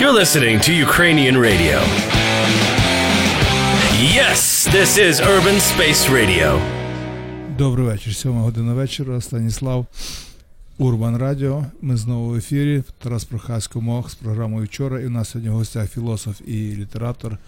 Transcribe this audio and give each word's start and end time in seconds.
You're 0.00 0.18
listening 0.22 0.56
to 0.60 0.72
Ukrainian 0.72 1.36
radio. 1.48 1.76
Yes, 4.18 4.64
this 4.76 4.90
is 4.96 5.20
Urban 5.20 5.58
Space 5.60 6.02
Radio. 6.08 6.60
Добрий 7.58 7.86
вечір. 7.86 8.14
Сьома 8.14 8.40
година 8.40 8.74
вечора. 8.74 9.20
Станіслав 9.20 9.86
Урбан 10.78 11.16
Радіо. 11.16 11.66
Ми 11.82 11.96
знову 11.96 12.28
в 12.28 12.34
ефірі. 12.34 12.82
Тарас 12.98 13.24
Прохасько 13.24 13.80
Мох 13.80 14.10
з 14.10 14.14
програмою 14.14 14.66
вчора. 14.66 15.00
І 15.00 15.06
у 15.06 15.10
нас 15.10 15.30
сьогодні 15.30 15.50
в 15.50 15.54
гостях 15.54 15.90
філософ 15.90 16.40
і 16.46 16.52
літератор 16.52 17.38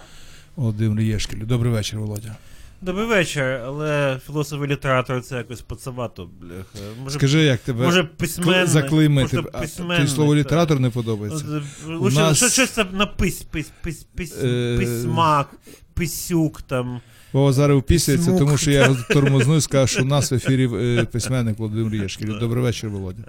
Володимир 0.56 1.00
Єшкель. 1.00 1.46
Добрий 1.46 1.72
вечір, 1.72 1.98
Володя. 1.98 2.36
Добрий 2.82 3.06
вечір, 3.06 3.44
але 3.44 4.20
філософ 4.26 4.64
і 4.64 4.66
літератор 4.66 5.22
це 5.22 5.36
якось 5.36 5.60
пацавато, 5.60 6.28
бляха. 6.40 6.86
Може, 7.04 7.18
Скажи, 7.18 7.42
як 7.42 7.60
тебе 7.60 7.84
може 7.84 8.04
письменник, 8.04 8.66
заклеймити? 8.68 9.36
може, 9.36 9.48
А, 9.52 9.60
письменник, 9.60 9.96
Тобі 9.96 10.08
слово 10.08 10.34
літератор 10.36 10.80
не 10.80 10.90
подобається? 10.90 11.44
Лише 11.86 12.16
нас- 12.18 12.36
що, 12.36 12.48
щось 12.48 12.70
там 12.70 12.86
на 12.92 13.06
пись, 13.06 13.42
пись, 13.42 13.70
пись, 13.82 14.06
пись, 14.16 14.34
Е, 14.44 14.76
письмак, 14.78 15.50
писюк 15.94 16.62
там. 16.62 17.00
Вова 17.32 17.52
зараз 17.52 17.78
впісяється, 17.78 18.26
Смук. 18.26 18.38
тому 18.38 18.56
що 18.58 18.70
я 18.70 18.82
його 18.84 18.96
тормозну 19.10 19.56
і 19.56 19.60
скажу, 19.60 19.86
що 19.86 20.02
у 20.02 20.06
нас 20.06 20.32
в 20.32 20.34
ефірі 20.34 20.70
е, 20.74 21.04
письменник 21.04 21.58
Володимир 21.58 21.94
Єшкель. 21.94 22.38
Добрий 22.40 22.62
вечір, 22.62 22.90
Володя. 22.90 23.22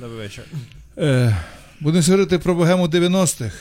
Добрий 0.00 0.18
вечір. 0.18 0.44
Е, 0.98 1.36
будемо 1.80 2.04
говорити 2.04 2.38
про 2.38 2.54
богему 2.54 2.86
90-х. 2.86 3.54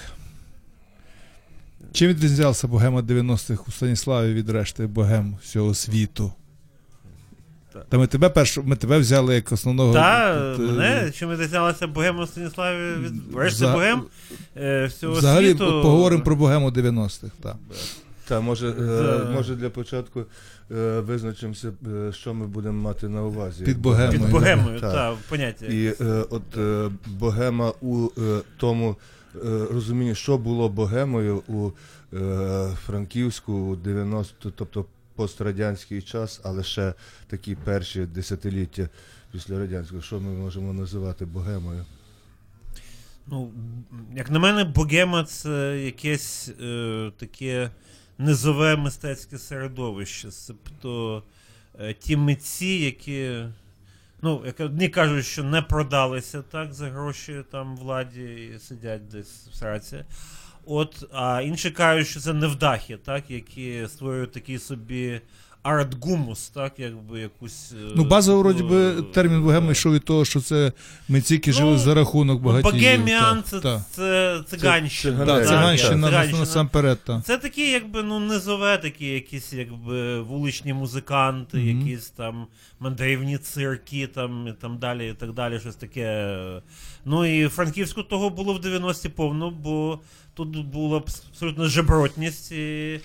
Чим 1.94 2.10
відрізнявся 2.10 2.68
богема 2.68 3.02
90-х 3.02 3.64
у 3.68 3.72
Станіславі 3.72 4.34
від 4.34 4.50
решти 4.50 4.88
богем 4.88 5.38
всього 5.44 5.74
світу? 5.74 6.32
Так. 7.74 7.86
Та 7.90 7.98
ми 7.98 8.08
тебе 8.08 8.30
першу, 8.30 8.64
ми 8.64 8.76
тебе 8.76 9.00
взяли 9.00 9.36
як 9.36 9.52
основного. 9.52 9.94
Та, 9.94 10.34
е, 10.54 10.58
мене, 10.62 11.12
чим 11.12 11.30
відрізнялася 11.30 11.88
богема 11.88 12.28
Станіславі 12.28 12.94
від 13.00 13.36
решти 13.36 13.66
вза- 13.66 13.74
богем 13.74 14.04
е, 14.58 14.86
всього 14.86 15.14
Взагалі 15.14 15.46
світу. 15.50 15.66
поговоримо 15.84 16.24
про 16.24 16.36
богему 16.36 16.70
90-х. 16.70 17.32
Так. 17.44 17.56
Та 18.28 18.40
може, 18.40 18.70
е, 18.70 19.32
може 19.36 19.56
для 19.56 19.70
початку 19.70 20.20
е, 20.72 21.00
визначимося, 21.00 21.72
е, 22.08 22.12
що 22.14 22.34
ми 22.34 22.48
будемо 22.48 22.82
мати 22.82 23.08
на 23.10 23.24
увазі. 23.24 23.64
Під 23.64 23.78
богемою. 23.82 24.20
Під 24.20 24.30
богемою, 24.32 24.80
Так. 24.82 24.94
так, 24.94 25.16
поняття. 25.30 25.66
І 25.66 25.86
е, 26.02 26.24
от 26.30 26.58
е, 26.58 26.90
богема 27.08 27.74
у 27.82 28.08
е, 28.18 28.40
тому 28.58 28.96
е, 29.36 29.68
розумінні, 29.72 30.16
що 30.16 30.38
було 30.38 30.70
богемою 30.70 31.44
у 31.48 31.72
е, 32.14 32.70
Франківську 32.86 33.54
у 33.54 33.76
90, 33.76 34.52
тобто 34.56 34.86
пострадянський 35.16 36.02
час, 36.02 36.42
але 36.44 36.64
ще 36.64 36.94
такі 37.28 37.56
перші 37.56 38.06
десятиліття 38.06 38.90
після 39.32 39.60
радянського, 39.60 40.02
що 40.02 40.20
ми 40.20 40.34
можемо 40.34 40.74
називати 40.74 41.26
богемою? 41.26 41.86
Ну, 43.28 43.52
як 44.16 44.32
на 44.32 44.40
мене, 44.40 44.64
богема 44.64 45.24
це 45.24 45.82
якесь 45.86 46.50
е, 46.62 47.12
таке 47.18 47.70
низове 48.18 48.76
мистецьке 48.76 49.38
середовище. 49.38 50.30
Тобто 50.48 51.24
е, 51.80 51.94
ті 51.94 52.18
митці, 52.18 52.66
які. 52.66 53.46
Ну, 54.26 54.44
як 54.46 54.60
одні 54.60 54.90
кажуть, 54.90 55.26
що 55.26 55.44
не 55.44 55.62
продалися 55.62 56.42
так 56.42 56.74
за 56.74 56.90
гроші 56.90 57.44
там 57.52 57.78
владі 57.78 58.52
і 58.56 58.60
сидять 58.60 59.08
десь 59.08 59.48
в 59.52 59.56
сраці. 59.56 60.06
От, 60.66 61.06
а 61.14 61.42
інші 61.42 61.72
кажуть, 61.72 62.08
що 62.08 62.20
це 62.20 62.34
невдахи, 62.34 62.98
так, 62.98 63.32
які 63.32 63.88
створюють 63.88 64.32
такий 64.32 64.60
собі 64.60 65.22
арт-гумус, 65.64 66.50
так, 66.54 66.74
якби 66.78 67.20
якусь. 67.20 67.72
е, 67.72 67.92
Ну, 67.96 68.04
базово, 68.04 68.40
вроді 68.40 68.64
би, 68.64 69.00
е, 69.00 69.02
термін 69.02 69.42
богема 69.44 69.72
йшов 69.72 69.94
від 69.94 70.06
того, 70.06 70.26
що 70.26 70.42
це 70.42 70.72
митці, 71.10 71.42
Ну, 71.48 71.54
жили 71.54 71.78
за 71.78 71.94
рахунок 71.94 72.42
багатіїв. 72.42 72.74
Богеміан 73.00 73.44
це, 73.50 73.60
так. 73.60 73.82
це 73.92 74.40
циганщина. 74.48 75.18
Це- 75.20 75.26
Так, 75.26 75.40
Так, 75.40 75.48
циганщина 75.48 76.24
насамперед. 76.40 77.00
так. 77.06 77.24
Це 77.26 77.38
такі, 77.38 77.72
якби, 77.72 78.04
ну, 78.04 78.20
низове, 78.20 78.78
такі 78.78 79.06
якісь, 79.06 79.54
якби, 79.54 80.22
вуличні 80.22 80.74
музиканти, 80.74 81.58
Мгм. 81.58 81.80
якісь 81.88 82.10
там 82.10 82.48
мандрівні 82.80 83.38
цирки, 83.38 84.08
там, 84.08 84.48
і 84.48 84.52
там 84.62 84.78
далі, 84.78 85.10
і 85.10 85.14
так 85.14 85.34
далі, 85.34 85.60
щось 85.60 85.76
таке. 85.76 86.38
Ну 87.06 87.26
і 87.26 87.48
Франківську 87.48 88.04
того 88.04 88.30
було 88.30 88.54
в 88.54 88.60
90-ті 88.60 89.10
повно, 89.10 89.50
бо 89.52 90.00
тут 90.34 90.66
була 90.66 90.98
абсолютно 90.98 91.68
жебротність. 91.68 92.52
І, 92.52 93.00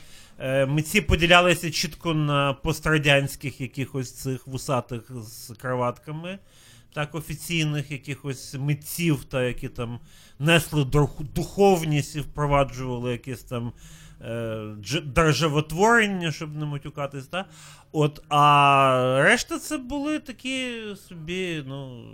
митці 0.67 1.01
поділялися 1.01 1.71
чітко 1.71 2.15
на 2.15 2.53
пострадянських 2.53 3.61
якихось 3.61 4.13
цих 4.13 4.47
вусатих 4.47 5.11
з 5.23 5.55
кроватками. 5.55 6.39
Так, 6.95 7.15
офіційних 7.15 7.91
якихось 7.91 8.55
митців, 8.55 9.25
та 9.25 9.43
які 9.43 9.69
там 9.69 10.01
несли 10.39 10.85
духовність 11.35 12.17
і 12.17 12.21
впроваджували 12.21 13.13
якесь 13.13 13.43
там 13.43 13.73
е, 14.21 14.61
державотворення, 15.05 16.33
щоб 16.33 16.57
не 16.57 16.65
матюкатись, 16.65 17.27
та? 17.27 17.45
От, 17.93 18.23
а 18.29 19.21
решта 19.23 19.59
це 19.59 19.79
були 19.79 20.19
такі 20.19 20.81
собі, 21.09 21.65
ну. 21.67 22.05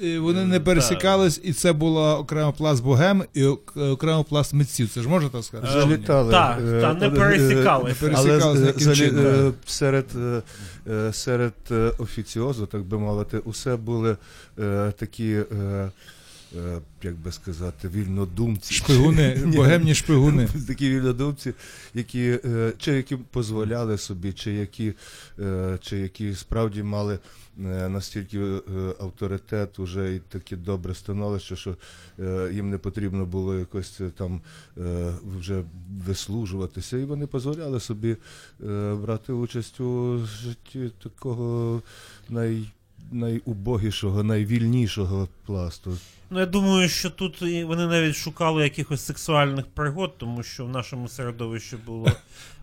І 0.00 0.18
вони 0.18 0.44
не 0.44 0.60
пересікались, 0.60 1.40
і 1.44 1.52
це 1.52 1.72
була 1.72 2.18
окрема 2.18 2.52
пласт 2.52 2.82
богем 2.82 3.22
і 3.34 3.44
ок- 3.44 3.90
окремо 3.92 4.24
пласт 4.24 4.54
митців. 4.54 4.88
Це 4.94 5.02
ж 5.02 5.08
можна 5.08 5.28
так 5.28 5.44
сказати? 5.44 5.72
Е, 5.78 5.80
Залітали. 5.80 6.30
Так, 6.32 6.58
е, 6.68 6.80
та, 6.80 6.94
не 6.94 7.06
е, 7.06 7.10
пересікалися. 7.10 7.88
Не 8.06 8.08
пересікалися. 8.08 8.46
Але 8.46 8.72
залі- 8.72 8.96
чином? 8.96 9.26
е, 9.26 9.52
серед, 9.66 10.06
е, 10.16 10.42
е, 10.90 11.12
серед 11.12 11.52
е, 11.70 11.92
офіціозу, 11.98 12.66
так 12.66 12.82
би 12.82 12.98
мовити, 12.98 13.38
усе 13.38 13.76
були 13.76 14.16
е, 14.58 14.92
такі, 14.98 15.32
е, 15.32 15.44
е, 16.56 16.78
як 17.02 17.14
би 17.16 17.32
сказати, 17.32 17.88
вільнодумці. 17.88 18.74
Шпигуни, 18.74 19.40
Ні. 19.46 19.56
богемні 19.56 19.94
шпигуни. 19.94 20.48
Такі 20.68 20.90
вільнодумці, 20.90 21.52
які 21.94 22.38
е, 22.44 22.72
чи 22.78 22.92
які 22.92 23.16
дозволяли 23.34 23.98
собі, 23.98 24.32
чи 24.32 24.52
які, 24.52 24.92
е, 25.38 25.78
чи 25.82 25.98
які 25.98 26.34
справді 26.34 26.82
мали 26.82 27.14
е, 27.14 27.18
настільки 27.58 28.38
е, 28.38 28.60
авторитет, 29.00 29.78
уже 29.78 30.14
і 30.14 30.18
таке 30.18 30.56
добре 30.56 30.94
становище, 30.94 31.56
що 31.56 31.76
е, 32.18 32.50
їм 32.54 32.70
не 32.70 32.78
потрібно 32.78 33.26
було 33.26 33.58
якось 33.58 34.00
е, 34.00 34.10
там 34.10 34.40
е, 34.78 35.12
вже 35.38 35.64
вислужуватися, 36.06 36.98
і 36.98 37.04
вони 37.04 37.26
дозволяли 37.26 37.80
собі 37.80 38.16
е, 38.66 38.94
брати 38.94 39.32
участь 39.32 39.80
у 39.80 40.18
житті 40.18 40.90
такого 41.02 41.82
най, 42.28 42.70
найубогішого, 43.12 44.22
найвільнішого 44.22 45.28
пласту. 45.46 45.98
Ну, 46.30 46.40
я 46.40 46.46
думаю, 46.46 46.88
що 46.88 47.10
тут 47.10 47.40
вони 47.42 47.86
навіть 47.86 48.16
шукали 48.16 48.62
якихось 48.62 49.04
сексуальних 49.04 49.66
пригод, 49.66 50.18
тому 50.18 50.42
що 50.42 50.64
в 50.64 50.68
нашому 50.68 51.08
середовищі 51.08 51.76
було 51.86 52.06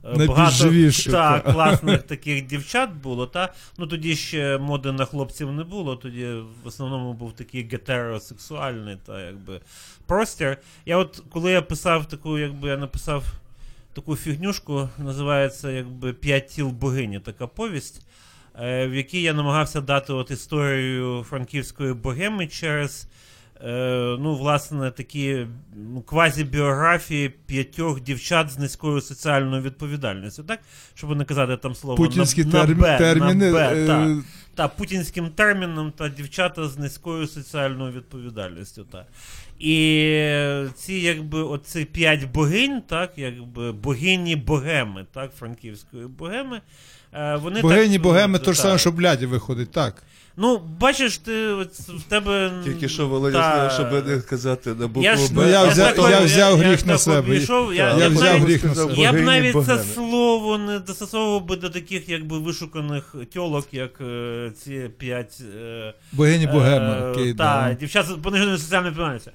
е, 0.03 0.25
багато 0.27 0.91
та. 1.11 1.39
класних 1.39 2.03
таких 2.07 2.45
дівчат 2.47 2.93
було. 2.93 3.27
Та? 3.27 3.53
Ну 3.77 3.87
тоді 3.87 4.15
ще 4.15 4.57
моди 4.57 4.91
на 4.91 5.05
хлопців 5.05 5.51
не 5.51 5.63
було, 5.63 5.95
тоді 5.95 6.25
в 6.63 6.67
основному 6.67 7.13
був 7.13 7.33
такий 7.33 7.67
гетеросексуальний 7.71 8.97
та, 9.05 9.21
якби, 9.21 9.61
простір. 10.05 10.57
Я 10.85 10.97
от 10.97 11.23
коли 11.29 11.51
я 11.51 11.61
писав 11.61 12.05
таку, 12.05 12.39
якби 12.39 12.69
я 12.69 12.77
написав 12.77 13.23
таку 13.93 14.15
фігнюшку, 14.15 14.89
називається 14.97 15.71
якби 15.71 16.13
П'ять 16.13 16.47
тіл 16.47 16.67
богині, 16.67 17.19
така 17.19 17.47
повість. 17.47 18.01
Е, 18.61 18.87
В 18.87 18.93
якій 18.93 19.21
я 19.21 19.33
намагався 19.33 19.81
дати 19.81 20.13
от 20.13 20.31
історію 20.31 21.25
франківської 21.29 21.93
богеми 21.93 22.47
через 22.47 23.07
е, 23.63 24.17
ну, 24.19 24.35
власне, 24.35 24.91
такі 24.91 25.47
ну, 25.93 26.01
квазібіографії 26.01 27.29
п'ятьох 27.29 28.01
дівчат 28.01 28.49
з 28.49 28.59
низькою 28.59 29.01
соціальною 29.01 29.61
відповідальністю, 29.61 30.43
так? 30.43 30.59
Щоб 30.93 31.17
не 31.17 31.25
казати 31.25 31.57
там 31.57 31.75
слово 31.75 31.97
Путінські 31.97 32.45
на, 32.45 32.51
терм- 32.51 32.67
на 32.67 32.95
Б, 32.95 32.97
терміни. 32.97 33.51
на 33.51 33.59
Б, 33.59 33.73
е, 33.73 33.87
та, 33.87 34.17
та, 34.55 34.67
путінським 34.67 35.29
терміном 35.29 35.91
та 35.91 36.09
дівчата 36.09 36.67
з 36.67 36.77
низькою 36.77 37.27
соціальною 37.27 37.91
відповідальністю. 37.91 38.83
Та. 38.83 39.05
І 39.59 39.69
ці, 40.75 40.93
якби, 40.93 41.43
оці 41.43 41.85
п'ять 41.85 42.31
богинь, 42.31 42.81
так, 42.81 43.13
якби 43.15 43.71
богині 43.71 44.35
богеми, 44.35 45.05
так, 45.13 45.33
франківської 45.35 46.07
богеми. 46.07 46.61
Е, 47.15 47.35
Вони 47.35 47.61
Богині 47.61 47.93
так, 47.93 48.01
богеми, 48.01 48.39
ну, 48.39 48.45
то 48.45 48.53
ж 48.53 48.61
саме, 48.61 48.77
що 48.77 48.91
бляді 48.91 49.25
виходить, 49.25 49.71
так. 49.71 50.03
Ну, 50.37 50.61
бачиш, 50.79 51.17
ти 51.17 51.47
от 51.47 51.71
в 51.73 52.03
тебе. 52.03 52.51
Тільки 52.63 52.89
що 52.89 53.07
Володя 53.07 53.37
та- 53.41 53.69
сказав, 53.69 53.91
щоб 53.91 54.07
не 54.07 54.21
казати 54.21 54.69
на 54.69 54.87
букву 54.87 55.03
Я 55.03 55.17
ж 55.17 55.33
Б. 55.33 55.35
Ну, 55.35 55.49
я 55.49 55.65
взяв- 55.65 55.95
потім- 55.95 56.11
я 56.11 56.19
взяв 56.19 56.57
гріх 56.57 56.79
ж 56.79 56.85
на 56.87 56.97
себе. 56.97 57.19
обійшов, 57.19 57.73
я- 57.73 57.91
Так, 57.91 57.99
я 57.99 58.05
потім 58.09 58.21
взяв 58.21 58.39
гріх 58.39 58.63
на 58.63 58.75
себе. 58.75 58.93
Я 58.97 59.13
б 59.13 59.15
навіть 59.15 59.65
це 59.65 59.83
слово 59.93 60.57
не 60.57 60.81
застосовував 60.87 61.45
би 61.45 61.55
до 61.55 61.69
таких 61.69 62.09
якби 62.09 62.39
вишуканих 62.39 63.15
тьолок, 63.33 63.67
як 63.71 64.01
е, 64.01 64.51
ці 64.63 64.89
п'ять 64.97 65.37
е, 65.61 65.93
Богині 66.11 66.47
богема. 66.47 66.97
Е, 66.97 67.11
окей, 67.11 67.33
та, 67.33 67.67
да. 67.67 67.73
дівчат 67.79 68.05
з 68.05 68.09
пониженою 68.09 68.57
соціальною 68.57 68.91
відповідальністю. 68.91 69.31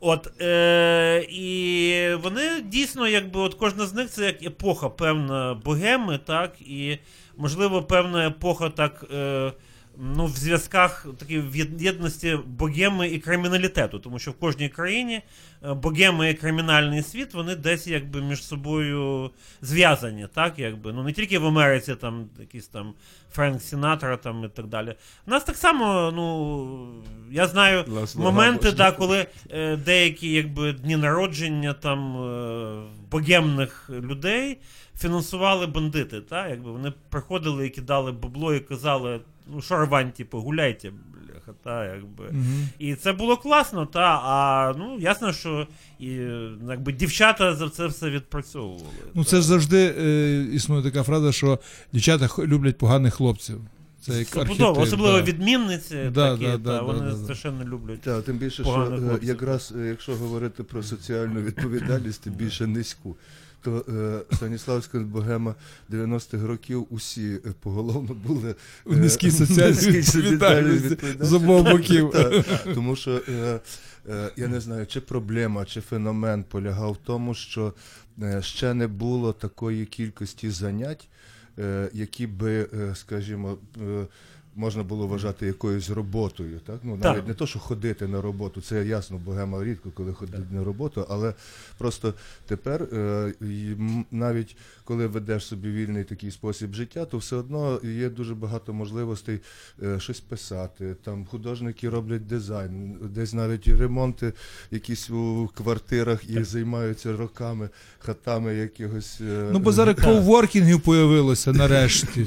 От, 0.00 0.40
е, 0.42 1.26
і 1.30 2.08
вони 2.22 2.42
дійсно, 2.64 3.08
якби, 3.08 3.40
от 3.40 3.54
кожна 3.54 3.86
з 3.86 3.94
них 3.94 4.10
це 4.10 4.24
як 4.24 4.42
епоха 4.42 4.88
певна 4.88 5.56
богеми, 5.64 6.20
так, 6.26 6.52
і, 6.60 6.98
можливо, 7.36 7.82
певна 7.82 8.26
епоха 8.26 8.68
так. 8.68 9.04
Е, 9.14 9.52
ну, 9.98 10.26
в 10.26 10.36
зв'язках 10.36 11.06
такі 11.18 11.38
в 11.38 11.56
єд- 11.56 11.82
єдності 11.82 12.38
богеми 12.46 13.08
і 13.08 13.18
криміналітету, 13.18 13.98
тому 13.98 14.18
що 14.18 14.30
в 14.30 14.34
кожній 14.34 14.68
країні 14.68 15.20
е, 15.64 15.74
богеми 15.74 16.30
і 16.30 16.34
кримінальний 16.34 17.02
світ 17.02 17.34
вони 17.34 17.56
десь 17.56 17.86
якби 17.86 18.22
між 18.22 18.44
собою 18.44 19.30
зв'язані, 19.62 20.26
так 20.34 20.58
якби 20.58 20.92
ну 20.92 21.02
не 21.02 21.12
тільки 21.12 21.38
в 21.38 21.46
Америці, 21.46 21.94
там 21.94 22.26
якийсь 22.40 22.66
там 22.66 22.94
Френк 23.32 23.62
Сінатра 23.62 24.16
там 24.16 24.44
і 24.44 24.48
так 24.48 24.66
далі. 24.66 24.94
У 25.26 25.30
нас 25.30 25.44
так 25.44 25.56
само, 25.56 26.12
ну 26.16 27.02
я 27.30 27.46
знаю 27.46 27.84
Ласло 27.88 28.22
моменти, 28.22 28.72
да, 28.72 28.92
коли 28.92 29.26
е, 29.50 29.76
деякі 29.76 30.32
якби 30.32 30.72
дні 30.72 30.96
народження 30.96 31.72
там 31.72 32.16
е, 32.16 32.82
богемних 33.10 33.90
людей 33.90 34.58
фінансували 34.98 35.66
бандити. 35.66 36.20
Та? 36.20 36.48
Якби 36.48 36.70
вони 36.72 36.92
приходили 37.08 37.66
і 37.66 37.70
кидали 37.70 38.12
бабло 38.12 38.54
і 38.54 38.60
казали, 38.60 39.20
ну 39.54 39.62
що 39.62 39.76
рвань, 39.76 40.10
типу, 40.10 40.38
гуляйте, 40.38 40.90
бляха, 40.90 41.52
та, 41.64 41.94
якби. 41.94 42.24
Мгм. 42.30 42.68
І 42.78 42.94
це 42.94 43.12
було 43.12 43.36
класно, 43.36 43.86
та, 43.86 44.20
а 44.24 44.74
ну 44.78 44.98
ясно, 45.00 45.32
що 45.32 45.66
і, 45.98 46.06
якби, 46.68 46.92
дівчата 46.92 47.54
за 47.54 47.68
це 47.68 47.86
все 47.86 48.10
відпрацьовували. 48.10 48.86
Ну 49.14 49.24
та. 49.24 49.30
це 49.30 49.36
ж 49.36 49.42
завжди 49.42 49.94
е, 49.98 50.42
існує 50.52 50.82
така 50.82 51.02
фраза, 51.02 51.32
що 51.32 51.58
дівчата 51.92 52.28
люблять 52.42 52.78
поганих 52.78 53.14
хлопців. 53.14 53.60
Це 54.06 54.18
як 54.18 54.36
архетип, 54.36 54.78
особливо 54.78 55.16
да. 55.16 55.22
відмінниці, 55.22 56.10
Да, 56.14 56.32
такі, 56.32 56.44
да, 56.44 56.52
та, 56.52 56.58
да, 56.58 56.82
вони 56.82 57.00
да, 57.00 57.10
да. 57.10 57.16
страшенно 57.16 57.64
люблять. 57.64 58.00
Так, 58.00 58.24
тим 58.24 58.36
більше, 58.36 58.64
що 58.64 58.72
е, 58.72 58.98
хлопців. 58.98 59.28
якраз 59.28 59.74
е, 59.78 59.86
якщо 59.86 60.16
говорити 60.16 60.62
про 60.62 60.82
соціальну 60.82 61.40
відповідальність, 61.40 62.22
тим 62.22 62.32
більше 62.32 62.66
низьку. 62.66 63.16
То 63.64 63.84
е, 63.88 64.36
Станіславська 64.36 64.98
богема 64.98 65.54
90-х 65.90 66.46
років 66.46 66.86
усі 66.90 67.40
е, 67.46 67.52
поголовно 67.60 68.14
були 68.14 68.50
е, 68.50 68.54
В 68.84 68.96
низькій 68.96 69.30
соціальній 69.30 69.90
відповідальності 69.90 70.96
з 71.20 71.32
обох 71.32 71.70
боків. 71.70 72.12
Тому 72.74 72.96
що 72.96 73.20
е, 73.28 73.60
е, 74.08 74.30
я 74.36 74.48
не 74.48 74.60
знаю, 74.60 74.86
чи 74.86 75.00
проблема, 75.00 75.64
чи 75.64 75.80
феномен 75.80 76.44
полягав 76.44 76.92
в 76.92 76.96
тому, 76.96 77.34
що 77.34 77.74
е, 78.22 78.42
ще 78.42 78.74
не 78.74 78.86
було 78.86 79.32
такої 79.32 79.86
кількості 79.86 80.50
занять, 80.50 81.08
е, 81.58 81.88
які 81.92 82.26
би, 82.26 82.68
е, 82.72 82.94
скажімо, 82.94 83.58
е, 83.82 84.06
можна 84.56 84.82
було 84.82 85.06
вважати 85.06 85.46
якоюсь 85.46 85.90
роботою. 85.90 86.60
Так? 86.66 86.76
Ну, 86.82 86.96
навіть 86.96 87.18
Так. 87.18 87.28
не 87.28 87.34
то, 87.34 87.46
що 87.46 87.58
ходити 87.58 88.06
на 88.06 88.20
роботу, 88.20 88.60
це 88.60 88.86
ясно, 88.86 89.18
богема 89.24 89.64
рідко, 89.64 89.90
коли 89.94 90.12
ходить 90.12 90.52
на 90.52 90.64
роботу, 90.64 91.06
але 91.08 91.34
просто 91.78 92.14
тепер 92.46 92.82
е, 92.82 93.32
навіть 94.10 94.56
коли 94.84 95.06
ведеш 95.06 95.46
собі 95.46 95.70
вільний 95.70 96.04
такий 96.04 96.30
спосіб 96.30 96.74
життя, 96.74 97.04
то 97.04 97.18
все 97.18 97.36
одно 97.36 97.80
є 97.82 98.08
дуже 98.10 98.34
багато 98.34 98.72
можливостей 98.72 99.40
е, 99.82 100.00
щось 100.00 100.20
писати. 100.20 100.96
Там 101.04 101.26
художники 101.26 101.88
роблять 101.88 102.26
дизайн, 102.26 102.96
десь 103.14 103.32
навіть 103.34 103.68
ремонти 103.68 104.32
якісь 104.70 105.10
у 105.10 105.50
квартирах 105.54 106.30
і 106.30 106.44
займаються 106.44 107.16
роками, 107.16 107.68
хатами 107.98 108.54
якихось. 108.54 109.20
е, 109.20 109.48
Ну, 109.52 109.58
бо 109.58 109.72
зараз 109.72 109.96
коуворкінгів 110.04 110.80
появилося 110.80 111.52
нарешті. 111.52 112.26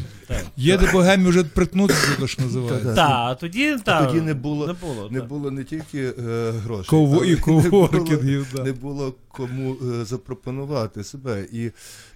Є 0.58 0.78
де 0.78 0.92
богемі 0.92 1.30
вже 1.30 1.44
притнутися, 1.44 2.08
що 2.26 2.42
називається. 2.42 2.96
Так, 2.96 3.10
а 3.10 3.36
тоді, 3.36 3.78
та, 3.86 4.06
тоді 4.06 4.22
не 4.22 4.34
було- 4.34 4.68
не 4.68 4.74
було, 4.74 5.10
Не 5.12 5.22
було 5.22 5.52
не 5.52 5.64
тільки 5.64 6.14
е, 6.28 6.52
грошей, 6.52 7.00
Кову- 7.00 7.24
і 7.24 7.36
не 7.64 7.70
було- 7.70 8.64
не 8.66 8.74
було 8.74 9.14
кому 9.28 9.76
е, 10.02 10.06
запропонувати 10.06 11.04
себе. 11.04 11.46
І, 11.52 11.72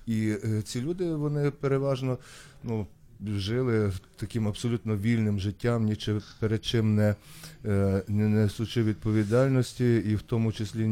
і 0.07 0.29
е, 0.43 0.61
ці 0.65 0.81
люди 0.81 1.15
вони 1.15 1.51
переважно 1.51 2.17
ну, 2.63 2.87
жили 3.37 3.91
таким 4.15 4.47
абсолютно 4.47 4.97
вільним 4.97 5.39
життям, 5.39 5.85
нічим 5.85 6.21
перед 6.39 6.65
чим 6.65 6.95
не, 6.95 7.15
е, 7.65 8.03
не 8.07 8.27
несучи 8.29 8.83
відповідальності, 8.83 9.95
і 9.95 10.15
в 10.15 10.21
тому 10.21 10.51
числі 10.51 10.85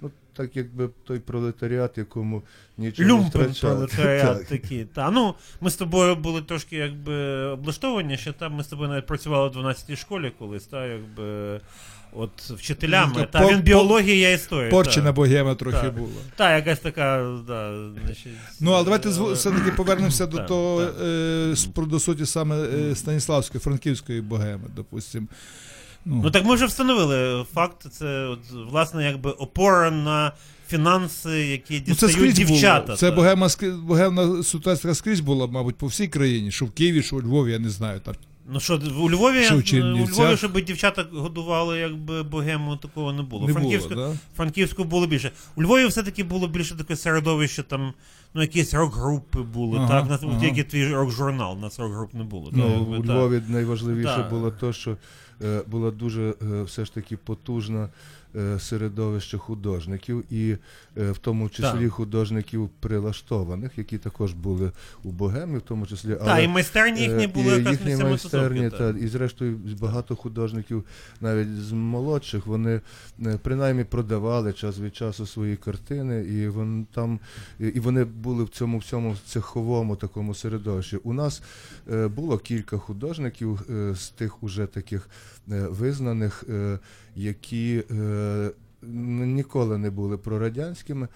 ну, 0.00 0.10
так 0.36 0.56
якби 0.56 0.88
той 1.06 1.18
пролетаріат, 1.18 1.98
якому 1.98 2.42
нічого 2.78 3.08
не 3.08 3.14
Люмпен 3.14 3.28
втрачати. 3.30 3.60
пролетаріат 3.66 4.38
Так. 4.38 4.46
такий. 4.48 4.84
Та, 4.84 5.10
ну, 5.10 5.34
ми 5.60 5.70
з 5.70 5.76
тобою 5.76 6.16
були 6.16 6.42
трошки 6.42 6.76
якби 6.76 7.14
облаштовані, 7.46 8.16
що 8.16 8.32
там 8.32 8.52
ми 8.54 8.64
з 8.64 8.66
тобою 8.66 8.88
навіть 8.90 9.06
працювали 9.06 9.48
в 9.48 9.52
12-й 9.52 9.96
школі 9.96 10.32
колись, 10.38 10.64
та, 10.64 10.86
якби, 10.86 11.60
от 12.12 12.30
вчителями. 12.42 13.12
Ну, 13.16 13.26
та, 13.30 13.40
по- 13.40 13.48
він 13.48 13.60
біологія, 13.60 14.14
я 14.28 14.30
історія. 14.34 14.70
Порчена 14.70 15.06
та. 15.06 15.12
богема 15.12 15.54
трохи 15.54 15.76
Так. 15.76 15.94
була. 15.94 16.10
Та, 16.36 16.56
якась 16.56 16.78
така, 16.78 17.36
да, 17.46 17.88
значить, 18.04 18.32
Ну, 18.60 18.70
але 18.72 18.84
давайте 18.84 19.08
е, 19.08 19.32
все-таки 19.32 19.70
повернемося 19.70 20.26
до 20.26 20.36
Так, 20.36 20.46
того, 20.46 20.84
так. 20.84 20.94
е, 21.76 21.86
до 21.86 22.00
суті 22.00 22.26
саме 22.26 22.56
е, 22.62 22.94
Станіславської, 22.94 23.60
франківської 23.60 24.20
богеми, 24.20 24.64
допустимо. 24.76 25.26
Ну 26.04 26.30
так 26.30 26.44
ми 26.44 26.54
вже 26.54 26.66
встановили 26.66 27.44
факт, 27.54 27.86
це 27.92 28.26
от, 28.26 28.38
власне 28.70 29.04
якби 29.04 29.30
опора 29.30 29.90
на 29.90 30.32
фінанси, 30.68 31.30
які 31.46 31.82
Ну, 31.86 31.94
це 31.94 32.08
дівчата. 32.32 32.84
було. 32.86 32.96
Це 32.96 33.10
та. 33.10 33.16
богема, 33.16 33.48
богемна 33.84 34.42
ситуація 34.42 34.94
скрізь 34.94 35.20
була, 35.20 35.46
мабуть, 35.46 35.76
по 35.76 35.86
всій 35.86 36.08
країні, 36.08 36.50
що 36.50 36.64
в 36.64 36.70
Києві, 36.70 37.02
що 37.02 37.16
у 37.16 37.22
Львові, 37.22 37.52
я 37.52 37.58
не 37.58 37.70
знаю. 37.70 38.00
Там. 38.00 38.14
Ну 38.52 38.60
що, 38.60 38.80
у 39.00 39.10
Львові, 39.10 39.42
Що, 39.42 39.56
у 39.76 40.06
Львові, 40.06 40.36
щоб 40.36 40.60
дівчата 40.64 41.04
годували, 41.12 41.78
якби 41.78 42.22
богему, 42.22 42.76
такого 42.76 43.12
не 43.12 43.22
було. 43.22 43.46
Не 43.46 43.52
Франківську, 43.52 43.94
було, 43.94 44.08
да? 44.08 44.14
Франківську 44.36 44.84
було 44.84 45.06
більше. 45.06 45.30
У 45.56 45.62
Львові 45.62 45.86
все-таки 45.86 46.24
було 46.24 46.48
більше 46.48 46.74
таке 46.74 46.96
середовище, 46.96 47.62
там, 47.62 47.92
ну, 48.34 48.42
якісь 48.42 48.74
рок-групи 48.74 49.38
були, 49.42 49.78
Ага, 49.78 49.88
так? 49.88 50.10
Нас 50.10 50.20
ага. 50.22 50.40
тільки 50.40 50.64
твій 50.64 50.88
рок-журнал, 50.88 51.58
нас 51.58 51.78
рок-груп 51.78 52.14
не 52.14 52.24
було. 52.24 52.50
Ну, 52.52 52.62
так, 52.62 52.72
якби, 52.78 52.98
у 52.98 53.02
так. 53.02 53.16
Львові 53.16 53.42
найважливіше 53.48 54.16
Так. 54.16 54.30
було 54.30 54.50
те, 54.50 54.72
що 54.72 54.96
е, 55.44 55.62
було 55.66 55.90
дуже 55.90 56.34
е, 56.42 56.62
все 56.62 56.84
ж 56.84 56.94
таки 56.94 57.16
потужне 57.16 57.78
е, 57.78 57.88
середовище 58.58 59.38
художників, 59.38 60.24
і 60.30 60.56
е, 60.98 61.10
в 61.10 61.18
тому 61.18 61.48
числі 61.48 61.88
художників 61.88 62.70
прилаштованих, 62.80 63.78
які 63.78 63.98
також 63.98 64.32
були 64.32 64.72
у 65.02 65.10
Богемі, 65.10 65.58
в 65.58 65.62
тому 65.62 65.86
числі. 65.86 66.14
Та, 66.14 66.38
і 66.38 66.48
майстерні 66.48 67.00
їхні 67.00 67.24
е, 67.24 67.26
були 67.26 67.46
і 67.46 67.56
якраз 67.56 67.72
їхні 67.72 67.96
майстерні, 68.04 68.70
та, 68.70 68.90
і 68.90 69.06
зрештою 69.06 69.58
багато 69.80 70.16
художників, 70.16 70.84
навіть 71.20 71.62
з 71.62 71.72
молодших, 71.72 72.46
вони 72.46 72.80
е, 73.26 73.38
принаймні 73.42 73.84
продавали 73.84 74.52
час 74.52 74.78
від 74.78 74.96
часу 74.96 75.26
свої 75.26 75.56
картини, 75.56 76.24
і 76.24 76.48
вон 76.48 76.86
там 76.94 77.20
і 77.58 77.80
вони 77.80 78.04
були 78.04 78.44
в 78.44 78.48
цьому 78.48 78.78
всьому 78.78 79.16
цеховому 79.26 79.96
такому 79.96 80.34
середовищі. 80.34 80.96
У 80.96 81.12
нас 81.12 81.42
е, 81.92 82.08
було 82.08 82.38
кілька 82.38 82.78
художників 82.78 83.60
е, 83.70 83.94
з 83.94 84.08
тих 84.08 84.42
уже 84.42 84.66
таких 84.66 85.08
е, 85.08 85.41
визнаних, 85.46 86.44
е, 86.48 86.78
які 87.16 87.82
е, 87.90 88.50
ніколи 89.26 89.78
не 89.78 89.90
були 89.90 90.18
прорадянськими, 90.18 91.08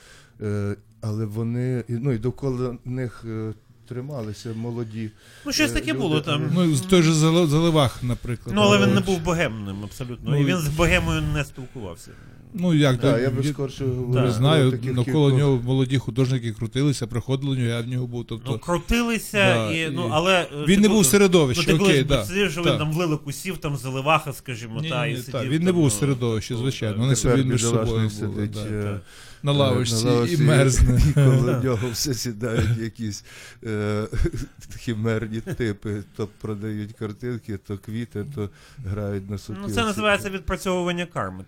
е, 0.42 0.76
але 1.00 1.25
вони 1.25 1.85
ну 1.88 2.12
і 2.12 2.18
довкола 2.18 2.76
них. 2.85 3.25
е, 3.28 3.52
Трималися 3.88 4.52
молоді. 4.56 5.11
Ну, 5.47 5.52
щось 5.52 5.71
е, 5.71 5.75
таке 5.75 5.90
люди, 5.90 5.99
було 5.99 6.21
там. 6.21 6.50
Ну, 6.54 6.75
з 6.75 6.80
той 6.80 7.02
же 7.02 7.12
Зали- 7.12 7.47
Заливах, 7.47 8.02
наприклад. 8.02 8.56
Ну, 8.56 8.62
але 8.62 8.87
він 8.87 8.95
не 8.95 9.00
Е, 9.00 9.04
був 9.04 9.21
богемним, 9.21 9.85
абсолютно. 9.85 10.30
Ну, 10.30 10.40
і 10.40 10.45
він 10.45 10.56
з 10.56 10.68
богемою 10.68 11.23
не 11.23 11.45
спілкувався. 11.45 12.11
Ну, 12.55 12.75
як, 12.75 13.00
Так, 13.00 13.23
я 13.23 13.31
би 13.31 13.45
скорше 13.45 13.85
не 13.85 13.95
говорив. 13.95 14.31
знаю, 14.31 14.79
навколо 14.83 15.31
нього 15.31 15.61
молоді 15.65 15.99
художники 15.99 16.53
крутилися, 16.53 17.07
приходили 17.07 17.57
нього, 17.57 17.69
я 17.69 17.81
в 17.81 17.88
нього 17.88 18.07
був. 18.07 18.25
Тобто, 18.29 18.53
Ну, 18.53 18.59
крутилися, 18.59 19.38
да, 19.55 19.73
і, 19.73 19.91
ну, 19.91 20.09
але... 20.12 20.41
е, 20.43 20.49
він 20.69 20.81
не 20.81 20.88
був 20.88 20.97
коли- 20.97 21.05
середовище, 21.05 21.73
Ну, 21.73 21.79
ти 21.79 21.85
окей, 21.85 22.05
да. 22.05 22.25
сидів, 22.25 22.50
що 22.50 22.62
він 22.62 22.79
там 22.79 22.93
в 22.93 22.97
лилику 22.97 23.33
сів, 23.33 23.59
там 23.59 23.76
заливаха, 23.76 24.33
скажімо, 24.33 24.81
Ні, 24.81 24.88
та, 24.91 25.07
і 25.07 25.11
ні, 25.11 25.17
сидів. 25.17 25.33
так, 25.33 25.49
він 25.49 25.62
не 25.62 25.73
був 25.73 25.85
ну, 25.85 25.91
середовище, 25.91 26.55
ну, 26.55 26.61
звичайно. 26.61 26.97
Вони 26.99 27.17
собі 27.17 27.45
між 27.45 27.62
собою 27.62 28.11
були. 28.21 28.47
да. 28.47 28.61
е, 28.61 29.00
На 29.43 29.53
лавочці 29.53 30.05
на 30.05 30.11
лавочці 30.12 30.35
і 30.35 30.38
мерзне. 30.47 31.00
І 31.11 31.12
коло 31.12 31.61
нього 31.65 31.88
все 31.93 32.15
сідають 32.15 32.79
якісь 32.79 33.25
е, 33.65 34.05
хімерні 34.79 35.41
типи. 35.41 36.03
То 36.17 36.29
продають 36.41 36.93
картинки, 36.93 37.59
то 37.67 37.79
квіти, 37.79 38.26
то 38.35 38.50
грають 38.87 39.31
на 39.31 39.38
сутілці. 39.38 39.69
Ну, 39.69 39.75
це 39.75 39.85
називається 39.85 40.31
відпрацьовування 40.31 41.07
карми. 41.07 41.45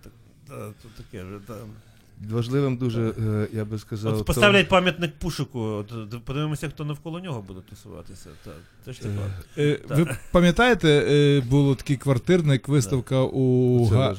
Так, 0.48 0.58
та, 0.58 0.72
то 0.82 0.88
таке 1.02 1.24
ж, 1.24 1.40
та. 1.46 1.54
Важливим 2.30 2.76
дуже, 2.76 3.02
е, 3.02 3.48
я 3.52 3.64
би 3.64 3.78
сказав. 3.78 4.16
От 4.18 4.24
поставлять 4.26 4.68
пам'ятник 4.68 5.12
Пушику, 5.18 5.60
от, 5.60 6.24
подивимося, 6.24 6.68
хто 6.68 6.84
навколо 6.84 7.20
нього 7.20 7.44
буде 7.48 7.60
тусуватися. 7.70 8.28
Та, 8.44 8.50
це 8.84 8.92
ж 8.92 9.00
типа. 9.00 9.22
Е, 9.58 9.78
Ви 9.88 10.16
пам'ятаєте, 10.32 10.88
е, 10.88 11.40
було 11.40 11.74
такий 11.74 11.96
квартирник, 11.96 12.68
виставка 12.68 13.20
у 13.22 13.84
Га- 13.86 14.16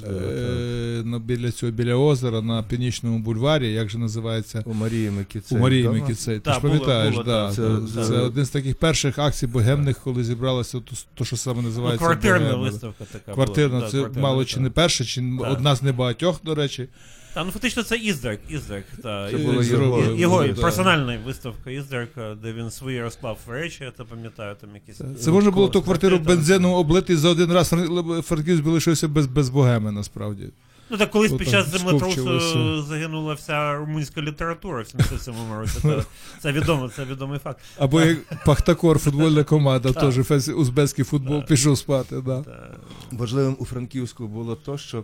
е, 1.16 1.20
біля 1.20 1.52
цього 1.52 1.72
біля 1.72 1.96
озера 1.96 2.42
на 2.42 2.64
північному 2.64 3.20
бульварі, 3.20 3.72
як 3.74 3.90
же 3.90 3.98
називається? 3.98 4.64
У 4.66 4.74
Марії 4.74 5.12
Микіцей. 5.12 5.58
У 5.58 5.62
Марії? 5.62 5.90
Микіцей. 5.90 6.40
Ти 6.40 6.54
ж 6.54 6.60
пам'ятаєш, 6.60 7.16
да, 7.26 7.52
це, 7.56 7.78
Це- 7.96 8.04
це, 8.06 8.14
один 8.20 8.46
з 8.46 8.50
таких 8.50 8.76
перших 8.76 9.20
акцій 9.20 9.48
богемних, 9.48 10.00
коли 10.00 10.24
зібралося 10.24 10.80
то, 10.80 10.96
то 11.16 11.26
що 11.26 11.38
саме 11.38 11.62
Ну, 11.62 11.68
називається. 11.68 12.06
квартирна 12.06 12.40
богема. 12.40 12.64
виставка 12.64 13.06
така. 13.12 13.34
Квартирна, 13.34 13.78
була, 13.78 13.90
це 13.92 13.98
да, 13.98 14.04
квартирна 14.04 14.28
мало 14.28 14.46
чи 14.46 14.46
виставка. 14.46 14.64
не 14.64 14.70
перша, 14.70 15.04
чи 15.06 15.22
Так. 15.42 15.52
одна 15.52 15.76
з 15.76 15.84
небагатьох, 15.84 16.40
до 16.44 16.56
речі. 16.56 16.88
Та, 17.34 17.44
ну 17.44 17.52
фактично 17.52 17.84
це 17.84 17.98
Іздерк, 17.98 18.40
Іздерк, 18.50 18.86
та. 19.04 19.32
Це 19.32 19.38
було 19.38 19.64
його- 19.64 20.02
Його 20.18 20.48
да. 20.48 20.62
персональна 20.62 21.18
виставка 21.26 21.72
Іздерка, 21.72 22.36
де 22.44 22.54
він 22.54 22.72
свої 22.72 23.02
розклав 23.04 23.38
речі, 23.48 23.84
я 23.84 23.92
то 23.92 24.06
пам'ятаю, 24.06 24.56
там 24.62 24.70
якісь. 24.74 25.02
Це 25.24 25.32
можна 25.32 25.52
було 25.52 25.68
ту 25.68 25.82
квартиру 25.82 26.20
бензином 26.20 26.72
облити 26.74 27.18
за 27.18 27.30
один 27.30 27.52
раз. 27.54 27.74
Фран- 27.74 28.22
Франківськ 28.22 28.64
би 28.64 28.72
лишився 28.72 29.08
без, 29.08 29.28
без 29.28 29.50
богеми, 29.50 29.92
насправді. 29.92 30.50
Ну 30.92 30.98
так 30.98 31.12
колись 31.12 31.32
Отак 31.32 31.40
під 31.40 31.50
час 31.50 31.68
землетрусу 31.72 32.12
скупчилося. 32.12 32.82
загинула 32.88 33.34
вся 33.34 33.76
румунська 33.78 34.22
література 34.22 34.82
в 34.82 34.86
77-му 34.86 35.56
році. 35.60 35.80
Це, 35.82 36.04
це 36.42 36.52
відомо, 36.52 36.90
це 36.96 37.06
відомий 37.06 37.40
факт. 37.40 37.60
Або 37.78 38.02
як 38.02 38.44
Пахтакор, 38.46 39.00
футбольна 39.00 39.44
команда, 39.44 39.92
Так. 39.94 40.04
теж 40.04 40.18
фес- 40.18 40.54
узбекський 40.54 41.06
футбол 41.06 41.44
пішов 41.46 41.78
спати. 41.78 42.22
Да. 42.26 42.42
Та, 42.42 42.76
Важливим 43.12 43.56
у 43.60 43.66
Франківську 43.66 44.28
було 44.28 44.56
то, 44.56 44.78
що, 44.78 44.98
е, 44.98 45.04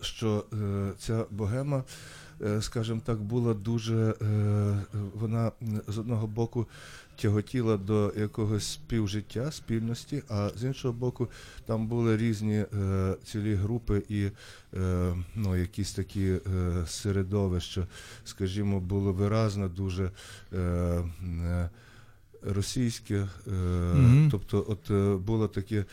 що 0.00 0.44
е, 0.52 0.92
ця 0.98 1.24
богема, 1.30 1.84
е, 2.42 2.62
скажімо 2.62 3.00
так, 3.04 3.22
була 3.22 3.54
дуже. 3.54 4.14
Е, 4.22 4.78
вона 5.14 5.52
з 5.88 5.98
одного 5.98 6.26
боку 6.26 6.66
тяготіла 7.20 7.76
до 7.76 8.12
якогось 8.16 8.72
співжиття, 8.72 9.52
спільності, 9.52 10.22
а 10.28 10.50
з 10.56 10.64
іншого 10.64 10.94
боку, 10.94 11.28
там 11.66 11.86
були 11.86 12.16
різні 12.16 12.54
е, 12.54 13.16
цілі 13.24 13.54
групи 13.54 14.02
і 14.08 14.30
е, 14.74 15.14
ну, 15.34 15.56
якісь 15.56 15.92
такі 15.92 16.26
е, 16.26 16.40
середовища, 16.86 17.86
скажімо, 18.24 18.80
було 18.80 19.12
виразно 19.12 19.68
дуже. 19.68 20.10
Російське, 22.42 23.28
Мгм. 23.46 24.28
тобто, 24.30 24.66
от 24.68 24.90
е, 24.90 25.16
було 25.16 25.48
такі 25.48 25.76
е, 25.76 25.84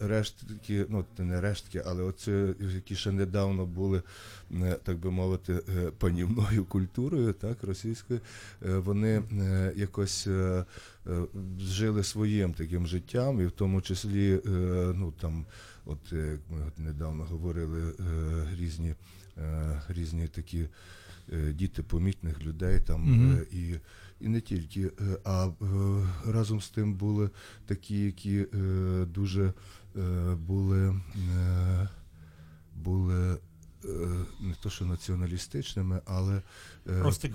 рештки, 0.00 0.86
ну 0.88 1.04
не 1.18 1.40
рештки, 1.40 1.82
але 1.86 2.02
оце, 2.02 2.54
які 2.74 2.96
ще 2.96 3.12
недавно 3.12 3.66
були, 3.66 4.02
е, 4.52 4.78
так 4.84 4.98
би 4.98 5.10
мовити, 5.10 5.54
панівною 5.98 6.64
культурою, 6.64 7.32
так, 7.32 7.56
російською, 7.62 8.20
вони 8.60 9.22
якось 9.76 10.28
жили 11.60 12.04
своїм 12.04 12.54
таким 12.54 12.86
життям, 12.86 13.40
і 13.40 13.46
в 13.46 13.50
тому 13.50 13.80
числі, 13.82 14.40
ну 14.94 15.12
там, 15.20 15.46
от 15.84 16.12
як 16.12 16.40
ми 16.50 16.72
недавно 16.84 17.24
говорили, 17.24 17.92
різні, 18.58 18.94
різні 19.88 20.28
такі 20.28 20.68
діти 21.52 21.82
помітних 21.82 22.42
людей 22.42 22.80
там 22.80 23.32
е, 23.32 23.56
і. 23.56 23.74
І 24.22 24.28
не 24.28 24.40
тільки, 24.40 24.80
е, 24.80 24.90
а 25.24 25.46
е, 25.46 25.52
разом 26.32 26.60
з 26.60 26.68
тим 26.68 26.94
були 26.94 27.30
такі, 27.66 27.98
які 28.04 28.36
е, 28.38 28.46
дуже 29.14 29.52
були, 30.46 31.00
були 32.76 33.36
не 34.40 34.54
то, 34.62 34.70
що 34.70 34.84
націоналістичними, 34.84 36.00
але 36.06 36.42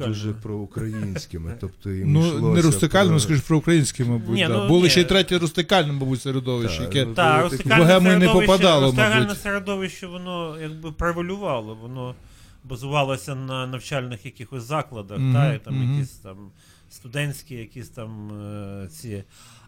дуже 0.06 0.34
проукраїнськими. 0.34 1.58
Тобто 1.62 1.90
їм 1.92 2.14
Ну, 2.14 2.28
йшлося 2.28 2.56
не 2.56 2.62
рустикально, 2.62 3.10
про- 3.10 3.20
скажіш 3.20 3.42
про 3.44 3.58
українське, 3.58 4.06
мабуть. 4.06 4.36
Ні, 4.36 4.48
да. 4.48 4.58
ну, 4.58 4.68
Були 4.68 4.84
ні. 4.84 4.90
ще 4.90 5.02
й 5.02 5.06
третє 5.06 5.38
рустикальне, 5.40 5.92
мабуть, 5.94 6.22
середовище, 6.22 6.78
Так, 6.86 6.96
яке 6.96 7.06
ну, 7.10 7.14
Та, 7.14 7.38
було 7.38 7.50
рустикальне 7.50 7.84
Богему 7.84 8.10
не 8.10 8.16
середовище- 8.26 8.46
попадало, 8.46 8.86
рустикальне 8.86 9.20
мабуть. 9.22 9.42
середовище, 9.42 10.08
воно 10.08 10.58
якби 10.62 10.92
превалювало, 10.92 11.76
воно 11.76 12.16
базувалося 12.64 13.36
на 13.36 13.68
навчальних 13.68 14.26
якихось 14.26 14.64
закладах, 14.64 15.20
Мгм, 15.20 15.34
та, 15.34 15.54
і 15.54 15.60
там 15.60 15.76
мгм. 15.76 15.94
якісь 15.94 16.12
там 16.12 16.38
студентські, 16.90 17.56
якісь 17.56 17.90
там 17.90 18.32
е, 18.32 18.88
ці. 18.88 19.24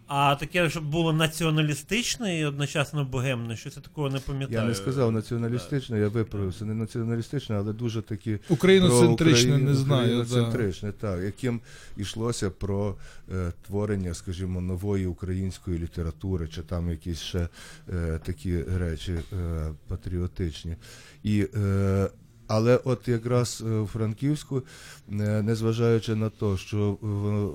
А 0.09 0.35
таке, 0.35 0.69
щоб 0.69 0.85
було 0.85 1.13
націоналістичне 1.13 2.39
і 2.39 2.45
одночасно 2.45 3.05
богемне, 3.05 3.55
щось 3.55 3.75
я 3.75 3.81
такого 3.81 4.09
не 4.09 4.19
пам'ятаю. 4.19 4.59
Я 4.61 4.67
не 4.67 4.75
сказав 4.75 5.11
націоналістичне, 5.11 5.99
я 5.99 6.07
виправився. 6.07 6.65
Не 6.65 6.73
націоналістичне, 6.73 7.55
але 7.55 7.73
дуже 7.73 8.01
такі 8.01 8.39
україноцентричне, 8.49 9.57
не 9.57 9.75
знаю. 9.75 10.25
Да. 10.31 10.91
Так, 10.91 11.23
яким 11.23 11.61
йшлося 11.97 12.49
про 12.49 12.95
е, 13.31 13.51
творення, 13.67 14.13
скажімо, 14.13 14.61
нової 14.61 15.05
української 15.05 15.79
літератури, 15.79 16.47
чи 16.47 16.61
там 16.61 16.89
якісь 16.89 17.19
ще 17.19 17.47
е, 17.89 18.19
такі 18.25 18.63
речі 18.63 19.13
е, 19.13 19.71
патріотичні. 19.87 20.75
І, 21.23 21.47
е, 21.55 22.09
але 22.49 22.79
от 22.83 23.07
якраз 23.07 23.63
е, 23.65 23.69
у 23.69 23.87
Франківську, 23.87 24.63
е, 25.11 25.41
незважаючи 25.41 26.15
на 26.15 26.29
те, 26.29 26.57
що 26.57 26.97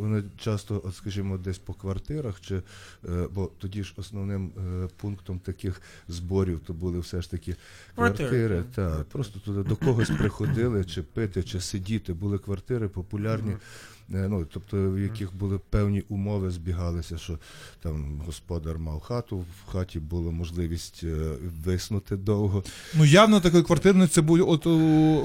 вони 0.01 0.23
часто, 0.39 0.83
от, 0.85 0.95
скажімо, 0.95 1.39
десь 1.39 1.59
по 1.59 1.75
квартирах, 1.75 2.41
чи, 2.41 2.57
е, 2.57 2.63
бо 3.35 3.51
тоді 3.59 3.85
ж 3.85 3.95
основним 3.97 4.51
пунктом 4.97 5.39
таких 5.39 5.83
зборів 6.09 6.61
то 6.67 6.73
були 6.73 6.99
все 6.99 7.23
ж 7.23 7.31
таки 7.31 7.57
Квартири. 7.95 8.29
квартири. 8.29 8.65
Так, 8.75 9.05
просто 9.05 9.39
туди 9.39 9.69
до 9.69 9.77
когось 9.77 10.11
приходили, 10.11 10.85
чи 10.85 11.03
пити, 11.03 11.43
чи 11.43 11.61
сидіти. 11.61 12.13
Були 12.13 12.39
квартири 12.39 12.89
популярні. 12.89 13.57
Е, 14.15 14.27
Ну, 14.29 14.47
тобто, 14.53 14.91
в 14.91 14.99
яких 14.99 15.37
були 15.37 15.59
певні 15.71 16.03
умови, 16.09 16.51
збігалися, 16.51 17.19
що 17.19 17.39
там 17.83 18.23
господар 18.27 18.79
мав 18.79 19.01
хату, 19.01 19.37
в 19.39 19.71
хаті 19.73 19.99
була 20.01 20.31
можливість 20.31 21.01
е, 21.05 21.17
виснути 21.65 22.17
довго. 22.17 22.65
Ну, 22.95 23.05
явно 23.05 23.41
такої 23.41 23.63
квартирної 23.63 24.09
це 24.09 24.21
був 24.21 24.49
от, 24.51 24.67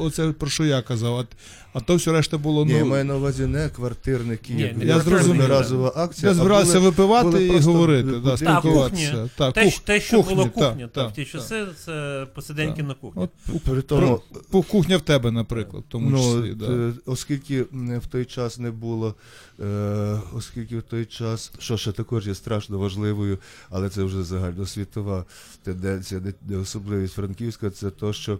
оце 0.02 0.32
про 0.32 0.50
що 0.50 0.66
я 0.66 0.82
казав. 0.82 1.18
А, 1.20 1.26
а 1.74 1.80
то 1.80 1.96
все 1.96 2.12
решта 2.12 2.38
було. 2.38 2.66
Ні, 2.66 2.72
я 2.74 2.80
Ну, 2.80 2.86
маю 2.86 3.06
на 3.06 3.16
увазі 3.16 3.46
не 3.46 3.70
квартирники, 3.70 4.54
Ні, 4.54 4.74
не 4.78 4.86
Я 4.86 5.00
зрозумів. 5.00 5.42
одноразова 5.42 5.94
акція. 5.96 6.28
я 6.32 6.36
збирався 6.36 6.74
були- 6.74 6.90
випивати 6.90 7.26
були 7.30 7.46
і 7.46 7.60
говорити, 7.60 8.04
да, 8.12 8.18
будинки. 8.18 8.46
Та, 8.46 8.60
спілкуватися. 8.60 9.30
те, 9.38 9.64
кух- 9.66 9.80
те, 9.84 10.02
що 10.02 10.18
кухні, 10.18 10.36
було 10.36 10.50
кухня, 10.50 10.88
та, 10.94 11.02
та, 11.02 11.08
в 11.08 11.14
ті 11.14 11.26
та. 11.26 11.32
часи 11.32 11.66
це 11.86 12.28
посиденьки 12.36 12.84
на 12.84 12.94
кухні. 12.94 13.24
От, 13.24 13.62
При 13.64 13.82
тому, 13.82 14.22
по 14.52 14.62
кухня 14.62 14.98
в 14.98 15.02
тебе, 15.02 15.32
наприклад, 15.32 15.84
тому 15.88 16.10
ну, 16.10 16.18
числі. 16.18 16.52
от, 16.52 16.58
Да. 16.58 16.66
е, 16.66 16.92
оскільки 17.06 17.62
в 17.74 18.08
той 18.10 18.26
час 18.26 18.60
не 18.60 18.69
було, 18.72 19.16
е, 19.60 20.22
оскільки 20.34 20.78
в 20.78 20.84
той 20.84 21.06
час, 21.06 21.52
що 21.60 21.78
ще 21.78 21.92
також 21.92 22.28
є 22.28 22.36
страшно 22.36 22.80
важливою, 22.80 23.38
але 23.70 23.90
це 23.90 24.04
вже 24.04 24.24
загальносвітова 24.24 25.26
тенденція, 25.64 26.22
де, 26.22 26.34
де 26.42 26.58
особливість 26.58 27.14
Франківська, 27.14 27.70
це 27.70 27.90
то, 27.90 28.14
що 28.14 28.40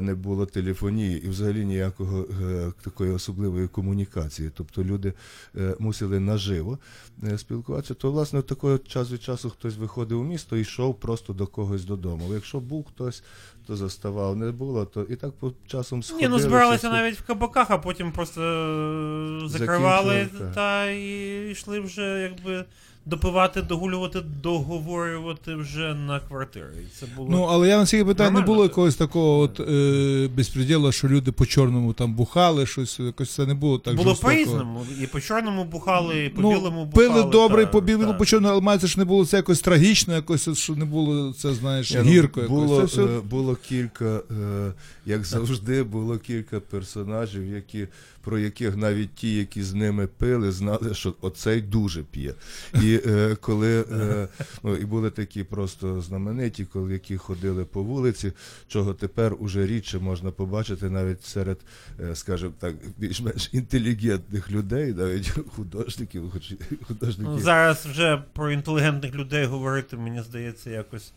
не 0.00 0.14
було 0.14 0.46
телефонії 0.46 1.22
і 1.24 1.28
взагалі 1.28 1.64
ніякого 1.64 2.26
е, 2.42 2.72
такої 2.84 3.12
особливої 3.12 3.68
комунікації. 3.68 4.50
Тобто 4.54 4.84
люди 4.84 5.12
е, 5.56 5.74
мусили 5.78 6.20
наживо 6.20 6.78
е, 7.24 7.38
спілкуватися. 7.38 7.94
То, 7.94 8.12
власне, 8.12 8.42
такого 8.42 8.78
час 8.78 9.10
від 9.10 9.22
часу 9.22 9.50
хтось 9.50 9.76
виходив 9.76 10.20
у 10.20 10.24
місто 10.24 10.56
і 10.56 10.60
йшов 10.60 11.00
просто 11.00 11.32
до 11.32 11.46
когось 11.46 11.84
додому. 11.84 12.34
Якщо 12.34 12.60
був 12.60 12.86
хтось, 12.86 13.22
то 13.66 13.76
заставав, 13.76 14.36
не 14.36 14.52
було, 14.52 14.84
то 14.84 15.02
і 15.02 15.16
так 15.16 15.32
по 15.32 15.52
часом 15.66 15.98
Ні, 15.98 16.02
сходилися. 16.02 16.30
ну 16.30 16.38
збиралися 16.38 16.90
навіть 16.90 17.18
в 17.18 17.26
кабаках, 17.26 17.70
а 17.70 17.78
потім 17.78 18.12
просто 18.12 18.42
е, 19.44 19.48
закривали 19.48 20.28
так. 20.38 20.54
та 20.54 20.90
і 20.90 21.50
йшли 21.50 21.80
вже 21.80 22.02
якби 22.22 22.64
допивати, 23.10 23.62
догулювати, 23.62 24.20
договорювати 24.42 25.54
вже 25.54 25.94
на 25.94 26.20
квартирі. 26.20 26.62
Це 27.00 27.06
було 27.16 27.28
Ну, 27.30 27.42
але 27.42 27.68
я 27.68 27.78
на 27.78 27.86
цих 27.86 28.06
питань 28.06 28.34
не 28.34 28.40
було 28.40 28.62
якогось 28.62 28.96
такого 28.96 29.38
от, 29.38 29.60
е, 29.60 30.28
безпреділу, 30.36 30.92
що 30.92 31.08
люди 31.08 31.32
по 31.32 31.46
чорному 31.46 31.92
там 31.92 32.14
бухали, 32.14 32.66
щось 32.66 33.00
якось 33.00 33.30
це 33.34 33.46
не 33.46 33.54
було 33.54 33.78
так 33.78 33.94
було 33.96 34.08
жорстоко. 34.08 34.32
по-різному. 34.32 34.86
І 35.02 35.06
по 35.06 35.20
чорному 35.20 35.64
бухали, 35.64 36.24
і 36.24 36.28
по 36.28 36.42
Ну, 36.42 36.50
білому 36.50 36.84
бухали. 36.84 37.08
пили 37.08 37.30
добре, 37.30 37.62
і 37.62 37.66
по 37.66 37.80
білому 37.80 38.14
по 38.18 38.24
чорному, 38.26 38.52
але 38.52 38.62
мається, 38.62 38.88
що 38.88 39.00
не 39.00 39.04
було 39.04 39.26
це 39.26 39.36
якось 39.36 39.60
трагічно, 39.60 40.14
якось, 40.14 40.58
що 40.58 40.74
не 40.74 40.84
було 40.84 41.32
це, 41.32 41.54
знаєш, 41.54 41.90
Ні, 41.90 42.00
ну, 42.04 42.10
гірко 42.10 42.40
якось. 42.40 42.56
Було, 42.56 42.78
Це 42.80 42.84
все... 42.84 43.02
е, 43.02 43.20
було 43.30 43.56
кілька, 43.56 44.04
е, 44.04 44.72
як 45.06 45.24
завжди, 45.24 45.82
було 45.82 46.18
кілька 46.18 46.60
персонажів, 46.60 47.46
які, 47.54 47.88
про 48.28 48.38
яких 48.38 48.76
навіть 48.76 49.14
ті, 49.14 49.36
які 49.36 49.62
з 49.62 49.74
ними 49.74 50.06
пили, 50.06 50.52
знали, 50.52 50.94
що 50.94 51.14
оцей 51.20 51.60
дуже 51.60 52.02
п'є. 52.02 52.34
І 52.82 53.00
е, 53.06 53.36
коли 53.40 53.84
е, 53.92 54.28
ну, 54.62 54.76
і 54.76 54.84
були 54.84 55.10
такі 55.10 55.44
просто 55.44 56.00
знамениті, 56.00 56.64
коли 56.64 56.92
які 56.92 57.16
ходили 57.16 57.64
по 57.64 57.82
вулиці, 57.82 58.32
чого 58.66 58.94
тепер 58.94 59.34
уже 59.38 59.66
рідше 59.66 59.98
можна 59.98 60.30
побачити 60.30 60.90
навіть 60.90 61.24
серед, 61.24 61.58
е, 62.00 62.16
скажімо 62.16 62.52
так, 62.58 62.74
більш-менш 62.98 63.50
інтелігентних 63.52 64.50
людей, 64.50 64.92
навіть 64.92 65.32
художників, 65.56 66.32
художників. 66.82 67.32
Ну, 67.32 67.38
зараз 67.38 67.86
вже 67.86 68.22
про 68.32 68.52
інтелігентних 68.52 69.14
людей 69.14 69.44
говорити, 69.44 69.96
мені 69.96 70.22
здається, 70.22 70.70
якось 70.70 71.12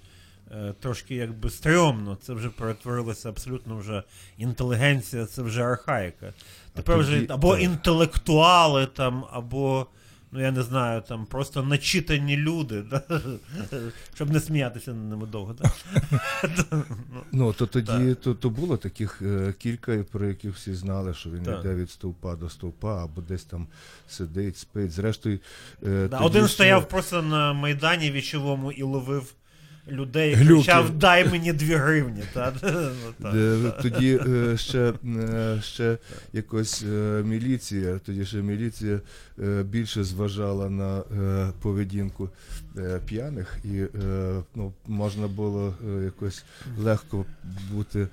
е, 0.51 0.73
трошки 0.79 1.15
якби 1.15 1.49
стрьомно. 1.49 2.17
Це 2.21 2.33
вже 2.33 2.49
перетворилося 2.49 3.29
абсолютно 3.29 3.77
вже 3.77 4.03
інтелігенція, 4.37 5.25
це 5.25 5.41
вже 5.41 5.63
архаїка. 5.63 6.33
Тепер 6.73 6.97
тоді- 6.97 7.07
вже 7.09 7.25
або 7.29 7.57
інтелектуали 7.57 8.85
там, 8.85 9.25
або. 9.31 9.87
Ну, 10.33 10.41
я 10.41 10.51
не 10.51 10.63
знаю, 10.63 11.01
там 11.01 11.25
просто 11.25 11.63
начитані 11.63 12.37
люди, 12.37 12.81
да? 12.81 13.01
щоб 14.15 14.29
не 14.29 14.39
сміятися 14.39 14.93
над 14.93 15.09
ними 15.09 15.27
довго. 15.27 15.53
Да? 15.53 15.71
Ну, 17.31 17.53
то 17.53 17.65
тоді 17.65 18.15
то, 18.15 18.33
то 18.33 18.49
було 18.49 18.77
таких 18.77 19.21
е, 19.21 19.53
кілька, 19.59 20.03
про 20.11 20.25
яких 20.27 20.55
всі 20.55 20.73
знали, 20.73 21.13
що 21.13 21.29
він 21.29 21.43
Так. 21.43 21.59
йде 21.59 21.75
від 21.75 21.89
стовпа 21.91 22.35
до 22.35 22.49
стовпа, 22.49 23.03
або 23.03 23.21
десь 23.21 23.43
там 23.43 23.67
сидить, 24.07 24.57
спить. 24.57 24.91
Зрештою, 24.91 25.39
е, 25.83 26.07
Да, 26.07 26.17
тоді 26.17 26.23
один 26.25 26.47
стояв 26.47 26.87
просто 26.87 27.21
на 27.21 27.53
майдані 27.53 28.11
вічовому 28.11 28.71
і 28.71 28.83
ловив 28.83 29.33
людей 29.91 30.33
Глюки. 30.33 30.53
кричав 30.53 30.89
дай 30.89 31.29
мені 31.29 31.53
дві 31.53 31.73
гривні. 31.75 32.21
Та? 32.33 32.53
Ну. 33.19 33.31
Де 33.33 33.71
Тоді 33.81 34.19
е, 34.27 34.57
ще, 34.57 34.93
е, 35.17 35.59
ще 35.63 35.97
якось 36.33 36.83
е, 36.93 37.23
міліція, 37.25 37.99
тоді 38.05 38.25
ще 38.25 38.37
міліція 38.37 38.99
е, 39.43 39.63
більше 39.63 40.03
зважала 40.03 40.69
на 40.69 40.97
е, 40.99 41.51
поведінку 41.61 42.29
е, 42.77 42.99
п'яних, 43.05 43.57
і 43.63 43.77
е, 43.77 43.87
ну, 44.55 44.73
можна 44.87 45.27
було 45.27 45.73
е, 45.99 46.03
якось 46.03 46.43
легко 46.79 47.25
бути 47.71 48.07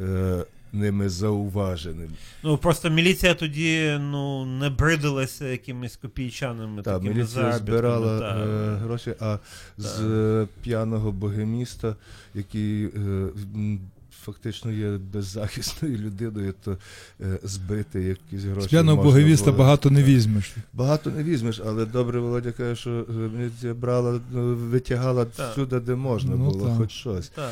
е, 0.00 0.44
ними 0.72 1.08
зауваженим. 1.08 2.08
Ну 2.42 2.58
просто 2.58 2.90
міліція 2.90 3.34
тоді 3.34 3.96
ну, 4.00 4.44
не 4.46 4.70
бридилася 4.70 5.46
якимись 5.46 5.96
копійчаними 5.96 6.82
Так, 6.82 6.94
такими 6.94 7.14
міліція 7.14 7.26
заробітками. 7.42 7.66
збирала 7.78 8.18
та. 8.20 8.36
е, 8.38 8.74
гроші, 8.76 9.14
а 9.20 9.38
з 9.78 10.00
е, 10.02 10.46
п'яного 10.62 11.12
богеміста, 11.12 11.96
який 12.34 12.84
е, 12.84 12.90
фактично 14.24 14.70
є 14.72 14.98
беззахисною 15.12 15.98
людиною, 15.98 16.54
то 16.64 16.76
е, 17.20 17.38
збити 17.42 18.02
якісь 18.02 18.44
гроші. 18.44 18.66
З 18.66 18.70
п'яного 18.70 18.96
можна 18.96 19.10
боговіста 19.10 19.44
було. 19.44 19.58
багато 19.58 19.90
не 19.90 20.02
візьмеш. 20.02 20.54
Багато 20.72 21.10
не 21.10 21.22
візьмеш, 21.22 21.60
але 21.66 21.86
добре 21.86 22.20
Володя 22.20 22.52
каже, 22.52 22.76
що 22.80 22.90
е, 22.90 23.12
міліція 23.12 23.74
брала, 23.74 24.20
ну, 24.32 24.54
витягала 24.56 25.24
Так. 25.24 25.52
всюди, 25.52 25.80
де 25.80 25.94
можна 25.94 26.36
Ну, 26.36 26.44
було, 26.50 26.66
так. 26.68 26.76
хоч 26.76 26.90
щось. 26.92 27.28
Та. 27.28 27.50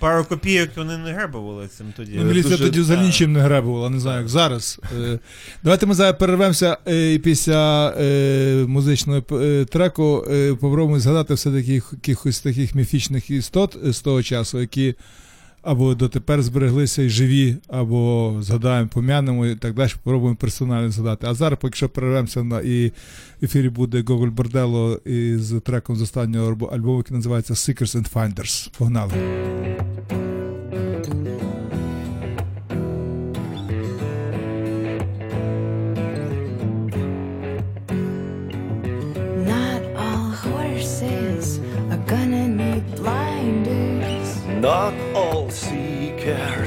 Пару 0.00 0.24
копійок 0.24 0.68
вони 0.76 0.98
не 0.98 1.12
гребували 1.12 1.68
цим 1.68 1.86
тоді. 1.96 2.12
Ну, 2.14 2.24
міліція 2.24 2.50
дуже- 2.56 2.64
тоді 2.64 2.80
взагалі 2.80 3.06
нічим 3.06 3.32
не 3.32 3.40
гребувала, 3.40 3.90
не 3.90 4.00
знаю, 4.00 4.18
як 4.18 4.28
зараз. 4.28 4.80
Е, 5.00 5.18
Давайте 5.64 5.86
ми 5.86 5.94
зараз 5.94 6.14
перервемося 6.18 6.76
е, 6.88 7.14
і 7.14 7.18
після 7.18 7.88
е, 8.00 8.64
музичного 8.68 9.20
треку 9.64 10.24
попробуємо 10.60 11.00
згадати 11.00 11.34
все-таки 11.34 11.82
якихось 11.92 12.40
таких 12.40 12.74
міфічних 12.74 13.30
істот 13.30 13.76
з 13.84 14.00
того 14.00 14.22
часу, 14.22 14.60
які 14.60 14.94
або 15.62 15.94
дотепер 15.94 16.42
збереглися 16.42 17.02
і 17.02 17.08
живі, 17.08 17.56
або 17.68 18.36
згадаємо, 18.40 18.88
пом'янемо 18.92 19.46
і 19.46 19.54
так 19.56 19.74
далі, 19.74 19.90
попробуємо 20.02 20.36
персонально 20.36 20.90
згадати. 20.90 21.26
А 21.26 21.34
зараз, 21.34 21.58
поки 21.62 21.76
що 21.76 21.88
перервемося 21.88 22.42
на 22.44 22.60
і 22.60 22.92
ефірі 23.42 23.68
буде 23.68 24.04
Gogol 24.06 24.28
Bordello 24.28 24.94
із 25.04 25.54
треком 25.64 25.96
з 25.96 26.02
останнього 26.02 26.50
альбо- 26.52 26.74
альбому, 26.74 26.96
який 26.98 27.16
називається 27.16 27.54
Seekers 27.54 27.96
and 27.96 28.12
Finders. 28.12 28.70
Погнали. 28.78 29.12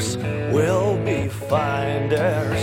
Seekers 0.04 0.54
will 0.54 0.98
be 1.06 1.28
finders. 1.28 2.62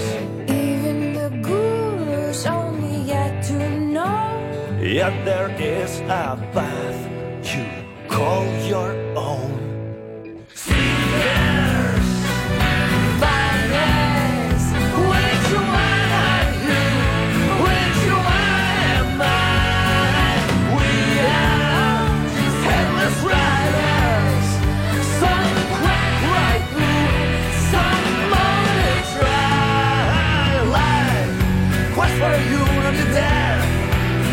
Even 0.51 1.13
the 1.15 1.31
gurus 1.43 2.47
only 2.47 3.03
yet 3.03 3.43
to 3.45 3.71
know. 3.81 4.79
Yet 4.81 5.25
there 5.25 5.51
is 5.61 6.01
a 6.01 6.37
path 6.55 7.01
you 7.45 7.67
call 8.09 8.47
your 8.67 8.93
own. 9.17 10.45
Finders, 10.55 11.50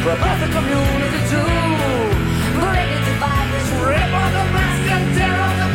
a 0.10 0.16
perfect 0.16 0.54
community 0.54 1.22
too. 1.32 1.44
Rip 3.88 4.12
the 4.36 4.46
mask 4.56 4.88
and 4.96 5.06
tear 5.18 5.36
the 5.60 5.68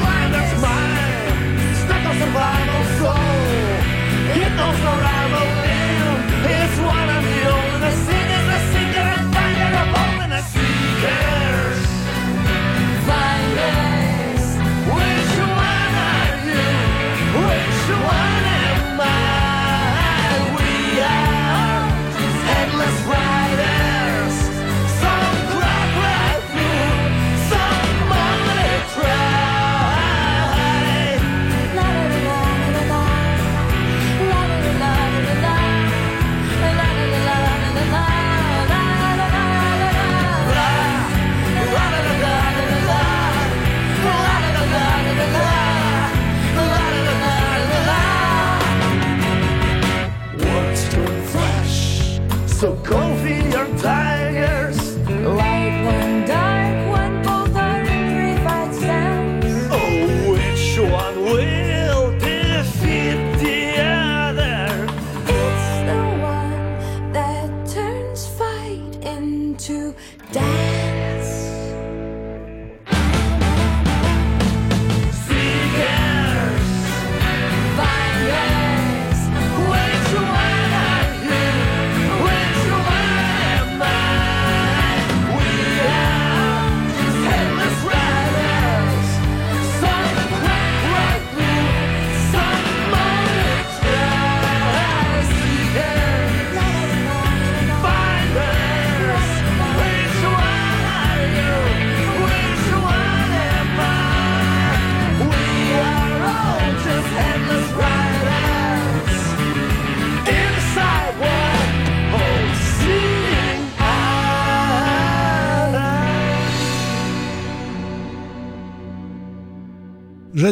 stuck 1.81 2.05
on 2.11 2.15
survival 2.23 2.83
soul. 2.99 3.33
Knows 4.53 4.79
no 4.85 4.93
rival 5.07 5.47
one 6.81 7.09
and 7.17 7.25
the 7.29 7.39
only. 7.53 7.79
The 7.85 7.93
seeker, 8.05 8.43
the 8.51 8.59
seeker, 8.73 9.11
finder 9.33 9.71
of 9.81 9.89
hope 9.97 10.21
and 10.25 10.33
the 10.33 10.43
seekers. 10.53 11.52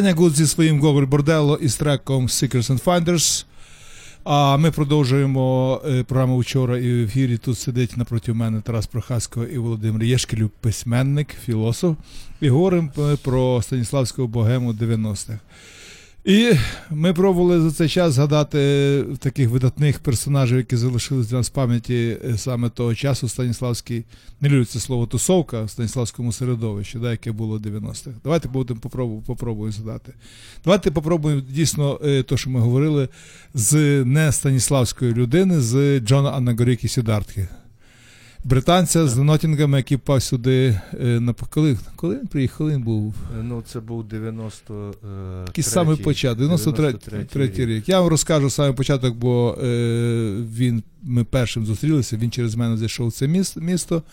Женя 0.01 0.13
Гудзь 0.13 0.35
зі 0.35 0.47
своїм 0.47 0.79
Gogol 0.79 1.03
Bordello 1.03 1.57
із 1.57 1.75
треком 1.75 2.27
Seekers 2.27 2.71
and 2.71 2.83
Finders. 2.83 3.45
А 4.23 4.57
ми 4.57 4.71
продовжуємо 4.71 5.81
е, 5.85 6.03
програму 6.03 6.37
вчора 6.37 6.77
і 6.77 6.93
в 6.93 7.03
ефірі. 7.03 7.37
Тут 7.37 7.57
сидить 7.57 7.97
напроти 7.97 8.33
мене 8.33 8.61
Тарас 8.61 8.87
Прохасько 8.87 9.43
і 9.43 9.57
Володимир 9.57 10.03
Єшкілєв, 10.03 10.49
письменник, 10.49 11.27
філософ. 11.45 11.97
І 12.41 12.49
говоримо 12.49 12.89
е, 12.99 13.15
про 13.23 13.61
Станіславського 13.61 14.27
богему 14.27 14.73
90-х. 14.73 15.39
І 16.25 16.51
ми 16.91 17.13
пробували 17.13 17.61
за 17.61 17.71
цей 17.71 17.89
час 17.89 18.13
згадати 18.13 19.03
таких 19.19 19.49
видатних 19.49 19.99
персонажів, 19.99 20.57
які 20.57 20.75
залишились 20.75 21.27
для 21.27 21.37
нас 21.37 21.47
в 21.49 21.53
пам'яті 21.53 22.17
е, 22.25 22.37
саме 22.37 22.69
того 22.69 22.95
часу. 22.95 23.29
Станіславський, 23.29 24.03
не 24.41 24.49
люблю 24.49 24.65
це 24.65 24.79
слово 24.79 25.07
тусовка 25.07 25.63
в 25.63 25.69
Станіславському 25.69 26.31
середовищі, 26.31 26.97
да, 26.99 27.11
яке 27.11 27.31
було 27.31 27.57
в 27.57 27.61
90-х. 27.61 28.11
Давайте 28.23 28.47
будемо 28.47 28.79
попробуємо, 28.79 29.23
попробуємо 29.25 29.71
згадати. 29.71 30.13
Давайте 30.63 30.91
попробуємо 30.91 31.41
дійсно 31.41 31.99
е, 32.03 32.23
то, 32.23 32.37
що 32.37 32.49
ми 32.49 32.59
говорили, 32.59 33.09
з 33.53 34.03
не 34.05 34.31
Станіславської 34.31 35.13
людини, 35.13 35.61
з 35.61 35.99
Джона 35.99 36.31
Аннагоріки 36.31 36.87
Сідартхи. 36.87 37.47
Британця 38.43 39.07
з 39.07 39.17
Нотінгема, 39.17 39.77
який 39.77 39.97
впав 39.97 40.23
сюди. 40.23 40.79
е, 41.03 41.05
На 41.19 41.33
коли, 41.49 41.77
коли 41.95 42.15
він 42.15 42.27
приїхав? 42.27 42.57
Коли 42.57 42.73
він 42.73 42.81
був? 42.83 43.13
Е, 43.39 43.43
Ну, 43.43 43.63
це 43.67 43.79
був 43.79 44.03
90 44.07 44.93
е, 45.43 45.45
Такий 45.45 45.63
самий 45.63 45.95
початок, 45.97 46.37
93 46.39 46.87
93-й 46.87 47.65
рік. 47.65 47.89
Я 47.89 47.99
вам 47.99 48.09
розкажу 48.09 48.49
саме 48.49 48.73
початок, 48.73 49.15
бо 49.15 49.57
е, 49.63 49.67
він, 50.57 50.83
ми 51.03 51.23
першим 51.23 51.65
зустрілися, 51.65 52.17
він 52.17 52.31
через 52.31 52.55
мене 52.55 52.77
зайшов 52.77 53.07
в 53.07 53.11
це 53.11 53.27
міс- 53.27 53.57
місто. 53.61 54.03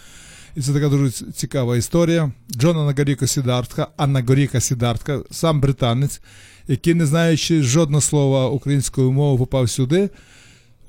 І 0.57 0.61
це 0.61 0.73
така 0.73 0.89
дуже 0.89 1.11
цікава 1.11 1.77
історія. 1.77 2.33
Джон 2.57 2.77
Анагоріка 2.79 3.27
Сідартка, 3.27 3.89
Анагоріка 3.97 4.61
Сідартка, 4.61 5.21
сам 5.31 5.61
британець, 5.61 6.21
який, 6.69 6.95
не 6.95 7.07
знаючи 7.07 7.63
жодного 7.63 8.01
слова 8.01 8.49
української 8.49 9.11
мови, 9.11 9.39
попав 9.39 9.71
сюди. 9.71 10.11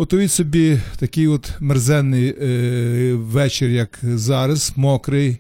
От 0.02 0.14
уявіть 0.14 0.32
собі 0.32 0.80
такий 0.98 1.28
от 1.28 1.52
мерзенний 1.60 2.36
е, 2.42 3.14
вечір, 3.14 3.70
як 3.70 4.00
зараз, 4.04 4.74
мокрий, 4.76 5.38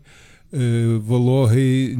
е, 0.54 0.86
вологий, 0.88 1.98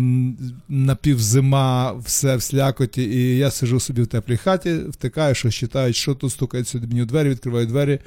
напівзима, 0.70 1.92
все 1.94 2.36
в 2.36 2.42
слякоті. 2.42 3.04
І 3.04 3.38
я 3.38 3.52
сижу 3.52 3.80
собі 3.80 4.02
в 4.02 4.08
теплій 4.08 4.38
хаті, 4.38 4.76
втикаю, 4.90 5.36
що 5.36 5.52
читають, 5.52 5.96
що 5.96 6.16
тут 6.16 6.32
стукають 6.32 6.68
сюди 6.68 6.88
мені 6.88 7.04
у 7.04 7.06
двері, 7.06 7.30
відкриваю 7.30 7.68
двері. 7.68 8.00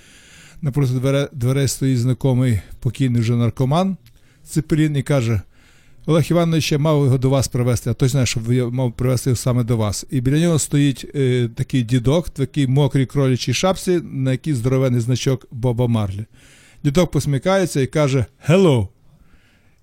Напроти 0.63 1.29
дверей, 1.33 1.69
стоїть 1.69 1.99
знайомий 1.99 2.61
покійний 2.81 3.21
вже 3.21 3.37
наркоман 3.37 3.97
Ципелін 4.45 4.97
і 4.97 5.03
каже: 5.03 5.41
Олег 6.07 6.27
Іванович, 6.31 6.73
я 6.73 6.79
мав 6.79 7.05
його 7.05 7.19
до 7.19 7.31
вас 7.31 7.49
привезти, 7.49 7.91
а 7.91 7.95
точно 7.95 8.11
знаю, 8.11 8.27
що 8.27 8.41
я 8.49 8.67
мав 8.67 8.93
привезти 8.93 9.31
його 9.31 9.37
саме 9.37 9.65
до 9.65 9.77
вас. 9.77 10.07
І 10.11 10.21
біля 10.21 10.39
нього 10.39 10.59
стоїть 10.59 11.07
е, 11.15 11.49
такий 11.55 11.83
дідок, 11.83 12.27
в 12.27 12.31
такій 12.31 12.67
мокрій 12.67 13.07
кролячій 13.07 13.55
шапці, 13.55 14.01
на 14.05 14.33
якій 14.33 14.55
здоровений 14.55 15.01
значок 15.01 15.47
Боба 15.51 15.87
Марлі. 15.87 16.25
Дідок 16.85 17.11
посміхається 17.11 17.81
і 17.81 17.87
каже 17.87 18.25
«Hello». 18.49 18.89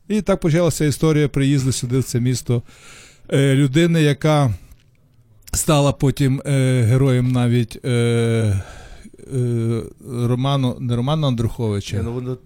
І 0.08 0.21
так 0.21 0.39
почалася 0.39 0.86
історія 0.86 1.27
приїзду 1.27 1.71
сюди 1.71 1.99
в 1.99 2.03
це 2.03 2.19
місто 2.19 2.63
е, 3.34 3.55
людини, 3.55 4.01
яка 4.01 4.53
стала 5.53 5.91
потім 5.91 6.41
е, 6.45 6.82
героєм 6.82 7.32
навіть 7.32 7.86
е, 7.86 8.62
роману, 10.28 10.78
не 10.80 10.96
Романа 10.96 11.28
Андруховича. 11.28 11.98
Ні, 11.98 12.04
ну 12.04 12.13
воно 12.13 12.38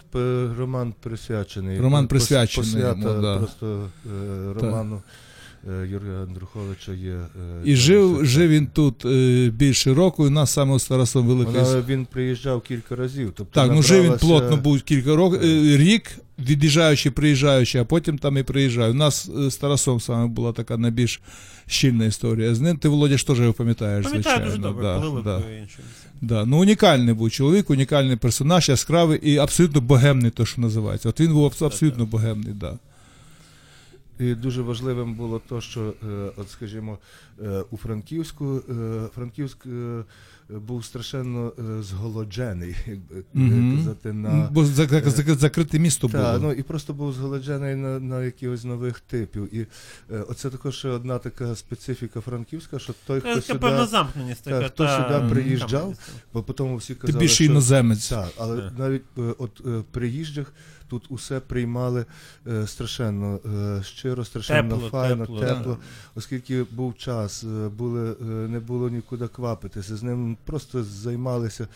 роман 0.57 0.93
присвячений. 1.01 1.79
Роман 1.79 2.07
присвячений 2.07 2.71
посвята 2.71 3.09
йому, 3.09 3.21
да. 3.21 3.37
просто 3.37 3.89
е, 4.05 4.53
роману 4.61 5.01
е, 5.69 5.87
Юрія 5.87 6.23
Андруховича 6.27 6.91
є. 6.91 7.11
е, 7.11 7.27
І 7.63 7.67
там 7.67 7.75
жив, 7.75 8.15
все- 8.15 8.25
жив 8.25 8.49
він 8.49 8.67
тут 8.67 9.05
е, 9.05 9.49
більше 9.49 9.93
року, 9.93 10.25
і 10.25 10.27
у 10.27 10.31
нас 10.31 10.51
саме 10.51 10.79
з 10.79 10.87
Тарасом 10.87 11.27
Великий. 11.27 11.61
Вона, 11.61 11.81
він 11.87 12.05
приїжджав 12.05 12.61
кілька 12.61 12.95
разів. 12.95 13.33
Тобто 13.35 13.61
Так, 13.61 13.71
ну 13.71 13.83
жив 13.83 14.03
він 14.03 14.17
плотно 14.17 14.57
був 14.57 14.81
кілька 14.81 15.15
років, 15.15 15.39
е, 15.43 15.77
рік, 15.77 16.11
від'їжджаючи, 16.39 17.11
приїжджаючи, 17.11 17.79
а 17.79 17.85
потім 17.85 18.17
там 18.17 18.37
і 18.37 18.43
приїжджав. 18.43 18.91
У 18.91 18.93
нас 18.93 19.29
е, 19.39 19.49
з 19.51 19.57
Тарасом 19.57 19.99
саме 19.99 20.27
була 20.27 20.53
така 20.53 20.77
найбільш 20.77 21.21
щільна 21.67 22.05
історія. 22.05 22.55
З 22.55 22.61
ним 22.61 22.77
ти, 22.77 22.89
Володя, 22.89 23.17
ж 23.17 23.27
теж 23.27 23.39
його 23.39 23.53
пам'ятаєш, 23.53 24.05
Пам'ятаю 24.05 24.45
дуже 24.45 24.57
добре, 24.57 24.83
да, 24.83 24.99
коли 24.99 25.21
да. 25.21 25.41
Да. 26.23 26.45
Ну, 26.45 26.59
унікальний 26.59 27.13
був 27.13 27.31
чоловік, 27.31 27.69
унікальний 27.69 28.15
персонаж, 28.15 28.69
яскравий 28.69 29.19
і 29.23 29.37
абсолютно 29.37 29.81
богемний, 29.81 30.31
то, 30.31 30.45
що 30.45 30.61
називається. 30.61 31.09
От 31.09 31.19
він 31.19 31.33
був 31.33 31.45
абс- 31.45 31.65
абсолютно 31.65 32.05
богемний, 32.05 32.53
да. 32.53 32.73
І 34.19 34.35
дуже 34.35 34.61
важливим 34.61 35.13
було 35.15 35.41
то, 35.49 35.61
що, 35.61 35.93
е, 36.03 36.31
от 36.37 36.49
скажімо, 36.49 36.97
е, 37.43 37.63
у 37.71 37.77
Франківську 37.77 38.61
е, 38.69 39.07
Франківськ 39.15 39.57
був 40.49 40.85
страшенно 40.85 41.53
зголоджений, 41.81 42.75
якби 42.87 43.23
Мгм. 43.33 43.77
казати, 43.77 44.13
на 44.13 44.49
Бо 44.51 44.65
за- 44.65 44.85
за- 44.85 45.01
за- 45.09 45.35
закрите 45.35 45.79
місто 45.79 46.07
було. 46.07 46.39
Ну 46.41 46.51
і 46.51 46.63
просто 46.63 46.93
був 46.93 47.13
зголоджений 47.13 47.75
на, 47.75 47.99
на 47.99 48.23
якихось 48.23 48.63
нових 48.63 48.99
типів. 48.99 49.55
І 49.55 49.67
оце 50.29 50.49
також 50.49 50.75
ще 50.77 50.89
одна 50.89 51.19
така 51.19 51.55
специфіка 51.55 52.21
франківська, 52.21 52.79
що 52.79 52.93
той, 53.07 53.19
хто 53.19 53.41
сюди, 53.41 53.59
певна 53.59 53.85
замкненість 53.87 54.43
така. 54.43 54.67
хто 54.67 54.85
та, 54.85 54.97
сюди 55.19 55.29
приїжджав, 55.33 55.95
бо 56.33 56.43
потім 56.43 56.75
всі 56.77 56.95
Ти 56.95 56.99
казали, 57.01 57.19
більше 57.19 57.35
що 57.35 57.43
іноземець. 57.43 58.09
так, 58.09 58.29
але 58.37 58.71
навіть 58.77 59.03
от 59.37 59.61
приїжджих 59.91 60.53
тут 60.93 61.05
усе 61.09 61.39
приймали 61.39 62.05
е, 62.47 62.67
страшенно 62.67 63.39
е, 63.79 63.83
щиро, 63.83 64.25
страшенно 64.25 64.75
Тепло, 64.75 64.89
файно, 64.89 65.25
тепло, 65.25 65.39
тепло, 65.39 65.77
оскільки 66.15 66.63
був 66.71 66.97
час, 66.97 67.43
е, 67.43 67.69
були, 67.77 68.11
е, 68.11 68.23
не 68.25 68.59
було 68.59 68.89
нікуди 68.89 69.27
квапитися, 69.27 69.97
з 69.97 70.03
ним 70.03 70.37
просто 70.45 70.83
займалися. 70.83 71.67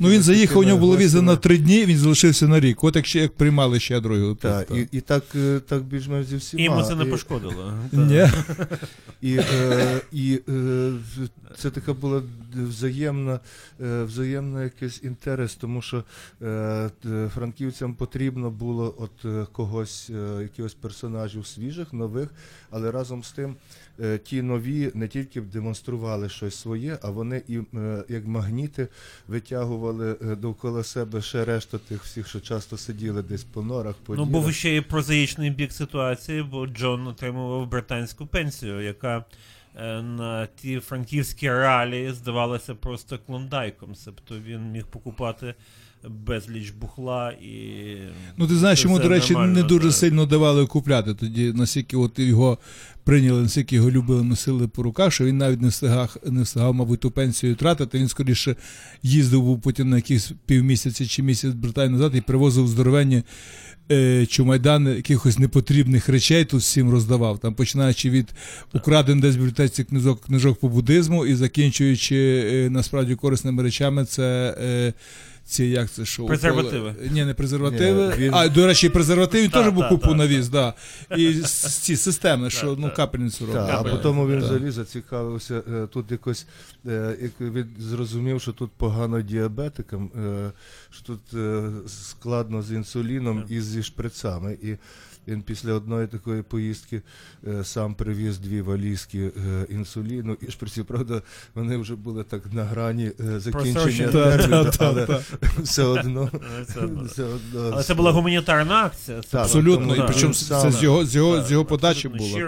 Ну 0.00 0.08
він 0.08 0.22
заїхав, 0.22 0.58
у 0.58 0.64
нього 0.64 0.78
було 0.78 0.96
віза 0.96 1.22
на 1.22 1.36
три 1.36 1.58
дні, 1.58 1.84
він 1.84 1.98
залишився 1.98 2.48
на 2.48 2.60
рік. 2.60 2.84
От 2.84 2.96
як 2.96 3.06
ще 3.06 3.20
як 3.20 3.32
приймали 3.32 3.80
щедро 3.80 4.16
його. 4.16 4.34
Так, 4.34 4.70
і, 4.70 4.88
і 4.92 5.00
так, 5.00 5.24
е, 5.34 5.60
так 5.68 5.82
більш-менш 5.82 6.26
зі 6.26 6.36
всіма. 6.36 6.62
І 6.62 6.64
йому 6.64 6.82
це 6.82 6.94
не 6.94 7.04
пошкодило. 7.04 7.72
Ні. 7.92 8.28
І, 9.20 9.36
е, 9.36 10.00
і 10.12 10.40
е, 10.48 10.92
це 11.56 11.70
така 11.70 11.92
була 11.92 12.22
взаємна, 12.54 13.40
е, 13.80 14.02
взаємна 14.02 14.62
якийсь 14.62 15.02
інтерес, 15.02 15.54
тому 15.54 15.82
що 15.82 16.04
е, 16.42 16.90
франківцям 17.34 17.94
потрібно 17.94 18.50
було 18.50 18.63
от 18.72 19.24
е, 19.24 19.46
когось, 19.52 20.10
е, 20.10 20.42
якихось 20.42 20.74
персонажів 20.74 21.46
свіжих, 21.46 21.92
нових, 21.92 22.28
але 22.70 22.90
разом 22.90 23.24
з 23.24 23.32
тим 23.32 23.56
е, 24.00 24.18
ті 24.18 24.42
нові 24.42 24.90
не 24.94 25.08
тільки 25.08 25.40
демонстрували 25.40 26.28
щось 26.28 26.54
своє, 26.54 26.98
а 27.02 27.10
вони 27.10 27.42
і 27.48 27.58
як 28.08 28.26
магніти 28.26 28.88
витягували 29.28 30.14
довкола 30.40 30.84
себе 30.84 31.22
ще 31.22 31.44
решту 31.44 31.78
тих 31.78 32.04
всіх, 32.04 32.28
що 32.28 32.40
часто 32.40 32.76
сиділи 32.76 33.22
десь 33.22 33.44
по 33.44 33.62
норах, 33.62 33.94
по 33.94 34.14
Ну, 34.14 34.24
був 34.24 34.52
ще 34.52 34.76
і 34.76 34.80
прозаїчний 34.80 35.50
бік 35.50 35.72
ситуації, 35.72 36.42
бо 36.42 36.66
Джон 36.66 37.06
отримував 37.06 37.68
британську 37.68 38.26
пенсію, 38.26 38.80
яка 38.80 39.24
на 40.02 40.48
ті 40.56 40.80
франківські 40.80 41.50
реалії 41.50 42.12
здавалася 42.12 42.74
просто 42.74 43.18
клондайком. 43.18 43.94
Тобто 44.04 44.38
він 44.38 44.70
міг 44.70 44.86
покупати 44.86 45.54
безліч 46.08 46.70
бухла 46.70 47.30
і. 47.30 47.96
Ну, 48.36 48.46
ти 48.48 48.56
знаєш, 48.56 48.84
йому, 48.84 48.98
до 48.98 49.08
речі, 49.08 49.32
нормально, 49.32 49.54
не 49.54 49.62
дуже 49.62 49.88
так. 49.88 49.96
сильно 49.96 50.26
давали 50.26 50.66
купляти. 50.66 51.14
Тоді, 51.14 51.52
наскільки 51.52 51.96
от 51.96 52.18
його 52.18 52.58
прийняли, 53.04 53.42
наскільки 53.42 53.76
його 53.76 53.90
любили, 53.90 54.22
носили 54.22 54.68
по 54.68 54.82
руках, 54.82 55.12
що 55.12 55.24
він 55.24 55.38
навіть 55.38 55.62
не 55.62 55.68
встигав, 55.68 56.16
не 56.26 56.42
встигав, 56.42 56.74
мабуть, 56.74 57.00
ту 57.00 57.10
пенсію 57.10 57.54
тратити. 57.54 57.98
Він 57.98 58.08
скоріше 58.08 58.56
їздив 59.02 59.42
був 59.42 59.60
потім 59.60 59.90
на 59.90 59.96
якісь 59.96 60.32
півмісяці 60.46 61.06
чи 61.06 61.22
місяць 61.22 61.54
Британії 61.54 61.92
назад 61.92 62.12
і 62.16 62.20
привозив 62.20 62.68
здоровенні 62.68 63.22
е, 63.92 64.26
чумайдани 64.26 64.90
якихось 64.90 65.38
непотрібних 65.38 66.08
речей 66.08 66.44
тут 66.44 66.60
всім 66.60 66.90
роздавав. 66.90 67.38
Там 67.38 67.54
починаючи 67.54 68.10
від 68.10 68.34
украдених 68.74 69.22
десь 69.22 69.34
в 69.34 69.38
бібліотеці 69.38 69.84
книжок, 69.84 70.20
книжок 70.20 70.60
по 70.60 70.68
буддизму 70.68 71.26
і 71.26 71.34
закінчуючи 71.34 72.16
е, 72.52 72.70
насправді 72.70 73.14
корисними 73.14 73.62
речами, 73.62 74.04
це. 74.04 74.56
Е, 74.60 74.92
ці 75.44 75.64
як 75.64 75.90
це 75.90 76.04
шоу? 76.04 76.26
Презервативи. 76.26 76.94
Ні, 77.10 77.24
не 77.24 77.34
презервативи. 77.34 78.08
Ні, 78.08 78.24
він- 78.24 78.34
А, 78.34 78.48
до 78.48 78.66
речі, 78.66 78.88
презервативи 78.88 79.48
теж 79.48 79.68
був 79.68 79.88
купу 79.88 80.08
так, 80.08 80.16
навіз, 80.16 80.48
да. 80.48 80.74
І 81.16 81.34
ці 81.82 81.96
системи, 81.96 82.50
що 82.50 82.76
ну 82.78 82.90
капельницю 82.96 83.46
робить. 83.46 83.62
а 83.70 83.82
потім 83.82 84.28
він 84.28 84.38
взагалі 84.38 84.70
зацікавився 84.70 85.62
е, 85.72 85.86
тут 85.86 86.10
якось, 86.10 86.46
е, 86.86 87.16
він 87.40 87.66
зрозумів, 87.78 88.40
що 88.40 88.52
тут 88.52 88.70
погано 88.76 89.20
діабетикам, 89.20 90.10
е, 90.16 90.52
що 90.90 91.02
тут 91.02 91.20
е, 91.34 91.70
складно 91.86 92.62
з 92.62 92.72
інсуліном 92.72 93.44
і 93.48 93.60
зі 93.60 93.82
шприцами. 93.82 94.58
І 94.62 94.76
він 95.28 95.42
після 95.42 95.72
одної 95.72 96.06
такої 96.06 96.42
поїздки 96.42 97.02
е, 97.46 97.64
сам 97.64 97.94
привіз 97.94 98.38
дві 98.38 98.60
валізки 98.60 99.18
е, 99.18 99.66
інсуліну 99.68 100.36
і 100.40 100.50
шприців. 100.50 100.84
Правда, 100.84 101.22
вони 101.54 101.76
вже 101.76 101.96
були 101.96 102.24
так 102.24 102.52
на 102.52 102.64
грані 102.64 103.10
е, 103.20 103.40
закінчення 103.40 104.08
терміну, 104.08 104.70
але 104.78 105.06
та. 105.06 105.20
все 105.58 105.82
одно. 105.82 106.30
Але 106.32 106.64
це 106.64 106.86
все 107.04 107.24
одно 107.24 107.70
Але 107.72 107.82
це 107.82 107.94
була 107.94 108.10
гуманітарна 108.12 108.84
акція. 108.84 109.22
Це 109.22 109.38
Абсолютно, 109.38 109.96
і 109.96 110.02
причому 110.06 110.34
це 110.34 110.44
сам- 110.44 110.72
з 110.72 110.82
його, 110.82 111.04
з 111.04 111.16
його, 111.16 111.36
Так, 111.36 111.46
з 111.46 111.52
його 111.52 111.64
подачі 111.64 112.08
було. 112.08 112.38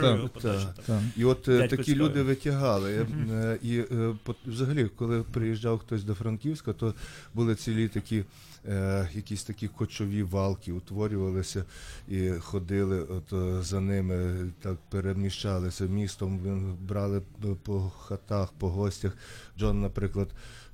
І 1.17 1.25
от 1.25 1.49
е, 1.49 1.69
такі 1.69 1.95
люди 1.95 2.23
витягали. 2.23 2.93
Е, 2.93 3.07
е, 3.33 3.59
І 3.63 3.79
е, 3.79 4.15
по- 4.23 4.35
взагалі, 4.47 4.91
коли 4.97 5.23
приїжджав 5.23 5.79
хтось 5.79 6.05
до 6.05 6.15
Франківська, 6.15 6.73
то 6.73 6.95
були 7.35 7.55
цілі 7.55 7.89
такі. 7.89 8.25
Е, 8.69 9.09
Якісь 9.15 9.45
такі 9.45 9.69
кочові 9.69 10.23
валки 10.23 10.73
утворювалися 10.73 11.65
і 12.09 12.31
ходили 12.31 13.03
от 13.03 13.33
е, 13.33 13.63
за 13.63 13.81
ними, 13.81 14.37
так 14.61 14.77
переміщалися 14.91 15.85
містом, 15.85 16.41
брали 16.89 17.23
по 17.63 17.93
хатах, 17.99 18.53
по 18.59 18.69
гостях. 18.69 19.13
Джон, 19.59 19.81
наприклад, 19.81 20.29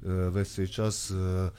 е, 0.06 0.28
весь 0.28 0.54
цей 0.54 0.68
час 0.68 1.10
е, 1.10 1.50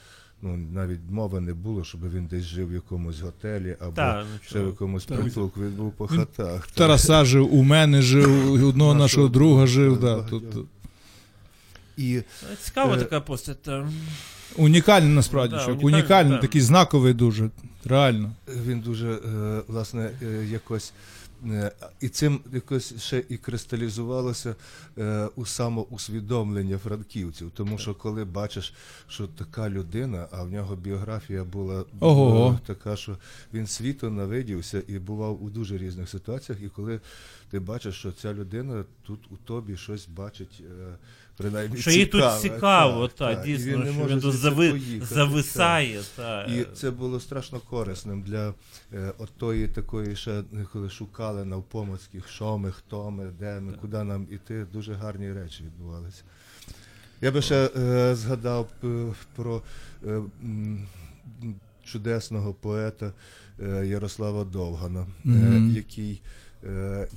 ну, 0.42 0.56
навіть 0.56 1.00
мови 1.10 1.40
не 1.40 1.54
було, 1.54 1.84
щоб 1.84 2.10
він 2.10 2.26
десь 2.26 2.44
жив 2.44 2.68
в 2.68 2.72
якомусь 2.72 3.20
готелі 3.20 3.76
або 3.80 3.96
Так, 3.96 4.26
ну, 4.32 4.38
ще 4.42 4.60
в 4.62 4.66
якомусь 4.66 5.04
притулку. 5.04 5.60
Він 5.60 5.72
був 5.72 5.92
по 5.92 6.06
хатах. 6.06 6.66
Тараса 6.66 7.24
жив, 7.24 7.54
у 7.54 7.62
мене 7.62 8.02
жив, 8.02 8.52
у 8.52 8.68
одного 8.68 8.94
Нашого 8.94 9.28
друга 9.28 9.66
жив. 9.66 10.00
Да, 10.00 10.22
тут. 10.22 10.44
І 11.96 12.20
Цікава 12.62 12.94
Е, 12.94 12.98
така 12.98 13.20
постать. 13.20 13.62
та. 13.62 13.88
Унікальний 14.56 15.14
насправді, 15.14 15.54
Да, 15.54 15.66
унікальний, 15.66 15.84
унікальний, 15.94 16.32
так. 16.32 16.40
такий 16.40 16.60
знаковий 16.60 17.14
дуже. 17.14 17.50
Реально. 17.84 18.32
він 18.66 18.80
дуже 18.80 19.12
е, 19.12 19.60
власне 19.68 20.10
е, 20.22 20.46
якось. 20.50 20.92
е, 21.46 21.72
І 22.00 22.08
цим 22.08 22.40
якось 22.52 23.02
ще 23.02 23.24
і 23.28 23.36
кристалізувалося 23.36 24.54
е, 24.98 25.28
у 25.36 25.46
самоусвідомлення 25.46 26.78
франківців. 26.78 27.50
Тому 27.54 27.78
що 27.78 27.94
коли 27.94 28.24
бачиш, 28.24 28.74
що 29.08 29.26
така 29.26 29.70
людина, 29.70 30.26
а 30.30 30.42
в 30.42 30.50
нього 30.52 30.76
біографія 30.76 31.44
була 31.44 31.84
Ого. 32.00 32.58
е, 32.62 32.66
така, 32.66 32.96
що 32.96 33.16
він 33.54 33.66
світу 33.66 34.10
навидівся 34.10 34.82
і 34.88 34.98
бував 34.98 35.44
у 35.44 35.50
дуже 35.50 35.78
різних 35.78 36.08
ситуаціях. 36.08 36.62
І 36.62 36.68
коли 36.68 37.00
ти 37.50 37.60
бачиш, 37.60 37.94
що 37.94 38.12
ця 38.12 38.34
людина 38.34 38.84
тут 39.06 39.20
у 39.30 39.36
тобі 39.36 39.76
щось 39.76 40.08
бачить, 40.08 40.60
е, 40.60 40.96
принаймні 41.36 41.76
Що 41.76 41.90
їй 41.90 42.06
тут 42.06 42.24
цікаво, 42.40 43.08
так, 43.08 43.16
та, 43.16 43.34
так. 43.34 43.46
І 43.46 43.52
дійсно, 43.52 43.72
він 43.72 43.80
не 43.80 43.90
що 43.90 43.94
може 44.00 44.14
він 44.14 44.20
тут 44.20 44.34
зави... 44.34 44.70
поїхати, 44.70 45.14
зависає. 45.14 46.00
Та. 46.16 46.44
і 46.44 46.66
це 46.74 46.90
було 46.90 47.20
страшно 47.20 47.60
корисним 47.60 48.22
для 48.22 48.54
е, 48.92 49.12
отої 49.18 49.68
такої, 49.68 50.16
ще 50.16 50.30
е, 50.30 50.44
коли 50.72 50.90
шукали 50.90 51.44
навпомацьких, 51.44 52.28
що 52.28 52.58
ми, 52.58 52.72
хто 52.72 53.10
ми, 53.10 53.24
де 53.40 53.60
ми, 53.60 53.72
куди 53.72 54.04
нам 54.04 54.26
іти. 54.30 54.66
Дуже 54.72 54.94
гарні 54.94 55.32
речі 55.32 55.62
відбувалися. 55.64 56.22
Я 57.20 57.30
би 57.30 57.42
ще 57.42 57.70
е, 57.76 58.14
згадав 58.14 58.68
е, 58.84 59.06
про 59.36 59.62
е, 60.06 60.20
чудесного 61.84 62.54
поета 62.54 63.12
е, 63.60 63.86
Ярослава 63.86 64.44
Довгана, 64.44 65.00
е, 65.00 65.06
Мгм. 65.24 65.70
який, 65.70 66.22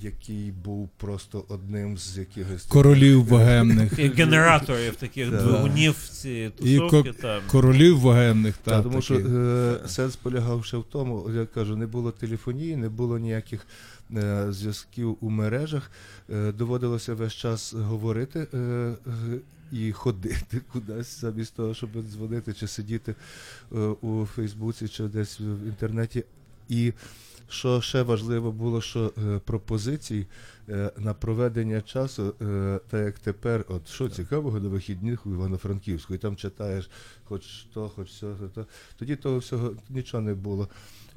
який 0.02 0.52
був 0.52 0.90
просто 0.98 1.44
одним 1.50 1.98
з 1.98 2.18
якихось 2.18 2.64
Королів 2.64 3.24
богемних. 3.24 3.90
Таких 3.90 4.16
генераторів, 4.16 4.96
таких 4.96 5.30
двигунів 5.30 5.96
ці 6.12 6.52
І 6.60 6.78
тусовки. 6.78 7.12
ко- 7.12 7.18
Там. 7.22 7.42
Королів 7.48 8.02
богемних. 8.02 8.58
Так, 8.58 8.74
Та, 8.76 8.82
тому 8.84 9.02
що 9.02 9.16
е, 9.16 9.80
сенс 9.88 10.16
полягав 10.16 10.66
ще 10.66 10.78
в 10.78 10.84
тому, 10.92 11.30
я 11.36 11.46
кажу, 11.46 11.76
не 11.76 11.88
було 11.88 12.12
телефонії, 12.12 12.76
не 12.76 12.90
було 12.90 13.18
ніяких 13.20 13.68
е, 14.16 14.46
зв'язків 14.50 15.18
у 15.22 15.30
мережах. 15.30 15.92
Е, 16.34 16.52
доводилося 16.52 17.14
весь 17.14 17.34
час 17.34 17.74
говорити 17.74 18.48
е, 18.54 18.58
е, 18.58 18.96
і 19.72 19.92
ходити 19.92 20.62
кудись, 20.74 21.22
замість 21.22 21.54
того, 21.56 21.74
щоб 21.74 21.90
дзвонити 22.12 22.54
чи 22.54 22.68
сидіти 22.68 23.16
е, 23.76 23.78
у 23.78 24.26
Фейсбуці 24.26 24.88
чи 24.88 25.04
десь 25.04 25.40
в 25.40 25.68
інтернеті. 25.68 26.24
І 26.70 26.94
що 27.50 27.82
ще 27.82 28.02
важливо 28.02 28.52
було, 28.52 28.82
що 28.82 29.14
е, 29.18 29.40
пропозицій 29.46 30.28
на 30.98 31.14
проведення 31.14 31.82
часу, 31.82 32.34
е, 32.42 32.80
так 32.90 33.06
як 33.06 33.20
тепер, 33.20 33.66
от 33.68 33.88
що 33.88 34.10
цікавого 34.10 34.60
на 34.60 34.70
вихідних 34.70 35.26
у 35.26 35.30
Івано-Франківську, 35.30 36.14
і 36.14 36.18
там 36.18 36.36
читаєш 36.36 36.90
хоч 37.24 37.44
то, 37.74 37.90
хоч 37.90 38.08
все, 38.10 38.28
то. 38.56 38.66
Тоді 38.98 39.16
того 39.16 39.38
всього 39.38 39.74
нічого 39.90 40.24
не 40.24 40.34
було. 40.34 40.68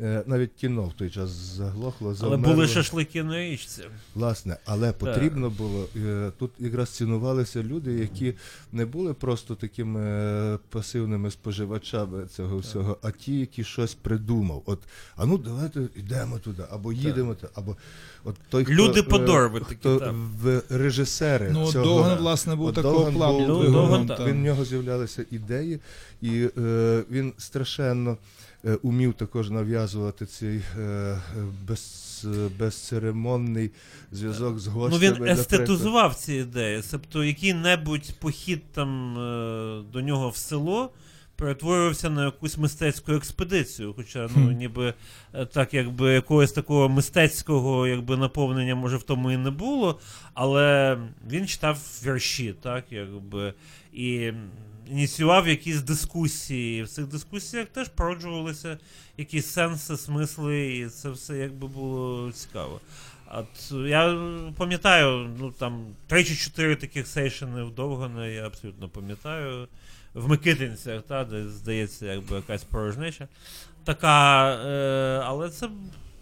Е, 0.02 0.22
навіть 0.26 0.52
кіно 0.52 0.82
в 0.82 0.92
той 0.92 1.10
час 1.10 1.30
заглохло, 1.30 2.16
Але 2.20 2.36
були 2.36 2.68
шашлики 2.68 3.22
на 3.22 3.38
річці. 3.38 3.82
Власне, 4.14 4.56
але 4.64 4.92
потрібно 4.92 5.50
було 5.50 5.86
е, 5.96 6.32
тут 6.38 6.50
якраз 6.58 6.90
цінувалися 6.90 7.62
люди, 7.62 7.92
які 7.92 8.34
не 8.72 8.86
були 8.86 9.14
просто 9.14 9.54
такими 9.54 10.00
е, 10.00 10.58
пасивними 10.68 11.30
споживачами 11.30 12.26
цього 12.26 12.58
всього, 12.58 12.98
а 13.02 13.10
ті, 13.10 13.40
які 13.40 13.64
щось 13.64 13.94
придумав. 13.94 14.62
От, 14.66 14.82
а 15.16 15.26
ну 15.26 15.38
давайте 15.38 15.80
йдемо 15.96 16.38
туди, 16.38 16.62
або 16.70 16.92
їдемо 16.92 17.34
туди, 17.34 17.52
або 17.54 17.76
от 18.24 18.36
той 18.48 18.64
хто, 18.64 18.74
Люди 18.74 19.00
е, 19.00 19.02
подорви 19.48 19.60
такі, 19.60 19.74
хто 19.80 20.14
в 20.42 20.62
режисери 20.70 21.50
Ну, 21.52 21.72
цього. 21.72 21.84
Довган, 21.84 22.18
власне, 22.18 22.54
був 22.56 22.66
От 22.66 22.74
такого 22.74 22.94
Довган 22.94 23.14
плану. 23.14 23.38
був, 23.38 23.48
Ну, 23.48 23.58
двигуном, 23.58 23.82
Довган, 23.88 24.06
так. 24.06 24.20
Він 24.26 24.36
в 24.36 24.44
нього 24.44 24.64
з'являлися 24.64 25.24
ідеї, 25.30 25.80
і 26.22 26.48
е, 26.58 27.02
він 27.10 27.32
страшенно 27.38 28.16
е, 28.64 28.74
умів 28.82 29.14
також 29.14 29.50
нав'язувати 29.50 30.26
цей 30.26 30.60
е, 30.78 30.80
е, 30.82 31.18
без, 31.68 32.26
е, 32.34 32.48
безцеремонний 32.58 33.70
зв'язок 34.12 34.58
з 34.58 34.66
Ну 34.66 34.72
гостями. 34.72 35.00
він 35.04 35.10
наприклад. 35.10 35.38
естетизував 35.38 36.14
ці 36.14 36.34
ідеї. 36.34 36.82
Тобто 36.90 37.24
який-небудь 37.24 38.14
похід 38.18 38.62
там 38.72 39.18
е, 39.18 39.82
до 39.92 40.00
нього 40.00 40.28
в 40.28 40.36
село 40.36 40.90
перетворювався 41.40 42.10
на 42.10 42.24
якусь 42.24 42.58
мистецьку 42.58 43.12
експедицію. 43.12 43.94
Хоча, 43.96 44.28
ну, 44.36 44.52
ніби 44.52 44.94
е, 45.34 45.46
так, 45.46 45.74
якби 45.74 46.12
якогось 46.12 46.52
такого 46.52 46.88
мистецького 46.88 47.86
якби, 47.86 48.16
наповнення, 48.16 48.74
може, 48.74 48.96
в 48.96 49.02
тому 49.02 49.30
і 49.30 49.36
не 49.36 49.50
було. 49.50 50.00
Але 50.34 50.98
він 51.30 51.46
читав 51.46 51.78
вірші, 52.06 52.54
так, 52.62 52.84
якби, 52.90 53.54
і 53.92 54.32
ініціював 54.90 55.48
якісь 55.48 55.82
дискусії. 55.82 56.82
В 56.82 56.88
цих 56.88 57.06
дискусіях 57.06 57.66
теж 57.66 57.88
породжувалися 57.88 58.78
якісь 59.16 59.46
сенси, 59.46 59.96
смисли, 59.96 60.76
і 60.76 60.86
це 60.88 61.10
все 61.10 61.36
якби 61.36 61.66
було 61.66 62.32
цікаво. 62.32 62.80
От 63.32 63.72
я 63.86 64.18
пам'ятаю, 64.56 65.30
ну 65.38 65.50
там 65.50 65.86
три 66.06 66.24
чи 66.24 66.36
чотири 66.36 66.76
таких 66.76 67.06
сейшени 67.06 67.62
в 67.62 67.74
Довгана, 67.74 68.26
я 68.26 68.46
абсолютно 68.46 68.88
пам'ятаю. 68.88 69.68
В 70.14 70.28
Микитинцях, 70.28 71.02
та, 71.02 71.24
де 71.24 71.48
здається, 71.48 72.06
якби 72.06 72.36
якась 72.36 72.64
порожнеча. 72.64 73.28
Така, 73.84 74.48
е, 74.54 75.22
але 75.24 75.50
це, 75.50 75.68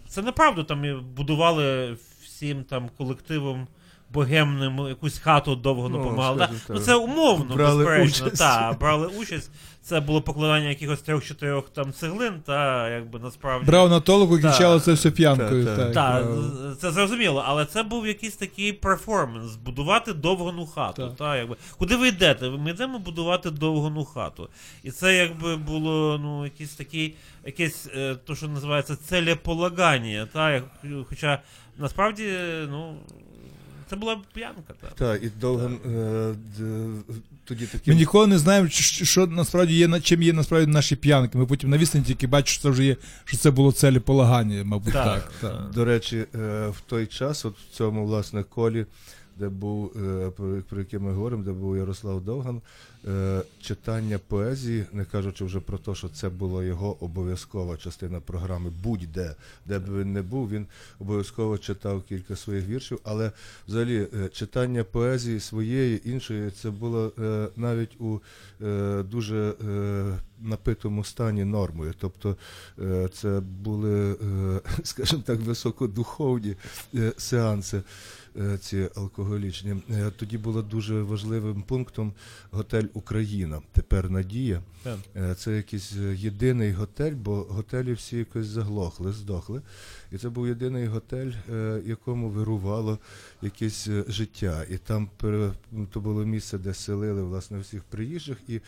це 0.07 0.21
неправда. 0.21 0.63
Там 0.63 1.05
будували 1.15 1.97
всім 2.23 2.63
там 2.63 2.89
колективом 2.97 3.67
богемним 4.13 4.87
якусь 4.87 5.19
хату 5.19 5.55
довго 5.55 5.89
Ну, 5.89 5.97
допомагали. 5.97 6.37
скажімо 6.37 6.59
Ну, 6.69 6.79
це 6.79 6.95
умовно, 6.95 7.55
Брали 7.55 7.77
безперечно. 7.85 8.25
участь. 8.27 8.41
Та, 8.41 8.75
брали 8.79 9.07
участь. 9.07 9.51
Це 9.81 9.99
було 9.99 10.21
покладання 10.21 10.69
якихось 10.69 11.01
трьох-чотирьох 11.01 11.69
там 11.69 11.93
цеглин, 11.93 12.33
та 12.45 12.89
якби 12.89 13.19
насправді. 13.19 13.65
Брав 13.65 13.89
на 13.89 13.99
толоку 13.99 14.37
і 14.37 14.41
кінчало 14.41 14.79
це 14.79 14.93
все 14.93 15.11
п'янкою. 15.11 15.65
Так, 15.65 15.77
Так, 15.77 15.93
Так, 15.93 16.23
правда. 16.23 16.75
це 16.81 16.91
зрозуміло, 16.91 17.43
але 17.47 17.65
це 17.65 17.83
був 17.83 18.07
якийсь 18.07 18.35
такий 18.35 18.73
перформанс 18.73 19.55
будувати 19.55 20.13
довгану 20.13 20.65
хату. 20.65 21.15
Та, 21.17 21.37
якби. 21.37 21.55
Куди 21.77 21.95
ви 21.95 22.07
йдете? 22.07 22.49
Ми 22.49 22.71
йдемо 22.71 22.99
будувати 22.99 23.49
довгану 23.51 24.05
хату. 24.05 24.49
І 24.83 24.91
це 24.91 25.15
якби 25.15 25.55
було 25.55 26.19
ну, 26.23 26.43
якийсь 26.43 26.73
такий, 26.75 27.15
якесь, 27.45 27.87
е, 27.95 28.15
то, 28.25 28.35
що 28.35 28.47
називається 28.47 28.95
целеполагання. 28.95 30.27
Та, 30.33 30.51
як, 30.51 30.63
хоча 31.09 31.39
насправді, 31.77 32.23
ну, 32.69 32.95
це 33.89 33.95
була 33.95 34.21
п'янка. 34.33 34.73
Та. 34.81 34.87
Так, 34.87 35.23
і 35.23 35.29
Довган 35.41 35.73
е, 35.85 36.35
д- 36.57 37.13
тоді 37.45 37.65
такі. 37.65 37.91
Ми 37.91 37.97
ніколи 37.97 38.27
не 38.27 38.37
знаємо, 38.37 38.69
що, 38.69 39.05
що 39.05 39.27
насправді 39.27 39.73
є 39.75 39.87
на- 39.87 40.01
чим 40.01 40.21
є 40.21 40.33
насправді 40.33 40.71
наші 40.71 40.95
п'янки. 40.95 41.37
Ми 41.37 41.45
потім 41.45 41.69
на 41.69 41.77
відстані 41.77 42.03
тільки 42.05 42.27
бачимо, 42.27 42.47
що 42.53 42.61
це 42.61 42.69
вже 42.69 42.83
є, 42.83 42.95
що 43.25 43.37
це 43.37 43.51
було 43.51 43.71
целеполагання, 43.71 44.63
мабуть, 44.63 44.93
Так, 44.93 45.05
так. 45.05 45.31
так. 45.41 45.51
так. 45.51 45.71
До 45.71 45.85
речі, 45.85 46.17
е, 46.35 46.67
в 46.67 46.81
той 46.87 47.05
час, 47.07 47.45
от 47.45 47.55
в 47.57 47.75
цьому 47.77 48.05
власне 48.05 48.43
колі, 48.43 48.85
де 49.37 49.49
був, 49.49 49.91
е, 49.97 50.29
про, 50.29 50.61
про 50.69 50.79
яке 50.79 50.99
ми 50.99 51.13
говоримо, 51.13 51.43
де 51.43 51.51
був 51.51 51.77
Ярослав 51.77 52.21
Довган, 52.21 52.61
читання 53.61 54.19
поезії, 54.27 54.85
не 54.91 55.05
кажучи 55.05 55.45
вже 55.45 55.59
про 55.59 55.77
те, 55.77 55.95
що 55.95 56.09
це 56.09 56.29
була 56.29 56.63
його 56.63 57.03
обов'язкова 57.03 57.77
частина 57.77 58.19
програми, 58.19 58.71
будь-де, 58.83 59.35
де 59.65 59.79
б 59.79 59.99
він 59.99 60.13
не 60.13 60.21
був, 60.21 60.49
він 60.49 60.67
обов'язково 60.99 61.57
читав 61.57 62.03
кілька 62.03 62.35
своїх 62.35 62.67
віршів, 62.67 62.99
але 63.03 63.31
взагалі 63.67 64.07
е, 64.13 64.29
читання 64.29 64.83
поезії 64.83 65.39
своєї, 65.39 66.09
іншої, 66.09 66.51
це 66.51 66.69
було 66.69 67.11
е, 67.19 67.47
навіть 67.55 68.01
у 68.01 68.19
е, 68.61 69.03
дуже 69.03 69.53
е, 69.67 70.19
напитому 70.41 71.03
стані 71.03 71.45
нормою. 71.45 71.93
Тобто 71.99 72.37
е, 72.79 73.09
це 73.13 73.39
були, 73.63 74.11
е, 74.11 74.59
скажімо 74.83 75.23
так, 75.25 75.39
високодуховні 75.39 76.55
е, 76.95 77.13
сеанси. 77.17 77.81
Е, 78.37 78.57
Ці 78.57 78.89
алкоголічні. 78.95 79.75
Е, 79.89 80.11
Тоді 80.17 80.37
було 80.37 80.61
дуже 80.61 81.01
важливим 81.01 81.61
пунктом 81.61 82.13
готель 82.51 82.85
Україна. 82.93 83.61
Тепер 83.71 84.09
Надія. 84.09 84.61
Е, 85.15 85.35
Це 85.35 85.55
якийсь 85.55 85.93
єдиний 86.15 86.71
готель, 86.71 87.13
бо 87.13 87.35
готелі 87.35 87.93
всі 87.93 88.17
якось 88.17 88.47
заглохли, 88.47 89.13
здохли. 89.13 89.61
І 90.11 90.17
це 90.17 90.29
був 90.29 90.47
єдиний 90.47 90.85
готель, 90.85 91.31
е, 91.53 91.81
якому 91.85 92.29
вирувало 92.29 92.97
якесь 93.41 93.87
е, 93.87 94.03
життя. 94.07 94.63
І 94.69 94.77
там 94.77 95.09
то 95.91 95.99
було 95.99 96.25
місце, 96.25 96.57
де 96.57 96.73
селили 96.73 97.23
власне 97.23 97.59
всіх 97.59 97.83
приїжджих. 97.83 98.37
І 98.47 98.59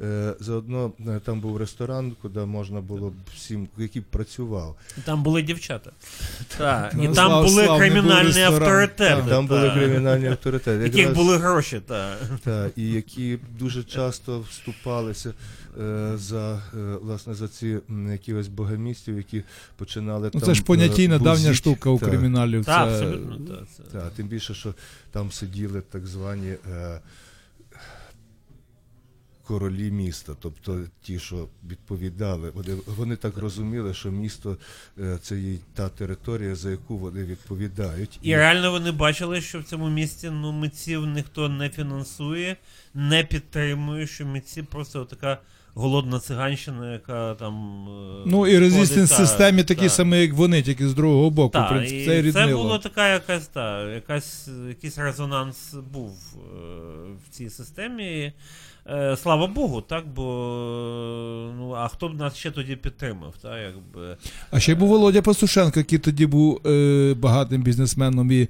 е, 0.00 0.34
заодно 0.40 0.92
там 1.24 1.40
був 1.40 1.56
ресторан, 1.56 2.12
куди 2.22 2.40
можна 2.40 2.80
було 2.80 3.10
б 3.10 3.14
всім, 3.34 3.68
який 3.78 4.02
б 4.02 4.04
працював. 4.04 4.76
Там 5.04 5.22
були 5.22 5.42
дівчата. 5.42 5.90
Так. 6.58 6.92
Ну, 6.94 7.04
І 7.04 7.08
там 7.08 7.44
були 7.44 7.78
кримінальні 7.78 8.40
авторитети. 8.40 9.24
Там 9.28 9.46
були 9.46 9.70
кримінальні 9.70 10.26
авторитети. 10.26 10.84
Яких 10.84 11.14
були 11.14 11.36
гроші, 11.38 11.80
так. 11.86 12.18
та, 12.44 12.70
і 12.76 12.90
які 12.90 13.38
дуже 13.58 13.84
часто 13.84 14.40
вступалися 14.40 15.34
за 16.14 16.62
власне 17.02 17.34
за 17.34 17.48
ці 17.48 17.78
якихось 18.10 18.48
богомістів, 18.48 19.16
які 19.16 19.42
починали 19.76 20.30
Ну, 20.34 20.40
там. 20.40 20.54
Понятійна 20.88 21.18
давня 21.18 21.54
штука 21.54 21.90
у 21.90 21.98
Та, 21.98 22.06
криміналів. 22.06 22.64
Так, 22.64 22.88
це... 22.88 22.94
абсолютно. 22.94 23.56
Та, 23.56 23.66
це. 23.76 23.82
та, 23.82 24.10
тим 24.10 24.28
більше, 24.28 24.54
що 24.54 24.74
там 25.10 25.32
сиділи 25.32 25.80
так 25.80 26.06
звані. 26.06 26.54
Е, 26.70 27.00
королі 29.48 29.90
міста, 29.90 30.32
тобто 30.40 30.80
ті, 31.02 31.18
що 31.18 31.48
відповідали, 31.68 32.50
вони, 32.50 32.76
вони 32.86 33.16
так 33.16 33.38
розуміли, 33.38 33.94
що 33.94 34.10
місто 34.10 34.56
е, 34.98 35.18
це 35.22 35.38
є 35.38 35.56
та 35.74 35.88
територія, 35.88 36.54
за 36.54 36.70
яку 36.70 36.98
вони 36.98 37.24
відповідають. 37.24 38.18
І 38.22 38.36
реально 38.36 38.70
вони 38.70 38.92
бачили, 38.92 39.40
що 39.40 39.60
в 39.60 39.64
цьому 39.64 39.88
місті 39.88 40.30
ну, 40.30 40.52
митців 40.52 41.06
ніхто 41.06 41.48
не 41.48 41.68
фінансує, 41.68 42.56
не 42.94 43.24
підтримує, 43.24 44.06
що 44.06 44.26
митці 44.26 44.62
просто 44.62 45.04
така 45.04 45.38
голодна 45.74 46.20
циганщина, 46.20 46.92
яка 46.92 47.34
там. 47.34 47.84
е, 47.88 48.22
Ну 48.26 48.46
і 48.46 48.58
резистенс 48.58 48.90
ходить, 48.90 49.08
та, 49.08 49.26
системі 49.26 49.64
такий 49.64 49.88
та. 49.88 49.94
самий, 49.94 50.20
як 50.20 50.32
вони, 50.32 50.62
тільки 50.62 50.88
з 50.88 50.94
другого 50.94 51.30
боку. 51.30 51.52
Так, 51.52 51.70
в 51.70 51.74
принципі, 51.74 52.02
і 52.02 52.06
це 52.06 52.18
і 52.20 52.32
це 52.32 52.40
ріднило. 52.40 52.62
була 52.62 52.78
така 52.78 53.08
якась, 53.12 53.46
та, 53.46 53.90
якась, 53.90 54.48
якийсь 54.68 54.98
резонанс 54.98 55.74
був 55.92 56.10
е, 56.34 56.38
в 57.26 57.28
цій 57.30 57.50
системі. 57.50 58.32
Е, 58.90 59.16
слава 59.22 59.46
Богу, 59.46 59.80
так, 59.80 60.08
бо 60.08 60.22
ну, 61.58 61.72
а 61.76 61.88
хто 61.88 62.08
б 62.08 62.14
нас 62.18 62.36
ще 62.36 62.50
тоді 62.50 62.76
підтримав? 62.76 63.34
Та, 63.42 63.58
якби. 63.58 64.16
А 64.50 64.60
ще 64.60 64.74
був 64.74 64.88
Володя 64.88 65.22
Пастушенко, 65.22 65.80
який 65.80 65.98
тоді 65.98 66.26
був 66.26 66.66
е, 66.66 67.14
багатим 67.14 67.62
бізнесменом 67.62 68.30
і. 68.32 68.48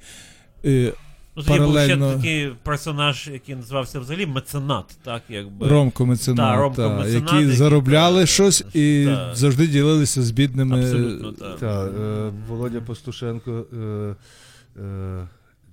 Е, 0.64 0.92
Ну, 1.38 1.44
тоді 1.44 1.60
був 1.60 1.78
ще 1.78 1.96
такий 1.96 2.50
персонаж, 2.62 3.28
який 3.32 3.54
називався 3.54 4.00
взагалі 4.00 4.26
меценат, 4.26 4.98
так, 5.04 5.22
якби. 5.28 5.68
Ромко 5.68 6.06
Меценат, 6.06 6.36
Та, 6.36 6.56
Ромко 6.56 6.76
та, 6.76 6.88
Меценат, 6.88 7.32
які 7.32 7.36
які 7.36 7.56
заробляли 7.56 8.20
та, 8.20 8.26
щось 8.26 8.64
і 8.74 9.04
та. 9.06 9.34
завжди 9.34 9.66
ділилися 9.66 10.22
з 10.22 10.30
бідними. 10.30 10.80
Абсолютно, 10.84 11.32
так. 11.32 11.58
Та, 11.58 11.84
е, 11.84 12.32
Володя 12.48 12.80
Пастушенко. 12.80 13.66
Е, 13.72 14.14
е, 14.82 15.28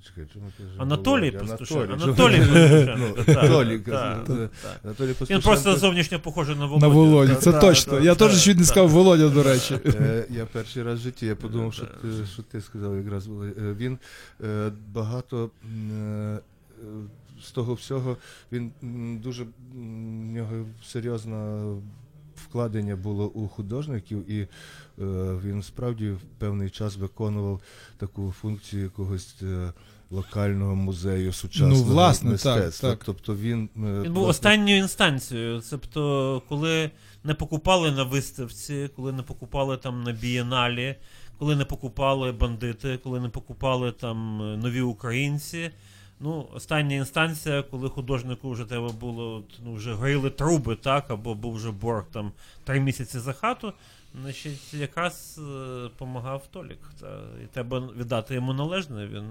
чекай, 0.08 0.26
чому 0.34 0.46
ти 0.58 0.64
Анатолій? 0.78 1.32
Пастушенко. 1.32 1.94
Анатолій. 1.94 2.36
Анатолій 2.36 3.82
Ну, 3.88 3.94
Пастушенко. 3.94 4.50
Анатолій 4.84 5.16
Він 5.30 5.42
просто 5.42 5.76
зовнішньо 5.76 6.20
похожий 6.20 6.56
на 6.56 6.66
Володю. 6.66 6.88
На 6.88 6.94
Володі, 6.94 7.32
Так, 7.34 7.42
це 7.42 7.54
точно. 7.54 8.00
Я 8.00 8.16
теж 8.16 8.44
чуть 8.44 8.58
не 8.58 8.66
сказав 8.66 8.90
Володя, 8.90 9.30
до 9.30 9.44
речі. 9.44 9.80
Е, 9.86 10.26
Я 10.30 10.46
перший 10.46 10.84
раз 10.84 11.00
в 11.00 11.02
житті, 11.04 11.26
я 11.26 11.36
подумав, 11.36 11.74
що 11.74 12.44
ти, 12.52 12.62
сказав 12.62 12.98
якраз. 12.98 13.28
Е, 13.28 13.32
Він 13.78 13.98
е, 14.44 14.72
багато 14.94 15.50
з 17.44 17.52
того 17.52 17.74
всього, 17.74 18.18
він 18.52 18.72
дуже 19.24 19.44
в 19.44 19.78
нього 20.34 20.66
серйозне 20.86 21.64
вкладення 22.36 22.96
було 22.96 23.26
у 23.28 23.48
художників, 23.48 24.32
і 24.32 24.40
е, 24.42 24.48
він 25.46 25.64
справді 25.64 26.10
в 26.10 26.20
певний 26.38 26.70
час 26.70 26.98
виконував 26.98 27.62
таку 27.98 28.34
функцію 28.42 28.84
якогось. 28.84 29.36
е, 29.44 29.74
Локального 30.12 30.76
музею 30.76 31.34
сучасного 31.34 31.76
Ну, 31.78 31.84
власне, 31.84 32.32
мистецтва. 32.32 32.90
так. 32.90 33.04
Тобто 33.06 33.36
він, 33.36 33.70
е, 33.76 33.80
Він 33.80 33.94
був 34.04 34.14
власне, 34.14 34.30
останньою 34.30 34.78
інстанцією. 34.78 35.62
Тобто, 35.70 36.42
коли 36.50 36.92
не 37.24 37.34
покупали 37.34 37.92
на 37.92 38.04
виставці, 38.04 38.90
коли 38.96 39.12
не 39.12 39.24
покупали 39.24 39.78
там 39.78 40.04
на 40.04 40.12
бієналі, 40.12 40.96
коли 41.40 41.56
не 41.56 41.66
покупали 41.66 42.32
бандити, 42.32 43.00
коли 43.04 43.20
не 43.20 43.30
покупали 43.30 43.92
там 43.92 44.42
е, 44.42 44.58
нові 44.58 44.82
українці. 44.82 45.72
Ну, 46.20 46.48
остання 46.54 46.96
інстанція, 46.96 47.62
коли 47.62 47.90
художнику 47.90 48.50
вже 48.52 48.66
треба 48.66 48.90
було, 48.90 49.36
от, 49.36 49.60
ну, 49.66 49.74
вже 49.74 49.94
горіли 49.94 50.30
труби, 50.30 50.76
так, 50.76 51.12
або 51.12 51.36
був 51.36 51.56
вже 51.56 51.72
борг 51.72 52.06
там 52.12 52.32
три 52.64 52.80
місяці 52.80 53.20
за 53.20 53.34
хату, 53.34 53.74
значить, 54.22 54.74
якраз 54.74 55.40
е, 55.50 55.90
помагав 55.98 56.48
Толік. 56.52 56.80
Та, 57.00 57.08
і 57.44 57.48
треба 57.54 57.90
віддати 58.00 58.36
йому 58.36 58.54
належне. 58.54 59.08
Він, 59.08 59.24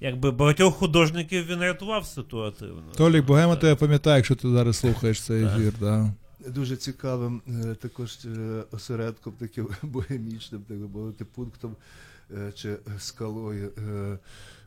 якби 0.00 0.30
багатьох 0.30 0.74
художників 0.74 1.46
він 1.46 1.60
рятував 1.60 2.06
ситуативно. 2.06 2.82
Толік 2.96 3.26
Богема 3.26 3.56
тебе 3.56 3.74
пам'ятає, 3.74 4.16
якщо 4.16 4.34
ти 4.34 4.48
зараз 4.48 4.76
слухаєш 4.76 5.22
цей 5.22 5.44
ефір. 5.44 5.72
Да. 5.80 6.12
Дуже 6.46 6.76
цікавим 6.76 7.42
е, 7.48 7.74
також 7.74 8.18
е, 8.24 8.64
осередком, 8.70 9.32
таким 9.38 9.68
богемічним, 9.82 10.62
таким 10.62 10.86
би 10.88 11.12
пунктом 11.34 11.76
е, 12.36 12.52
чи 12.52 12.76
скалою 12.98 13.72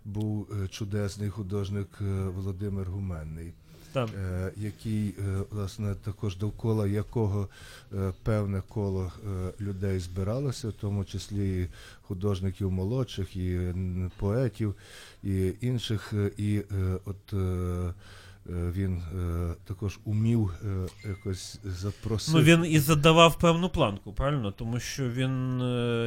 був 0.06 0.48
чудесний 0.70 1.30
художник 1.30 1.88
Володимир 2.36 2.90
Гуменний, 2.90 3.54
Там. 3.94 4.10
е, 4.18 4.52
який, 4.58 5.08
е, 5.08 5.44
власне, 5.52 5.96
також 5.96 6.38
довкола 6.38 6.88
якого 6.88 7.48
е, 7.94 8.14
певне 8.24 8.62
коло 8.68 9.12
людей 9.62 10.00
збиралося, 10.00 10.70
в 10.70 10.74
тому 10.74 11.06
числі 11.06 11.62
і 11.62 11.68
художників 12.02 12.72
молодших, 12.72 13.36
і 13.36 13.60
поетів, 14.18 14.76
і 15.24 15.54
інших. 15.62 16.14
І 16.38 16.62
от 17.06 17.34
він 18.50 19.02
також 19.66 20.00
умів 20.06 20.54
якось 21.08 21.60
запросити. 21.64 22.38
Ну 22.38 22.44
він 22.44 22.66
і 22.66 22.80
задавав 22.80 23.40
певну 23.40 23.70
планку, 23.70 24.14
правильно? 24.14 24.52
Тому 24.52 24.80
що 24.80 25.10
він, 25.10 25.62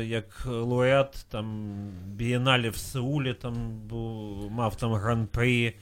як 0.09 0.47
лауреат 0.47 1.27
там 1.31 1.75
бієналі 2.07 2.69
в 2.69 2.77
Сеулі, 2.77 3.35
там 3.35 3.55
був, 3.89 4.51
мав 4.51 4.77
там 4.77 4.93
гран-при, 4.93 5.75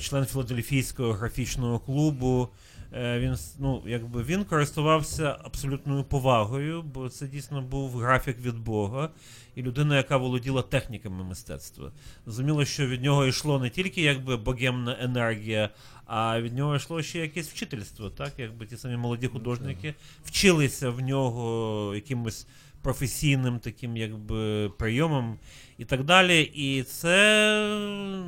член 0.00 0.26
Філадельфійського 0.26 1.12
графічного 1.12 1.78
клубу. 1.78 2.48
Е, 2.94 3.18
Він, 3.18 3.36
ну, 3.58 3.82
якби, 3.86 4.22
він 4.22 4.44
користувався 4.44 5.36
абсолютною 5.44 6.04
повагою, 6.04 6.82
бо 6.82 7.08
це 7.08 7.26
дійсно 7.26 7.62
був 7.62 7.96
графік 7.96 8.38
від 8.38 8.58
Бога 8.58 9.10
і 9.54 9.62
людина, 9.62 9.96
яка 9.96 10.16
володіла 10.16 10.62
техніками 10.62 11.24
мистецтва. 11.24 11.92
Зрозуміло, 12.24 12.64
що 12.64 12.86
від 12.86 13.02
нього 13.02 13.26
йшло 13.26 13.58
не 13.58 13.70
тільки 13.70 14.02
якби 14.02 14.36
богемна 14.36 14.96
енергія, 15.00 15.70
а 16.06 16.40
від 16.40 16.54
нього 16.54 16.76
йшло 16.76 17.02
ще 17.02 17.18
якесь 17.18 17.48
вчительство, 17.48 18.10
так? 18.10 18.32
Якби 18.38 18.66
ті 18.66 18.76
самі 18.76 18.96
молоді 18.96 19.28
художники 19.28 19.94
вчилися 20.24 20.90
в 20.90 21.00
нього 21.00 21.92
якимось 21.94 22.46
професійним 22.82 23.58
таким 23.58 23.96
якби 23.96 24.68
прийомом 24.68 25.38
і 25.82 25.84
так 25.84 26.04
далі. 26.04 26.42
І 26.54 26.82
це 26.82 27.56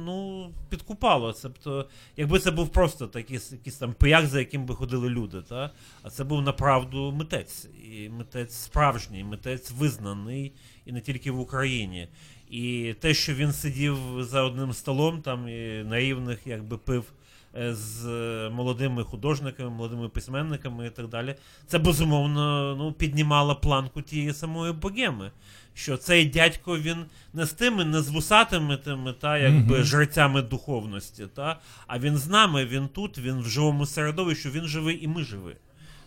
ну, 0.05 0.51
підкупало. 0.69 1.35
Тобто, 1.43 1.88
якби 2.17 2.38
це 2.38 2.51
був 2.51 2.69
просто 2.69 3.07
такий 3.07 3.40
якийсь 3.53 3.77
там 3.77 3.93
пияк, 3.93 4.27
за 4.27 4.38
яким 4.38 4.67
би 4.67 4.75
ходили 4.75 5.09
люди, 5.09 5.43
та? 5.43 5.71
а 6.03 6.11
це 6.11 6.25
був 6.25 6.43
направду 6.43 7.12
митець. 7.12 7.69
І 7.93 8.09
митець 8.09 8.55
справжній, 8.55 9.25
митець 9.25 9.71
визнаний 9.71 10.53
і 10.87 10.93
не 10.93 11.01
тільки 11.01 11.31
в 11.31 11.40
Україні. 11.40 12.09
І 12.51 12.95
те, 13.01 13.14
що 13.14 13.35
він 13.35 13.53
сидів 13.53 13.97
за 14.19 14.43
одним 14.43 14.73
столом 14.73 15.23
там 15.23 15.49
і 15.49 15.85
на 15.85 15.99
рівних 15.99 16.38
якби 16.47 16.79
пив 16.79 17.05
з 17.55 18.07
е, 18.07 18.51
молодими 18.51 19.05
художниками, 19.05 19.71
молодими 19.71 20.09
письменниками 20.09 20.87
і 20.87 20.90
так 20.90 21.09
далі, 21.09 21.35
це 21.67 21.79
безумовно 21.79 22.75
ну, 22.79 22.93
піднімало 22.93 23.57
планку 23.57 24.03
тієї 24.03 24.33
самої 24.33 24.73
богеми. 24.73 25.31
Що 25.75 25.97
цей 25.97 26.27
дядько 26.27 26.79
він 26.79 27.05
не 27.33 27.47
з 27.47 27.53
тими, 27.53 27.85
не 27.85 28.03
з 28.03 28.09
вусатими 28.09 28.77
тими, 28.77 29.12
та 29.12 29.38
якби 29.38 29.79
mm-hmm. 29.79 29.85
жерцями 29.85 30.43
духовності, 30.43 31.27
та, 31.35 31.61
а 31.87 31.99
він 31.99 32.17
з 32.17 32.29
нами, 32.29 32.64
він 32.64 32.88
тут, 32.88 33.19
він 33.19 33.40
в 33.40 33.49
живому 33.49 33.87
середовищі, 33.87 34.51
він 34.51 34.64
живий 34.64 35.05
і 35.05 35.09
ми 35.09 35.25
живі. 35.25 35.57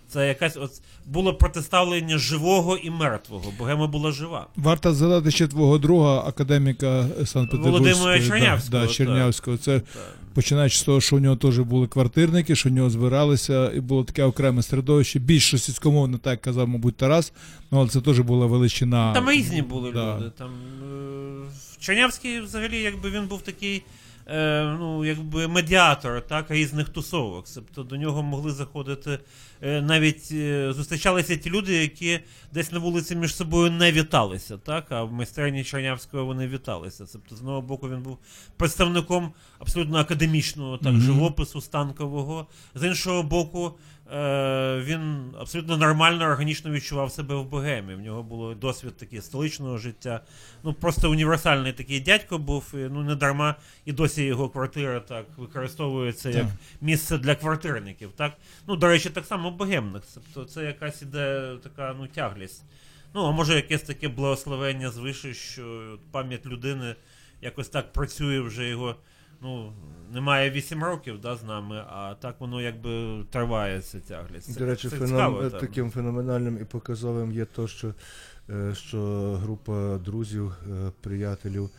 Це 0.10 0.28
якась 0.28 0.58
от 0.58 0.72
було 1.06 1.34
протиставлення 1.34 2.18
живого 2.18 2.78
і 2.78 2.90
мертвого. 2.90 3.54
Богема 3.60 3.88
була 3.88 4.12
жива. 4.12 4.48
Варто 4.56 4.94
згадати 4.94 5.32
ще 5.32 5.48
твого 5.48 5.78
друга, 5.78 6.24
академіка 6.28 7.06
Санкт-Петербурзького. 7.26 7.72
Володимира 7.72 8.18
да, 8.20 8.26
Чернявського, 8.28 8.72
Да, 8.82 8.86
так. 8.88 8.96
Чернявського. 8.96 9.58
Це 9.58 9.80
Та. 9.80 10.00
починаючи 10.34 10.78
з 10.78 10.84
того, 10.84 11.02
що 11.02 11.16
у 11.16 11.20
нього 11.20 11.36
теж 11.36 11.60
були 11.60 11.88
квартирники, 11.88 12.56
що 12.56 12.70
у 12.70 12.72
нього 12.72 12.90
збиралися, 12.90 13.72
і 13.76 13.80
було 13.80 14.04
таке 14.04 14.24
окреме 14.24 14.64
середовище, 14.64 15.20
більш 15.20 15.54
російськомовне, 15.54 16.18
так 16.18 16.42
казав, 16.42 16.68
мабуть, 16.68 16.98
Тарас, 16.98 17.34
ну, 17.72 17.80
але 17.80 17.90
це 17.90 18.02
теж 18.02 18.20
була 18.20 18.46
величина. 18.46 19.14
Там 19.14 19.30
різні 19.30 19.62
були 19.62 19.92
Да. 19.92 20.16
люди. 20.18 20.32
Там, 20.38 20.50
е, 20.84 21.52
Чернявський, 21.80 22.42
взагалі, 22.42 22.78
якби 22.82 23.10
він 23.10 23.28
був 23.28 23.42
такий. 23.42 23.84
Е, 24.30 24.76
ну, 24.80 25.06
якби 25.06 25.48
медіатор 25.48 26.22
так, 26.22 26.52
різних 26.52 26.90
тусовок. 26.90 27.46
Тобто 27.56 27.84
до 27.84 27.98
нього 27.98 28.24
могли 28.24 28.52
заходити 28.52 29.20
е, 29.62 29.82
навіть 29.82 30.30
е, 30.32 30.74
зустрічалися 30.74 31.38
ті 31.38 31.50
люди, 31.50 31.74
які 31.76 32.20
десь 32.52 32.72
на 32.72 32.80
вулиці 32.80 33.16
між 33.16 33.36
собою 33.36 33.72
не 33.72 33.92
віталися, 33.92 34.58
так, 34.58 34.92
а 34.92 35.04
в 35.04 35.12
майстерні 35.14 35.64
Чернявського 35.64 36.26
вони 36.26 36.48
віталися. 36.48 37.06
Тобто, 37.14 37.36
з 37.36 37.40
одного 37.40 37.62
боку, 37.62 37.90
він 37.90 38.02
був 38.02 38.18
представником 38.58 39.34
абсолютно 39.60 39.98
академічного 39.98 40.78
так, 40.78 40.94
Мгм. 40.94 41.02
живопису 41.02 41.62
станкового. 41.62 42.48
З 42.76 42.88
іншого 42.88 43.24
боку, 43.24 43.72
е, 44.14 44.82
він 44.86 45.34
абсолютно 45.40 45.78
нормально, 45.78 46.26
органічно 46.26 46.72
відчував 46.72 47.12
себе 47.12 47.36
в 47.36 47.46
богемі. 47.46 47.96
В 47.96 48.00
нього 48.00 48.24
було 48.24 48.54
досвід 48.54 48.98
такий 48.98 49.22
столичного 49.22 49.78
життя. 49.78 50.22
Ну, 50.64 50.74
просто 50.74 51.12
універсальний 51.12 51.74
такий 51.74 52.00
дядько 52.00 52.38
був. 52.38 52.74
І, 52.74 52.78
ну, 52.78 53.04
не 53.04 53.16
дарма 53.16 53.56
і 53.86 53.92
досі 53.92 54.24
його 54.24 54.50
квартира 54.50 55.00
так 55.00 55.26
використовується 55.38 56.30
як 56.30 56.42
Так. 56.42 56.52
місце 56.82 57.18
для 57.18 57.36
квартирників. 57.36 58.12
Так? 58.16 58.34
Ну, 58.68 58.76
до 58.76 58.88
речі, 58.88 59.10
так 59.10 59.26
само 59.26 59.52
богемних. 59.52 60.04
Тобто 60.14 60.46
це 60.46 60.64
якась 60.64 61.02
іде 61.02 61.56
така 61.64 61.96
ну, 62.00 62.08
тяглість. 62.08 62.64
Ну, 63.14 63.26
а 63.26 63.32
може 63.32 63.56
якесь 63.56 63.82
таке 63.82 64.08
благословення 64.08 64.90
звише, 64.90 65.34
що 65.34 65.98
пам'ять 66.12 66.46
людини 66.46 66.96
якось 67.42 67.70
так 67.70 67.94
працює 67.94 68.40
вже 68.40 68.68
його 68.68 68.96
ну, 69.42 69.74
немає 70.14 70.52
8 70.52 70.84
років 70.84 71.22
да, 71.22 71.36
з 71.36 71.44
нами, 71.44 71.84
а 71.90 72.16
так 72.20 72.36
воно 72.40 72.62
якби 72.62 73.24
триває 73.30 73.82
ця 73.82 74.00
тяглість. 74.00 74.54
Це- 74.54 74.60
До 74.60 74.66
речі, 74.66 74.90
це 74.90 74.96
феном... 74.96 75.08
цікаво, 75.10 75.50
там. 75.50 75.60
таким 75.60 75.92
феноменальним 75.92 76.58
і 76.62 76.66
показовим 76.66 77.32
є 77.32 77.46
то, 77.46 77.68
що, 77.68 77.94
е, 78.50 78.76
що 78.76 79.32
група 79.42 79.98
друзів, 79.98 80.54
е, 80.72 80.92
приятелів 81.02 81.70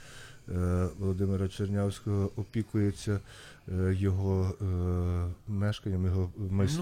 е, 0.48 0.88
Володимира 0.98 1.48
Чернявського 1.48 2.30
опікується 2.36 3.12
е, 3.12 3.20
його 3.92 4.54
е, 4.60 5.50
мешканням, 5.52 6.04
його 6.06 6.32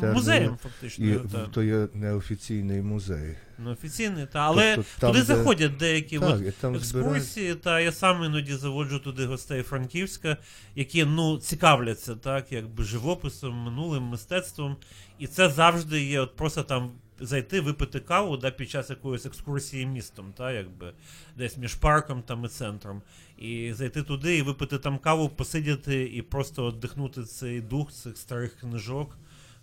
Ну, 0.02 0.12
музеєм, 0.12 0.58
фактично. 0.62 1.06
І 1.06 1.14
та. 1.32 1.46
то 1.46 1.62
є 1.62 1.88
неофіційний 1.94 2.82
музей. 2.82 3.36
Ну, 3.58 3.70
офіційний, 3.70 4.26
та, 4.32 4.38
але 4.38 4.74
Тобто 4.76 4.90
там, 5.00 5.12
туди 5.12 5.24
де- 5.26 5.34
заходять 5.34 5.76
деякі 5.76 6.18
Так, 6.18 6.40
і 6.40 6.50
там 6.60 6.78
збирають. 6.78 7.16
екскурсії, 7.16 7.54
та 7.54 7.80
я 7.80 7.92
сам 7.92 8.24
іноді 8.24 8.54
заводжу 8.54 8.98
туди 8.98 9.26
гостей 9.26 9.62
Франківська, 9.62 10.36
які 10.74 11.04
ну 11.04 11.38
цікавляться 11.38 12.14
так, 12.16 12.52
якби 12.52 12.84
живописом, 12.84 13.54
минулим 13.54 14.02
мистецтвом. 14.02 14.76
І 15.18 15.26
це 15.26 15.48
завжди 15.48 16.04
є 16.04 16.20
от 16.20 16.36
просто 16.36 16.62
там 16.62 16.90
зайти, 17.20 17.60
випити 17.60 18.00
каву 18.00 18.36
да, 18.36 18.50
під 18.50 18.70
час 18.70 18.90
якоїсь 18.90 19.26
екскурсії 19.26 19.86
містом, 19.86 20.32
та, 20.36 20.52
якби, 20.52 20.92
десь 21.36 21.56
між 21.56 21.74
парком 21.74 22.22
там 22.22 22.44
і 22.44 22.48
центром. 22.48 23.02
І 23.38 23.72
зайти 23.72 24.02
туди 24.02 24.36
і 24.36 24.42
випити 24.42 24.78
там 24.78 24.98
каву, 24.98 25.28
посидіти 25.28 26.04
і 26.14 26.22
просто 26.22 26.70
вдихнути 26.70 27.22
цей 27.22 27.60
дух 27.60 27.92
цих 27.92 28.16
старих 28.16 28.54
книжок. 28.60 29.18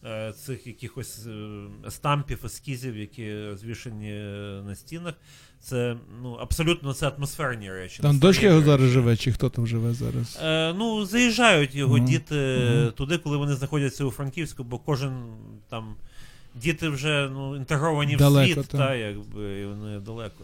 е, 0.06 0.34
Цих 0.34 0.68
якихось 0.68 1.26
е, 1.28 1.64
стампів, 1.90 2.46
ескізів, 2.46 2.98
які 2.98 3.46
розвішені 3.46 4.12
е, 4.12 4.62
на 4.66 4.76
стінах. 4.76 5.14
Це 5.60 5.98
ну 6.22 6.34
абсолютно 6.34 6.94
це 6.94 7.08
атмосферні 7.08 7.72
речі. 7.72 8.02
Там 8.02 8.20
дочка 8.20 8.46
його 8.46 8.62
зараз 8.62 8.90
живе, 8.90 9.18
чи 9.18 9.32
хто 9.32 9.50
там 9.50 9.68
живе 9.68 9.94
зараз? 9.94 10.40
Е, 10.44 10.74
ну, 10.74 11.06
заїжджають 11.06 11.76
його 11.76 11.98
Мгм. 11.98 12.06
діти 12.06 12.36
Мгм. 12.74 12.92
туди, 12.92 13.18
коли 13.18 13.38
вони 13.38 13.54
знаходяться 13.54 14.06
у 14.06 14.12
Франківську, 14.12 14.64
бо 14.64 14.80
кожен 14.80 15.24
там 15.70 15.96
діти 16.56 16.90
вже 16.90 17.30
ну, 17.34 17.56
інтегровані 17.56 18.16
Далеко, 18.16 18.52
в 18.52 18.54
світ, 18.54 18.68
та. 18.68 18.78
та, 18.78 18.96
якби, 18.96 19.60
і 19.60 19.66
вони 19.66 20.00
далеко. 20.00 20.44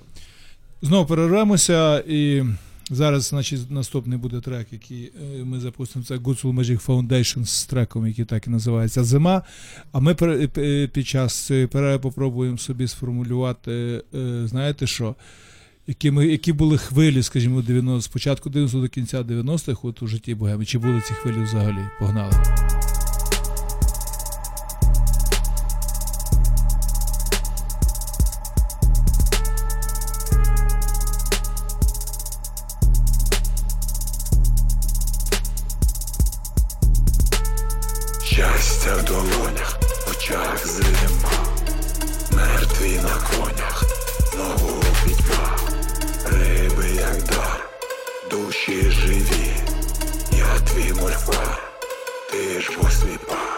Знову 0.81 1.05
перервемося 1.05 2.03
і. 2.07 2.43
Зараз, 2.91 3.23
значить, 3.23 3.71
наступний 3.71 4.17
буде 4.17 4.41
трек, 4.41 4.67
який 4.71 5.11
е, 5.39 5.43
ми 5.43 5.59
запустимо. 5.59 6.05
Це 6.05 6.15
Gutzul 6.15 6.53
Magic 6.53 6.85
Foundation 6.85 7.45
з 7.45 7.65
треком, 7.65 8.07
який 8.07 8.25
так 8.25 8.47
і 8.47 8.49
називається 8.49 9.03
Зима. 9.03 9.41
А 9.91 9.99
ми 9.99 10.15
е, 10.21 10.87
під 10.87 11.07
час 11.07 11.33
цієї 11.33 11.67
перерви 11.67 11.99
попробуємо 11.99 12.57
собі 12.57 12.87
сформулювати, 12.87 14.03
е, 14.15 14.47
знаєте 14.47 14.87
що? 14.87 15.15
Які, 15.87 16.11
ми, 16.11 16.27
які 16.27 16.53
були 16.53 16.77
хвилі, 16.77 17.23
скажімо, 17.23 17.61
90, 17.61 18.01
з 18.01 18.07
початку 18.07 18.49
90 18.49 18.81
до 18.81 18.87
кінця 18.87 19.21
90-х 19.21 19.79
от 19.83 20.01
у 20.01 20.07
житті 20.07 20.35
Богеми? 20.35 20.65
Чи 20.65 20.77
були 20.77 21.01
ці 21.01 21.13
хвилі 21.13 21.43
взагалі? 21.43 21.85
Погнали. 21.99 22.33
Душі 48.69 48.91
живі, 48.91 49.53
я 50.31 50.59
твій 50.59 50.93
мульфа, 50.93 51.57
ти 52.31 52.61
ж 52.61 52.71
бо 52.77 52.89
сліпа. 52.89 53.48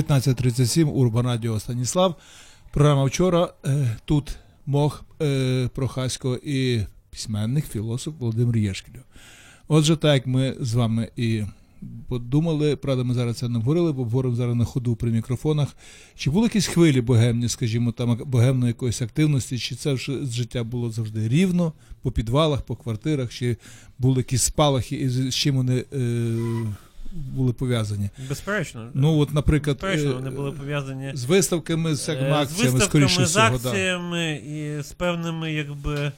19.37, 0.00 0.84
Урбан 0.84 1.26
Радіо 1.26 1.60
Станіслав. 1.60 2.14
Програма 2.72 3.04
вчора. 3.04 3.52
Е, 3.66 3.96
тут 4.04 4.36
мох 4.66 5.04
е, 5.22 5.68
Прохасько 5.74 6.36
і 6.44 6.80
письменник, 7.10 7.66
філософ 7.66 8.14
Володимир 8.18 8.56
Єшкіль. 8.56 8.92
Отже, 9.68 9.96
так 9.96 10.14
як 10.14 10.26
ми 10.26 10.56
з 10.60 10.74
вами 10.74 11.08
і 11.16 11.42
подумали, 12.08 12.76
правда, 12.76 13.04
ми 13.04 13.14
зараз 13.14 13.36
це 13.36 13.48
не 13.48 13.58
говорили, 13.58 13.92
бо 13.92 14.04
говоримо 14.04 14.34
зараз 14.34 14.56
на 14.56 14.64
ходу 14.64 14.96
при 14.96 15.10
мікрофонах. 15.10 15.76
Чи 16.16 16.30
були 16.30 16.44
якісь 16.44 16.66
хвилі 16.66 17.00
богемні, 17.00 17.48
скажімо, 17.48 17.92
там 17.92 18.20
богемної 18.26 18.70
якоїсь 18.70 19.02
активності, 19.02 19.58
чи 19.58 19.74
це 19.74 19.96
життя 19.96 20.64
було 20.64 20.90
завжди 20.90 21.28
рівно, 21.28 21.72
по 22.02 22.12
підвалах, 22.12 22.62
по 22.62 22.76
квартирах, 22.76 23.32
чи 23.32 23.56
були 23.98 24.16
якісь 24.16 24.42
спалахи, 24.42 24.96
і 24.96 25.08
з 25.08 25.34
чим 25.34 25.56
вони 25.56 25.84
е, 25.92 26.36
були 27.12 27.52
пов'язані? 27.52 28.10
Безперечно. 28.28 28.90
Ну, 28.94 29.18
от, 29.18 29.34
наприклад, 29.34 29.76
Безперечно, 29.76 30.10
е, 30.10 30.14
вони 30.14 30.30
були 30.30 30.52
пов'язані 30.52 31.10
з 31.14 31.24
виставками, 31.24 31.94
з 31.94 31.98
всякими 31.98 32.42
Е, 32.42 32.46
з 32.46 32.50
виставками, 32.50 32.80
скоріше 32.80 33.26
з 33.26 33.34
да. 33.34 33.46
акціями 33.46 34.32
і 34.34 34.82
з 34.82 34.92
певними, 34.92 35.52
якби. 35.52 36.12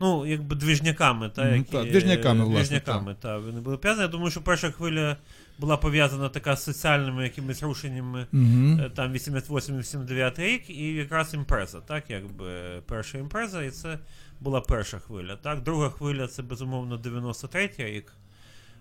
Ну, 0.00 0.26
якби 0.26 0.56
двіжняками, 0.56 1.28
та, 1.28 1.48
які, 1.48 1.72
та, 1.72 1.84
двіжняками, 1.84 2.44
власне, 2.44 2.58
двіжняками, 2.58 3.16
та, 3.20 3.38
вони 3.38 3.60
були 3.60 3.76
пов'язані. 3.76 4.02
Я 4.02 4.08
думаю, 4.08 4.30
що 4.30 4.40
перша 4.40 4.70
хвиля 4.70 5.16
була 5.58 5.76
пов'язана 5.76 6.28
така 6.28 6.56
з 6.56 6.64
соціальними 6.64 7.22
якимись 7.22 7.62
рушеннями 7.62 8.20
е, 8.20 8.90
там 8.94 9.12
88-89 9.12 10.40
рік, 10.40 10.70
і 10.70 10.92
якраз 10.92 11.34
імпреза, 11.34 11.80
так, 11.80 12.04
якби 12.08 12.46
перша 12.86 13.18
імпреза, 13.18 13.62
і 13.62 13.70
це 13.70 13.98
була 14.40 14.60
перша 14.60 14.98
хвиля. 14.98 15.36
Так, 15.36 15.62
друга 15.62 15.90
хвиля 15.90 16.26
це 16.26 16.42
безумовно 16.42 16.96
93 16.96 17.70
рік, 17.78 18.12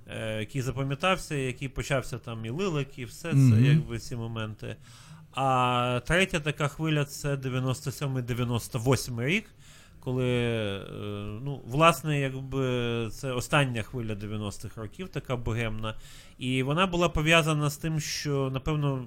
е, 0.09 0.39
який 0.39 0.61
запам'ятався, 0.61 1.35
який 1.35 1.67
почався 1.69 2.17
там 2.17 2.45
і 2.45 2.49
лилик, 2.49 2.99
і 2.99 3.05
все 3.05 3.29
це, 3.31 3.35
Мгм. 3.37 3.65
якби 3.65 3.99
ці 3.99 4.15
моменти. 4.15 4.75
А 5.33 6.01
третя 6.05 6.39
така 6.39 6.67
хвиля 6.67 7.05
це 7.05 7.35
97-98 7.35 9.23
рік. 9.25 9.45
Коли, 9.99 10.25
е, 10.25 10.81
ну, 11.43 11.61
власне, 11.65 12.19
якби 12.19 12.61
це 13.11 13.31
остання 13.31 13.83
хвиля 13.83 14.13
90-х 14.15 14.81
років, 14.81 15.09
така 15.09 15.35
богемна. 15.35 15.95
І 16.37 16.63
вона 16.63 16.87
була 16.87 17.09
пов'язана 17.09 17.69
з 17.69 17.77
тим, 17.77 17.99
що, 17.99 18.49
напевно, 18.53 19.05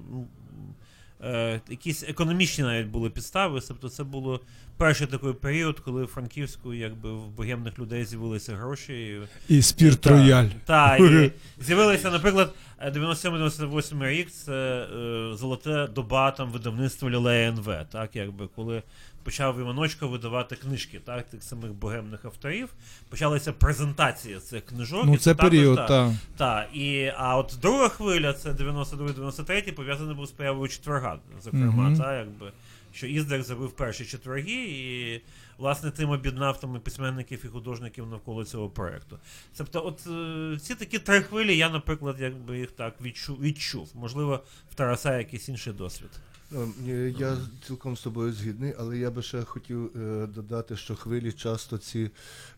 е, 1.23 1.61
якісь 1.69 2.03
економічні 2.03 2.63
навіть 2.63 2.87
були 2.87 3.09
підстави. 3.09 3.61
Тобто 3.67 3.89
це 3.89 4.03
було 4.03 4.41
перший 4.77 5.07
такий 5.07 5.33
період, 5.33 5.79
коли 5.79 6.03
в 6.03 6.07
Франківську 6.07 6.73
якби 6.73 7.11
в 7.13 7.27
богемних 7.27 7.79
людей 7.79 8.05
з'явилися 8.05 8.55
гроші. 8.55 9.21
І, 9.49 9.61
спірт 9.61 10.07
рояль. 10.07 10.47
так, 10.65 10.99
і 10.99 11.31
з'явилися, 11.59 12.11
наприклад, 12.11 12.53
е, 12.79 12.91
97-98 12.91 14.07
рік 14.09 14.31
це 14.31 14.53
е, 14.53 15.35
золота 15.35 15.87
доба 15.87 16.31
там 16.31 16.51
видавництва 16.51 17.09
Лілея 17.09 17.49
НВ, 17.49 17.85
так, 17.91 18.09
якби 18.13 18.47
коли 18.55 18.83
почав 19.23 19.59
Іваночко 19.59 20.07
видавати 20.07 20.55
книжки, 20.55 20.99
так, 20.99 21.29
тих 21.29 21.43
самих 21.43 21.73
богемних 21.73 22.25
авторів, 22.25 22.69
почалася 23.09 23.53
презентація 23.53 24.39
цих 24.39 24.65
книжок. 24.65 25.03
Ну, 25.05 25.17
це 25.17 25.35
період, 25.35 25.75
так, 25.75 25.87
так. 25.87 26.11
та, 26.37 26.63
і, 26.73 27.13
а 27.17 27.37
от 27.37 27.57
друга 27.61 27.89
хвиля, 27.89 28.33
це 28.33 28.51
92-93, 28.51 29.71
пов'язаний 29.71 30.15
був 30.15 30.25
з 30.25 30.31
появою 30.31 30.69
четверга, 30.69 31.19
зокрема, 31.43 31.83
Мгм. 31.83 31.97
та, 31.97 32.17
якби, 32.17 32.51
що 32.93 33.07
Іздер 33.07 33.43
зробив 33.43 33.71
перші 33.71 34.05
четверги, 34.05 34.51
і 34.51 35.21
власне 35.57 35.91
тим 35.91 36.09
об'єднав 36.09 36.59
там 36.59 36.75
і 36.75 36.79
письменників 36.79 37.45
і 37.45 37.47
художників 37.47 38.07
навколо 38.07 38.45
цього 38.45 38.69
проекту. 38.69 39.19
Тобто, 39.57 39.85
от 39.85 40.07
е, 40.07 40.59
ці 40.59 40.75
такі 40.75 40.99
три 40.99 41.21
хвилі, 41.21 41.57
я, 41.57 41.69
наприклад, 41.69 42.15
якби 42.19 42.59
їх 42.59 42.71
так 42.71 43.01
відчув, 43.01 43.41
відчув. 43.41 43.91
Можливо, 43.95 44.43
в 44.71 44.75
Тараса 44.75 45.17
якийсь 45.17 45.49
інший 45.49 45.73
досвід. 45.73 46.09
Е, 46.53 47.13
Я 47.19 47.37
цілком 47.67 47.97
з 47.97 48.01
тобою 48.01 48.33
згідний, 48.33 48.73
але 48.79 48.97
я 48.97 49.11
би 49.11 49.21
ще 49.21 49.43
хотів 49.43 49.97
е, 49.97 50.27
додати, 50.27 50.77
що 50.77 50.95
хвилі 50.95 51.31
часто 51.31 51.77
ці 51.77 52.11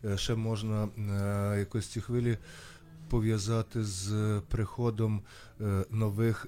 е, 0.05 0.17
ще 0.17 0.35
можна 0.35 0.87
якось 1.57 1.87
ці 1.87 2.01
хвилі 2.01 2.37
пов'язати 3.09 3.83
з 3.83 4.41
приходом 4.49 5.21
нових 5.89 6.47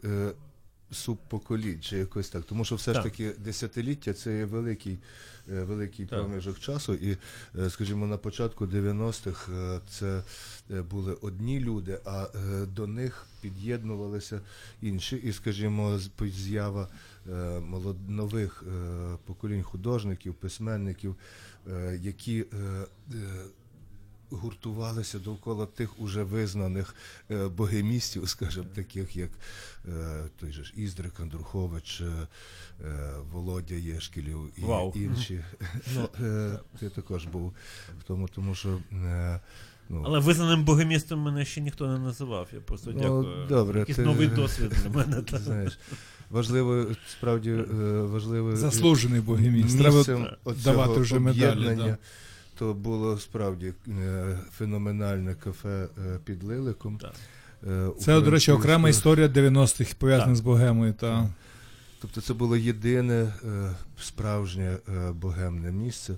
субпоколінь, 0.91 1.81
чи 1.81 1.97
якось 1.97 2.29
так. 2.29 2.43
Тому 2.43 2.65
що 2.65 2.75
все 2.75 2.93
ж 2.93 3.03
таки 3.03 3.31
десятиліття 3.37 4.13
це 4.13 4.37
є 4.37 4.45
великий, 4.45 4.99
великий 5.47 6.05
Так. 6.05 6.19
проміжок 6.19 6.59
часу. 6.59 6.93
І, 6.93 7.17
скажімо, 7.69 8.07
на 8.07 8.17
початку 8.17 8.65
90-х 8.65 9.51
е, 9.51 9.79
це 9.89 10.23
були 10.89 11.13
одні 11.13 11.59
люди, 11.59 11.99
а 12.05 12.27
до 12.75 12.87
них 12.87 13.27
під'єднувалися 13.41 14.41
інші. 14.81 15.15
І, 15.15 15.33
скажімо, 15.33 15.99
з'ява 16.21 16.87
нових 18.07 18.63
е, 18.67 19.17
поколінь 19.25 19.63
художників, 19.63 20.33
письменників, 20.33 21.15
е, 21.67 21.99
які 22.01 22.39
е, 22.53 22.85
е, 23.13 23.17
гуртувалися 24.29 25.19
довкола 25.19 25.65
тих 25.65 25.99
уже 25.99 26.23
визнаних 26.23 26.95
е, 27.31 27.47
богемістів, 27.47 28.29
скажімо, 28.29 28.65
таких 28.75 29.15
як 29.15 29.29
е, 29.87 30.23
той 30.39 30.51
же 30.51 30.63
ж 30.63 30.73
Іздрик 30.75 31.19
Андрухович, 31.19 32.01
е, 32.01 32.27
е, 32.85 33.13
Володя 33.31 33.75
Єшкілів 33.75 34.51
і 34.57 34.61
Вау. 34.61 34.91
інші. 34.95 35.43
Ну, 35.95 36.09
е, 36.25 36.59
ти 36.79 36.89
також 36.89 37.25
був 37.25 37.53
в 37.99 38.03
тому, 38.03 38.27
тому 38.27 38.55
що. 38.55 38.79
Е, 38.91 39.39
ну, 39.89 40.03
Але 40.05 40.19
визнаним 40.19 40.63
богемістом 40.65 41.19
мене 41.19 41.45
ще 41.45 41.61
ніхто 41.61 41.87
не 41.87 41.99
називав. 41.99 42.47
Я 42.53 42.59
просто 42.59 42.91
Ну, 42.91 42.99
дякую. 42.99 43.47
добре, 43.47 43.79
Якийсь 43.79 43.95
ти- 43.95 44.03
новий 44.05 44.27
досвід 44.27 44.69
для 44.83 44.89
мене. 44.89 45.23
знаєш, 45.39 45.79
важливо, 46.29 46.85
справді 47.11 47.49
е, 47.51 47.63
важливо. 48.01 48.55
Заслужений 48.55 49.21
богеміст. 49.21 49.79
Треба 49.79 50.27
давати 50.63 50.99
вже 50.99 51.19
медалі, 51.19 51.51
об'єднання 51.51 51.85
да. 51.85 51.97
То 52.57 52.73
було 52.73 53.17
справді 53.17 53.73
е, 53.87 54.39
феноменальне 54.57 55.35
кафе 55.35 55.87
е, 55.97 56.19
під 56.25 56.43
Лиликом. 56.43 56.97
Так. 56.97 57.13
Це, 57.99 58.21
до 58.21 58.31
речі, 58.31 58.51
окрема 58.51 58.89
історія 58.89 59.27
90-х, 59.27 59.93
пов'язана 59.93 60.27
Так. 60.27 60.35
з 60.35 60.39
богемою. 60.39 60.93
Та. 60.93 61.29
Тобто 62.01 62.21
це 62.21 62.33
було 62.33 62.57
єдине 62.57 63.33
справжнє 63.97 64.77
богемне 65.13 65.71
місце. 65.71 66.15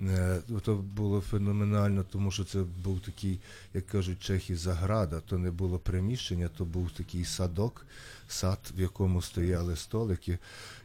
Е, 0.00 0.40
то 0.62 0.74
було 0.74 1.20
феноменально, 1.20 2.04
тому 2.12 2.30
що 2.30 2.44
це 2.44 2.64
був 2.84 3.00
такий, 3.00 3.40
як 3.74 3.86
кажуть 3.86 4.22
чехи, 4.22 4.56
заграда. 4.56 5.20
То 5.20 5.38
не 5.38 5.50
було 5.50 5.78
приміщення, 5.78 6.50
то 6.56 6.64
був 6.64 6.90
такий 6.90 7.24
садок, 7.24 7.86
сад, 8.28 8.58
в 8.76 8.80
якому 8.80 9.22
стояли 9.22 9.76
столики. 9.76 10.38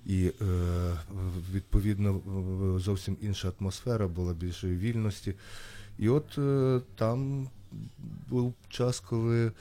І 0.05 0.31
е, 0.41 0.97
відповідно 1.53 2.21
зовсім 2.79 3.17
інша 3.21 3.51
атмосфера 3.59 4.07
була 4.07 4.33
більшої 4.33 4.77
вільності. 4.77 5.35
І 5.99 6.09
от 6.09 6.37
е, 6.37 6.81
там 6.95 7.49
був 8.29 8.53
час, 8.69 8.99
коли 8.99 9.51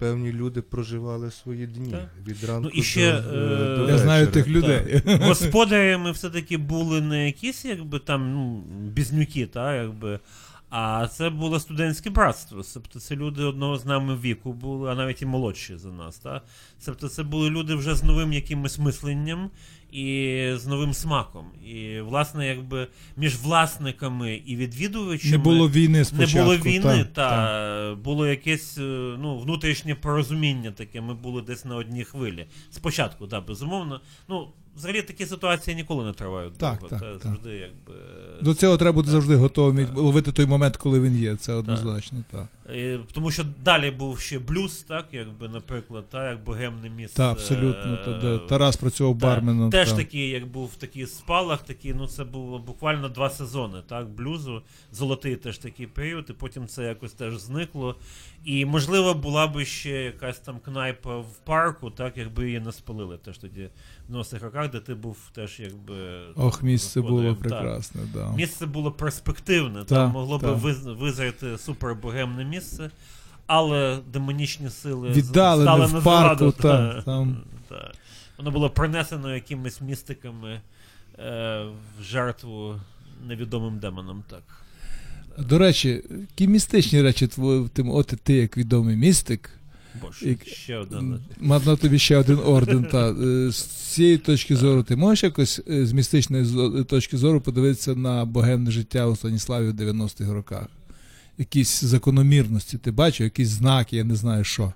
певні 0.00 0.32
люди 0.32 0.62
проживали 0.62 1.30
свої 1.30 1.66
дні 1.66 1.90
Так. 1.90 2.08
від 2.26 2.44
ранку 2.44 2.70
Ну, 2.74 2.80
і 2.80 2.82
ще, 2.82 3.12
до, 3.12 3.28
е, 3.28 3.76
до 3.76 3.88
Я 3.88 3.98
знаю 3.98 4.26
тих 4.26 4.48
людей. 4.48 5.02
Господарями 5.20 6.12
все-таки 6.12 6.56
були 6.56 7.00
не 7.00 7.26
якісь, 7.26 7.64
якби 7.64 7.98
там, 7.98 8.32
ну, 8.32 8.60
бізнюки, 8.90 9.46
та, 9.46 9.74
якби. 9.74 10.20
А 10.70 11.08
це 11.08 11.30
було 11.30 11.60
студентське 11.60 12.10
братство. 12.10 12.62
Тобто 12.74 13.00
це 13.00 13.16
люди 13.16 13.42
одного 13.44 13.76
з 13.76 13.86
нами 13.86 14.16
віку 14.16 14.52
були, 14.52 14.90
а 14.90 14.94
навіть 14.94 15.22
і 15.22 15.26
молодші 15.26 15.76
за 15.76 15.88
нас. 15.88 16.18
Та? 16.18 16.42
Тобто 16.84 17.08
це 17.08 17.22
були 17.22 17.50
люди 17.50 17.74
вже 17.74 17.94
з 17.94 18.02
новим 18.02 18.32
якимось 18.32 18.78
мисленням 18.78 19.50
і 19.92 20.52
з 20.56 20.66
новим 20.66 20.94
смаком. 20.94 21.46
І, 21.66 22.00
власне, 22.00 22.46
якби 22.46 22.86
між 23.16 23.36
власниками 23.36 24.34
і 24.34 24.56
відвідувачами 24.56 25.32
Не 25.32 25.38
було 25.38 25.68
війни 25.68 26.04
не 26.12 26.26
було 26.26 26.56
війни, 26.56 26.82
та, 26.82 27.04
та, 27.04 27.30
та. 27.30 27.94
було 27.94 28.26
якесь 28.26 28.78
е, 28.78 29.16
ну, 29.18 29.38
внутрішнє 29.38 29.94
порозуміння 29.94 30.70
таке. 30.70 31.00
Ми 31.00 31.14
були 31.14 31.42
десь 31.42 31.64
на 31.64 31.76
одній 31.76 32.04
хвилі. 32.04 32.46
Спочатку, 32.70 33.26
так, 33.26 33.46
безумовно. 33.46 34.00
Ну, 34.28 34.48
взагалі 34.80 35.02
такі 35.02 35.26
ситуації 35.26 35.76
ніколи 35.76 36.04
не 36.04 36.12
тривають 36.12 36.54
Так, 36.58 36.74
довго. 36.80 36.88
так, 36.88 37.00
та, 37.00 37.12
так. 37.12 37.22
завжди 37.22 37.50
якби. 37.50 37.94
До 38.42 38.54
цього 38.54 38.76
треба 38.76 38.92
бути 38.94 39.10
завжди 39.10 39.36
готовим 39.36 39.88
ловити 39.94 40.32
той 40.32 40.46
момент, 40.46 40.76
коли 40.76 41.00
він 41.00 41.16
є. 41.16 41.36
Це 41.36 41.52
однозначно. 41.52 42.18
Так. 42.30 42.46
Е, 42.70 43.00
Тому 43.12 43.30
що 43.30 43.44
далі 43.64 43.90
був 43.90 44.18
ще 44.20 44.38
блюз, 44.38 44.84
так, 44.88 45.06
якби, 45.12 45.48
наприклад, 45.48 46.04
та, 46.10 46.30
як 46.30 46.44
богемне 46.44 46.90
місце. 46.90 47.16
Та, 47.16 47.30
абсолютно. 47.30 47.92
е, 47.94 48.04
Та, 48.04 48.12
де 48.18 48.38
Тарас 48.38 48.76
працював 48.76 49.18
Та, 49.18 49.26
барменом. 49.26 49.70
Теж 49.70 49.90
та. 49.90 49.96
такий, 49.96 50.28
як 50.28 50.46
був 50.46 50.74
такий 50.76 51.06
спалах, 51.06 51.62
такий, 51.62 51.94
ну 51.94 52.06
це 52.06 52.24
було 52.24 52.58
буквально 52.58 53.08
два 53.08 53.30
сезони, 53.30 53.78
так, 53.88 54.08
блюзу, 54.08 54.62
золотий 54.92 55.36
теж 55.36 55.58
такий 55.58 55.86
період, 55.86 56.26
і 56.30 56.32
потім 56.32 56.66
це 56.66 56.84
якось 56.84 57.12
теж 57.12 57.38
зникло. 57.38 57.96
І, 58.44 58.64
можливо, 58.64 59.14
була 59.14 59.46
би 59.46 59.64
ще 59.64 59.90
якась 59.90 60.38
там 60.38 60.58
кнайпа 60.58 61.18
в 61.18 61.36
парку, 61.44 61.90
так, 61.90 62.16
якби 62.16 62.46
її 62.46 62.60
не 62.60 62.72
спалили 62.72 63.18
теж 63.18 63.38
тоді 63.38 63.68
в 64.08 64.14
90-х 64.14 64.44
роках, 64.44 64.70
де 64.70 64.80
ти 64.80 64.94
був 64.94 65.18
теж 65.34 65.60
якби. 65.60 65.94
Ох, 66.36 66.62
місце 66.62 67.00
було 67.00 67.22
господарем. 67.22 67.82
Так. 67.92 68.02
Да. 68.14 68.32
Місце 68.36 68.66
було 68.66 68.92
перспективне, 68.92 69.84
Та, 69.84 69.94
там 69.94 70.10
могло 70.10 70.38
та. 70.38 70.46
би 70.46 70.52
виз- 70.54 70.96
визріти 70.98 71.58
супербогемне 71.58 72.44
місце, 72.44 72.90
але 73.46 73.98
демонічні 74.12 74.70
сили 74.70 75.10
Віддалене 75.10 75.64
стали 75.64 75.86
в 75.86 75.92
на 75.94 76.00
парку, 76.00 76.36
зраду, 76.50 76.52
та, 76.52 77.02
там. 77.02 77.36
та. 77.68 77.92
Воно 78.38 78.50
було 78.50 78.70
принесено 78.70 79.34
якимись 79.34 79.80
містиками 79.80 80.60
е, 81.18 81.64
в 81.98 82.02
жертву 82.02 82.80
невідомим 83.26 83.78
демонам. 83.78 84.22
Так. 84.30 84.42
До 85.38 85.58
речі, 85.58 86.02
які 86.10 86.48
містичні 86.48 87.02
речі 87.02 87.28
тим, 87.72 87.90
от 87.90 88.14
ти 88.22 88.34
як 88.34 88.56
відомий 88.56 88.96
містик. 88.96 89.50
Боже, 90.02 90.28
Як- 90.28 90.46
ще 90.46 90.76
одна. 90.76 91.18
Мав 91.40 91.66
на 91.66 91.76
тобі 91.76 91.98
ще 91.98 92.16
один 92.16 92.38
орден. 92.44 92.84
Та. 92.84 93.10
Е, 93.10 93.50
З 93.52 93.64
цієї 93.64 94.18
точки 94.18 94.56
зору, 94.56 94.82
ти 94.82 94.96
можеш 94.96 95.24
якось 95.24 95.60
е, 95.70 95.86
з 95.86 95.92
містичної 95.92 96.44
точки 96.84 97.16
зору 97.16 97.40
подивитися 97.40 97.94
на 97.94 98.24
богемне 98.24 98.70
життя 98.70 99.06
у 99.06 99.16
Станіславі 99.16 99.68
в 99.68 99.74
90-х 99.74 100.32
роках? 100.32 100.66
Якісь 101.38 101.84
закономірності, 101.84 102.78
ти 102.78 102.90
бачив, 102.90 103.24
якісь 103.24 103.48
знаки, 103.48 103.96
я 103.96 104.04
не 104.04 104.16
знаю 104.16 104.44
що. 104.44 104.72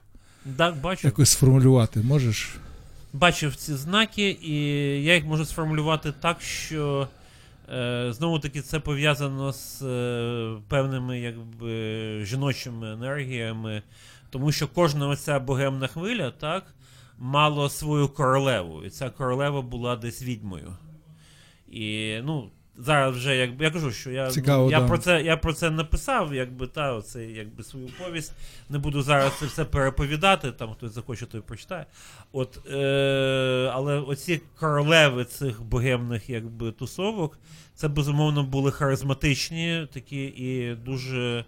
Так, 0.57 0.81
бачу. 0.81 1.07
Якось 1.09 1.29
сформулювати 1.31 2.01
можеш? 2.01 2.57
бачив 3.15 3.57
ці 3.57 3.75
знаки, 3.75 4.37
і 4.43 4.55
я 5.05 5.15
їх 5.15 5.25
можу 5.25 5.45
сформулювати 5.45 6.13
так, 6.21 6.41
що 6.43 7.09
е, 7.13 7.24
знову 8.12 8.39
таки 8.39 8.61
це 8.61 8.81
пов'язано 8.81 9.53
з 9.53 9.83
е, 9.83 10.57
певними 10.69 11.21
якби, 11.21 12.25
жіночими 12.25 12.93
енергіями, 12.93 13.83
тому 14.31 14.53
що 14.53 14.69
кожна 14.69 15.09
оця 15.09 15.39
богемна 15.39 15.87
хвиля 15.87 16.31
так, 16.31 16.75
мала 17.19 17.71
свою 17.71 18.09
королеву, 18.09 18.85
і 18.85 18.91
ця 18.91 19.11
королева 19.11 19.62
була 19.62 19.97
десь 19.97 20.23
відьмою. 20.23 20.77
І 21.69 22.19
ну, 22.25 22.51
зараз 22.79 23.16
вже 23.16 23.37
якби 23.37 23.64
я 23.64 23.70
кажу, 23.70 23.93
що 23.93 24.11
я, 24.11 24.31
Цікаво, 24.31 24.64
ну, 24.64 24.70
я, 24.70 24.81
да. 24.81 24.89
про 24.89 24.99
це, 24.99 25.22
я 25.22 25.37
про 25.37 25.53
це 25.53 25.70
написав, 25.70 26.35
якби 26.35 26.66
та 26.66 26.95
оце, 26.95 27.25
якби 27.25 27.64
свою 27.64 27.89
повість. 27.89 28.33
Не 28.68 28.79
буду 28.79 29.03
зараз 29.03 29.33
це 29.41 29.47
все 29.47 29.64
переповідати, 29.64 30.53
там 30.53 30.72
хтось 30.72 30.93
захоче, 30.93 31.27
той 31.27 31.41
прочитає. 31.41 31.87
От, 32.33 32.70
е, 32.70 33.70
але 33.72 34.01
оці 34.01 34.41
королеви 34.61 35.25
цих 35.25 35.62
богемних 35.62 36.31
якби, 36.31 36.72
тусовок, 36.72 37.39
це 37.75 37.89
безумовно 37.89 38.43
були 38.43 38.70
харизматичні, 38.70 39.89
такі 39.93 40.25
і 40.25 40.75
дуже 40.75 41.45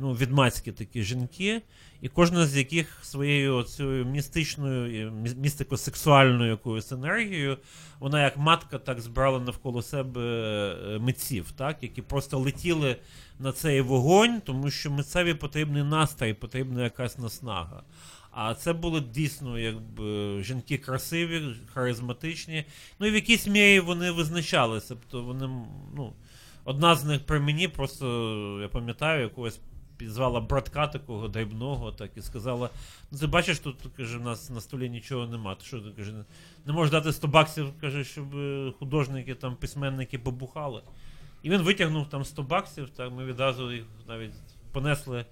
ну, 0.00 0.12
відмацькі 0.12 0.72
такі 0.72 1.02
жінки, 1.02 1.62
і 2.00 2.08
кожна 2.08 2.46
з 2.46 2.56
яких 2.56 2.98
своєю 3.02 3.62
цією 3.62 4.04
містичною, 4.04 5.12
містико-сексуальною 5.12 6.50
якоюсь 6.50 6.92
енергією, 6.92 7.58
вона 7.98 8.22
як 8.24 8.36
матка 8.36 8.78
так 8.78 9.00
збирала 9.00 9.40
навколо 9.40 9.82
себе 9.82 10.20
е, 10.20 10.98
митців, 10.98 11.52
так, 11.56 11.82
які 11.82 12.02
просто 12.02 12.38
летіли 12.38 12.96
на 13.38 13.52
цей 13.52 13.80
вогонь, 13.80 14.40
тому 14.40 14.70
що 14.70 14.90
митцеві 14.90 15.34
потрібний 15.34 15.82
настрій, 15.82 16.34
потрібна 16.34 16.84
якась 16.84 17.18
наснага. 17.18 17.82
А 18.30 18.54
це 18.54 18.72
були 18.72 19.00
дійсно 19.00 19.58
якби 19.58 20.42
жінки 20.42 20.78
красиві, 20.78 21.42
харизматичні. 21.74 22.64
Ну 22.98 23.06
і 23.06 23.10
в 23.10 23.14
якійсь 23.14 23.46
мірі 23.46 23.80
вони 23.80 24.10
визначалися. 24.10 24.88
Тобто 24.88 25.22
вони, 25.22 25.48
ну, 25.96 26.12
одна 26.64 26.94
з 26.94 27.04
них 27.04 27.26
при 27.26 27.40
мені, 27.40 27.68
просто 27.68 28.58
я 28.62 28.68
пам'ятаю, 28.68 29.22
якогось 29.22 29.60
підзвала 30.00 30.40
братка 30.40 30.86
такого 30.86 31.28
дрібного, 31.28 31.92
так 31.92 32.10
і 32.16 32.22
сказала: 32.22 32.70
ну 33.10 33.18
ти 33.18 33.26
бачиш, 33.26 33.58
тут 33.58 33.76
каже, 33.96 34.18
в 34.18 34.20
нас 34.20 34.50
на 34.50 34.60
столі 34.60 34.90
нічого 34.90 35.26
нема. 35.26 35.54
Ти 35.54 35.64
що 35.64 35.80
ти 35.80 35.90
каже, 35.90 36.12
не- 36.66 36.72
можеш 36.72 36.90
дати 36.90 37.12
100 37.12 37.28
баксів, 37.28 37.72
каже, 37.80 38.04
щоб 38.04 38.36
е, 38.36 38.72
художники, 38.78 39.34
там, 39.34 39.56
письменники 39.56 40.18
побухали. 40.18 40.82
І 41.42 41.50
він 41.50 41.62
витягнув 41.62 42.08
там 42.08 42.24
100 42.24 42.42
баксів, 42.42 42.90
так 42.90 43.12
ми 43.12 43.24
відразу 43.24 43.72
їх 43.72 43.84
навіть 44.08 44.32
понесли 44.72 45.24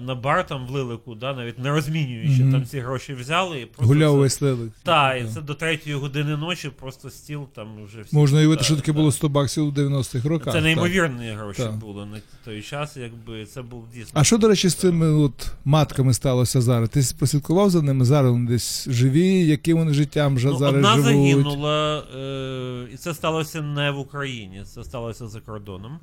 на 0.00 0.14
бар 0.14 0.46
там 0.46 0.66
в 0.66 0.70
Лилику, 0.70 1.14
да, 1.14 1.34
навіть 1.34 1.58
не 1.58 1.70
розмінюючи, 1.70 2.42
Мгм. 2.42 2.52
там 2.52 2.66
ці 2.66 2.80
гроші 2.80 3.14
взяли 3.14 3.60
і 3.60 3.66
просто. 3.66 3.94
Гуляв 3.94 4.16
весь 4.16 4.40
лилик. 4.40 4.72
Так, 4.82 5.22
і 5.22 5.34
це 5.34 5.40
до 5.40 5.54
третьої 5.54 5.96
години 5.96 6.36
ночі, 6.36 6.70
просто 6.80 7.10
стіл 7.10 7.46
там 7.54 7.68
вже 7.84 8.02
всі. 8.02 8.16
Можна 8.16 8.38
уявити, 8.38 8.64
що 8.64 8.74
таке 8.76 8.86
так. 8.86 8.94
було 8.96 9.12
100 9.12 9.28
баксів 9.28 9.66
у 9.66 9.70
90-х 9.70 10.28
роках. 10.28 10.46
Це 10.46 10.52
так. 10.52 10.62
неймовірні 10.62 11.26
гроші 11.30 11.62
Так. 11.62 11.76
були 11.76 12.06
на 12.06 12.16
той 12.44 12.62
час, 12.62 12.96
якби 12.96 13.44
це 13.46 13.62
був 13.62 13.84
дійсно. 13.94 14.20
А 14.20 14.24
що, 14.24 14.38
до 14.38 14.48
речі, 14.48 14.68
з 14.68 14.74
цими 14.74 15.06
от 15.08 15.52
матками 15.64 16.14
сталося 16.14 16.60
зараз? 16.60 16.88
Ти 16.88 17.02
прослідкував 17.18 17.70
за 17.70 17.82
ними? 17.82 18.04
Зараз 18.04 18.32
вони 18.32 18.50
десь 18.50 18.88
живі, 18.88 19.46
яким 19.46 19.78
вони 19.78 19.92
життям 19.94 20.36
вже 20.36 20.48
Ну, 20.48 20.58
зараз 20.58 20.74
одна 20.74 20.90
живуть? 20.94 21.04
загинула, 21.04 21.98
е, 22.16 22.88
і 22.94 22.96
це 22.96 23.14
сталося 23.14 23.62
не 23.62 23.90
в 23.90 23.98
Україні, 23.98 24.62
це 24.74 24.84
сталося 24.84 25.28
за 25.28 25.40
кордоном. 25.40 25.98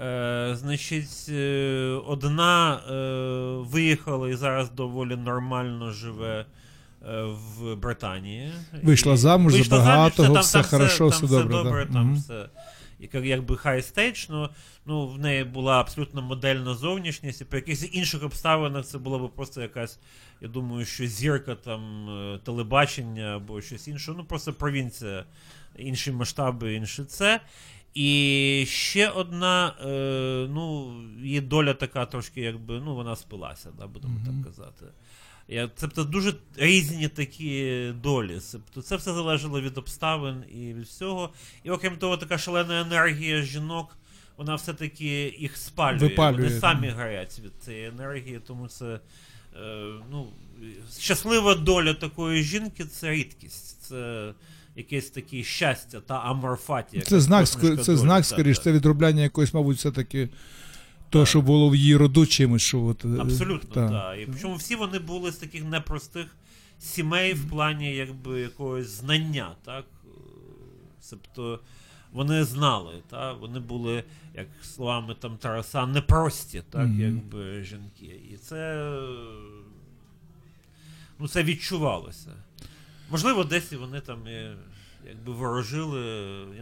Е, 0.00 0.56
значить, 0.56 1.26
е, 1.28 2.00
одна 2.06 2.74
е, 2.74 2.92
виїхала 3.70 4.28
і 4.28 4.34
зараз 4.34 4.70
доволі 4.70 5.16
нормально 5.16 5.90
живе 5.90 6.44
е, 7.08 7.22
в 7.22 7.76
Британії. 7.76 8.52
Вийшла 8.82 9.16
замуж 9.16 9.52
за 9.52 9.58
вийшла 9.58 9.78
багатого, 9.78 10.34
там- 10.34 10.42
все 10.42 10.52
там 10.52 10.64
хорошо, 10.70 10.98
там 10.98 11.08
все 11.08 11.26
добре, 11.26 11.56
да. 11.56 11.62
добре 11.62 11.86
там 11.86 12.06
Мгм. 12.06 12.14
все. 12.16 12.48
Як, 13.00 13.14
якби 13.14 13.56
high 13.56 13.82
stage, 13.82 14.26
ну, 14.30 14.48
ну, 14.86 15.06
в 15.06 15.18
неї 15.18 15.44
була 15.44 15.80
абсолютно 15.80 16.22
модельна 16.22 16.74
зовнішність, 16.74 17.40
і 17.40 17.44
по 17.44 17.56
якихось 17.56 17.88
інших 17.92 18.22
обставинах 18.22 18.84
це 18.84 18.98
була 18.98 19.18
б 19.18 19.30
просто 19.36 19.62
якась, 19.62 19.98
я 20.40 20.48
думаю, 20.48 20.84
що 20.84 21.06
зірка 21.06 21.54
там 21.54 22.08
телебачення 22.44 23.36
або 23.36 23.60
щось 23.60 23.88
інше. 23.88 24.14
Ну, 24.16 24.24
просто 24.24 24.52
провінція, 24.52 25.24
інші 25.78 26.12
масштаби, 26.12 26.74
інше 26.74 27.04
це. 27.04 27.40
І 27.98 28.66
ще 28.68 29.08
одна, 29.08 29.68
е, 29.68 30.48
ну, 30.50 30.94
її 31.22 31.40
доля 31.40 31.74
така 31.74 32.06
трошки, 32.06 32.40
якби, 32.40 32.80
ну, 32.80 32.94
вона 32.94 33.16
спилася, 33.16 33.70
да, 33.78 33.86
будемо 33.86 34.20
так 34.26 34.44
казати. 34.44 34.84
Я, 35.48 35.70
Тобто 35.80 36.04
дуже 36.04 36.34
різні 36.56 37.08
такі 37.08 37.92
долі. 38.02 38.40
Тобто 38.52 38.82
це 38.82 38.96
все 38.96 39.14
залежало 39.14 39.60
від 39.60 39.78
обставин 39.78 40.44
і 40.54 40.74
від 40.74 40.84
всього. 40.84 41.30
І 41.64 41.70
окрім 41.70 41.96
того, 41.96 42.16
така 42.16 42.38
шалена 42.38 42.80
енергія 42.80 43.42
жінок, 43.42 43.96
вона 44.36 44.54
все-таки 44.54 45.34
їх 45.38 45.56
спалює. 45.56 45.98
Випалює, 45.98 46.48
Вони 46.48 46.60
самі 46.60 46.90
горять 46.90 47.40
від 47.44 47.62
цієї 47.62 47.88
енергії, 47.88 48.40
тому 48.46 48.68
це 48.68 48.86
е, 48.94 49.00
ну, 50.10 50.26
щаслива 50.98 51.54
доля 51.54 51.94
такої 51.94 52.42
жінки 52.42 52.84
це 52.84 53.10
рідкість. 53.10 53.82
Це 53.82 54.32
якесь 54.78 55.10
таке 55.10 55.42
щастя 55.42 56.00
та 56.00 56.14
аморфатія. 56.14 57.02
Це 57.02 57.20
знак, 57.20 57.46
це 57.84 57.96
знак, 57.96 58.24
скоріш, 58.24 58.60
це 58.60 58.72
відробляння 58.72 59.22
якоїсь, 59.22 59.54
мабуть, 59.54 59.76
все-таки 59.76 60.28
то, 61.10 61.26
що 61.26 61.42
було 61.42 61.68
в 61.68 61.76
її 61.76 61.96
роду 61.96 62.26
чимось, 62.26 62.62
що 62.62 62.82
от, 62.84 63.04
е, 63.04 63.08
Абсолютно, 63.20 63.74
та. 63.74 63.88
так. 63.88 64.20
І 64.20 64.26
причому 64.26 64.54
всі 64.54 64.76
вони 64.76 64.98
були 64.98 65.32
з 65.32 65.36
таких 65.36 65.64
непростих 65.64 66.36
сімей 66.78 67.34
в 67.34 67.48
плані 67.50 67.94
якби 67.94 68.40
якогось 68.40 68.86
знання, 68.86 69.50
так? 69.64 69.84
Тобто 71.10 71.60
вони 72.12 72.44
знали, 72.44 72.92
так? 73.10 73.40
вони 73.40 73.60
були, 73.60 74.04
як 74.34 74.46
словами 74.62 75.16
там 75.20 75.36
Тараса, 75.36 75.86
непрості, 75.86 76.62
так, 76.70 76.86
Мгм. 76.86 77.00
якби 77.00 77.64
жінки. 77.64 78.20
І 78.32 78.36
це, 78.36 78.90
ну, 81.18 81.28
це 81.28 81.42
відчувалося. 81.42 82.30
Можливо, 83.10 83.44
десь 83.44 83.72
вони 83.72 84.00
там 84.00 84.18
якби 85.08 85.32
ворожили. 85.32 86.00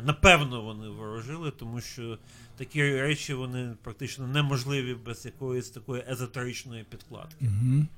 Напевно, 0.05 0.63
вони 0.63 0.89
ворожили, 0.89 1.51
тому 1.51 1.81
що 1.81 2.19
такі 2.57 2.83
речі 2.83 3.35
вони 3.35 3.75
практично 3.83 4.27
неможливі 4.27 4.97
без 5.07 5.25
якоїсь 5.25 5.69
такої 5.69 6.05
езотеричної 6.11 6.85
підкладки. 6.91 7.45
Мгм. 7.45 7.89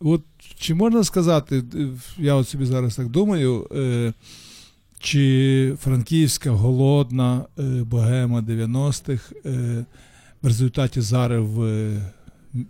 От 0.00 0.22
чи 0.58 0.74
можна 0.74 1.04
сказати, 1.04 1.64
е, 1.74 1.88
я 2.18 2.34
от 2.34 2.48
собі 2.48 2.66
зараз 2.66 2.96
так 2.96 3.08
думаю, 3.08 3.68
е, 3.72 4.12
чи 4.98 5.76
франківська 5.80 6.50
голодна 6.50 7.44
е, 7.58 7.62
богема 7.62 8.40
90-х 8.40 9.32
е, 9.46 9.84
в 10.42 10.46
результаті 10.46 11.00
зараз 11.00 11.44
в, 11.44 11.62
е, 11.62 12.12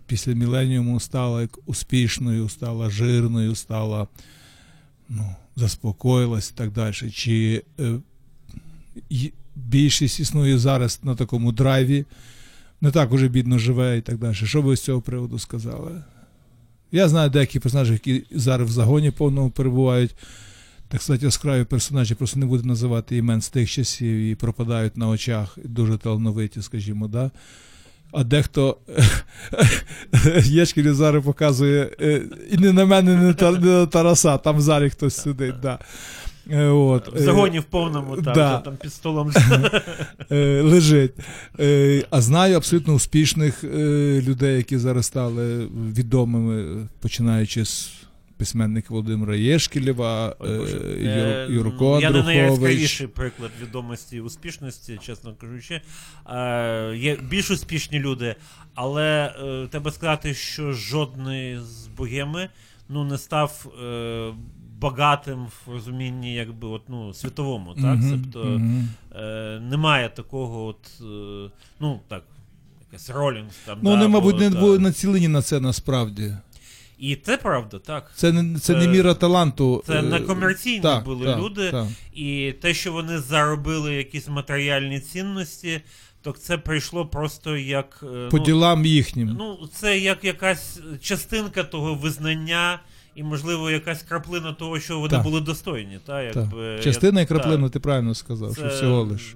після 0.07 0.33
міленіуму 0.33 0.99
стала 0.99 1.47
успішною, 1.65 2.49
стала 2.49 2.89
жирною, 2.89 3.55
стала 3.55 4.07
ну, 5.09 5.35
заспокоїлась 5.55 6.49
і 6.49 6.57
так 6.57 6.71
далі. 6.71 6.93
Чи 6.93 7.63
е, 7.79 7.99
більшість 9.55 10.19
існує 10.19 10.57
зараз 10.57 10.99
на 11.03 11.15
такому 11.15 11.51
драйві, 11.51 12.05
не 12.81 12.91
так 12.91 13.11
уже 13.11 13.27
бідно 13.27 13.59
живе 13.59 13.97
і 13.97 14.01
так 14.01 14.17
далі. 14.17 14.35
Що 14.35 14.61
ви 14.61 14.77
з 14.77 14.81
цього 14.81 15.01
приводу 15.01 15.39
сказали? 15.39 16.03
Я 16.91 17.09
знаю 17.09 17.29
деякі 17.29 17.59
персонажі, 17.59 17.93
які 17.93 18.23
зараз 18.31 18.69
в 18.69 18.71
загоні 18.71 19.11
повному 19.11 19.49
перебувають. 19.49 20.15
Так 20.87 21.01
сказати, 21.01 21.25
яскраві 21.25 21.63
персонажі, 21.63 22.15
просто 22.15 22.39
не 22.39 22.45
буду 22.45 22.67
називати 22.67 23.17
імен 23.17 23.41
з 23.41 23.49
тих 23.49 23.71
часів 23.71 24.17
і 24.17 24.35
пропадають 24.35 24.97
на 24.97 25.07
очах, 25.07 25.57
дуже 25.63 25.97
талановиті, 25.97 26.61
скажімо, 26.61 27.07
да. 27.07 27.31
А 28.17 28.23
дехто 28.23 28.77
Єшкілі 30.43 30.91
зараз 30.91 31.23
показує 31.23 31.89
е, 32.01 32.21
і 32.51 32.57
не 32.57 32.73
на 32.73 32.85
мене, 32.85 33.15
не, 33.15 33.49
на 33.51 33.85
Тараса, 33.85 34.37
там 34.37 34.57
в 34.57 34.61
залі 34.61 34.89
хтось 34.89 35.15
сидить. 35.15 35.59
Да. 35.61 35.79
Е, 36.51 36.67
От, 36.67 37.15
В 37.15 37.21
загоні 37.21 37.59
в 37.59 37.63
повному, 37.63 38.15
там, 38.15 38.33
да. 38.33 38.55
вже 38.55 38.65
там 38.65 38.77
під 38.81 38.93
столом. 38.93 39.31
е, 40.31 40.61
лежить. 40.61 41.13
Е, 41.59 42.03
а 42.09 42.21
знаю 42.21 42.57
абсолютно 42.57 42.93
успішних 42.93 43.63
е, 43.63 43.67
людей, 44.21 44.57
які 44.57 44.77
зараз 44.77 45.05
стали 45.05 45.67
відомими, 45.95 46.87
починаючи 46.99 47.65
з 47.65 47.91
письменника 48.37 48.87
Володимира 48.89 49.35
Єшкілєва, 49.35 50.35
е, 50.41 50.47
Е, 50.47 51.47
Юр, 51.49 51.65
Юрко 51.67 51.99
Я 52.01 52.09
не 52.11 52.23
найяскравіший 52.23 53.07
приклад 53.07 53.51
відомості 53.61 54.17
і 54.17 54.21
успішності, 54.21 54.99
чесно 55.01 55.33
кажучи. 55.41 55.81
Е, 56.29 56.95
Є 56.95 57.15
більш 57.15 57.51
успішні 57.51 57.99
люди, 57.99 58.35
але 58.75 59.35
е, 59.43 59.67
треба 59.67 59.91
сказати, 59.91 60.33
що 60.33 60.73
жодний 60.73 61.59
з 61.59 61.87
богеми 61.87 62.49
ну, 62.89 63.03
не 63.03 63.17
став 63.17 63.65
е, 63.83 64.33
багатим 64.79 65.45
в 65.45 65.71
розумінні, 65.71 66.33
якби 66.33 66.67
от, 66.67 66.81
ну, 66.89 67.13
світовому. 67.13 67.73
Так? 67.73 67.83
Мгм, 67.83 68.21
Тобто 68.33 68.49
мгм. 68.49 68.89
е, 69.15 69.59
немає 69.59 70.09
такого, 70.09 70.65
от, 70.65 71.01
е, 71.01 71.51
ну 71.79 71.99
так, 72.07 72.23
якась 72.91 73.09
Ролінгс 73.09 73.55
там. 73.65 73.79
Ну, 73.81 73.89
да, 73.89 73.95
вони, 73.95 74.07
мабуть, 74.07 74.35
або, 74.35 74.43
не 74.43 74.51
та. 74.51 74.59
були 74.59 74.79
націлені 74.79 75.27
на 75.27 75.41
це 75.41 75.59
насправді. 75.59 76.33
І 77.05 77.15
це 77.15 77.37
правда, 77.37 77.79
так. 77.79 78.11
Це 78.15 78.31
не, 78.31 78.59
це 78.59 78.75
не 78.75 78.87
міра 78.87 79.13
таланту. 79.13 79.83
Це 79.87 79.99
е, 79.99 80.01
не 80.01 80.19
комерційні 80.19 80.81
так, 80.81 81.03
були 81.03 81.25
так, 81.25 81.39
люди, 81.39 81.71
так. 81.71 81.87
і 82.13 82.53
те, 82.61 82.73
що 82.73 82.91
вони 82.91 83.19
заробили 83.19 83.95
якісь 83.95 84.27
матеріальні 84.27 84.99
цінності, 84.99 85.81
то 86.21 86.31
це 86.31 86.57
прийшло 86.57 87.05
просто 87.05 87.57
як 87.57 88.03
е, 88.15 88.29
По 88.31 88.37
ну, 88.37 88.43
ділам 88.43 88.85
їхнім. 88.85 89.35
ну, 89.39 89.69
це 89.73 89.99
як 89.99 90.23
якась 90.23 90.79
частинка 91.01 91.63
того 91.63 91.95
визнання, 91.95 92.79
і, 93.15 93.23
можливо, 93.23 93.71
якась 93.71 94.03
краплина 94.03 94.53
того, 94.53 94.79
що 94.79 94.99
вони 94.99 95.09
Так. 95.09 95.23
були 95.23 95.41
достойні. 95.41 95.99
Та, 96.05 96.31
Так. 96.31 96.35
якби, 96.35 96.79
Частина 96.83 97.21
і 97.21 97.25
краплина, 97.25 97.63
так. 97.63 97.71
ти 97.71 97.79
правильно 97.79 98.15
сказав, 98.15 98.55
що 98.55 98.67
всього 98.67 99.03
лиш. 99.03 99.35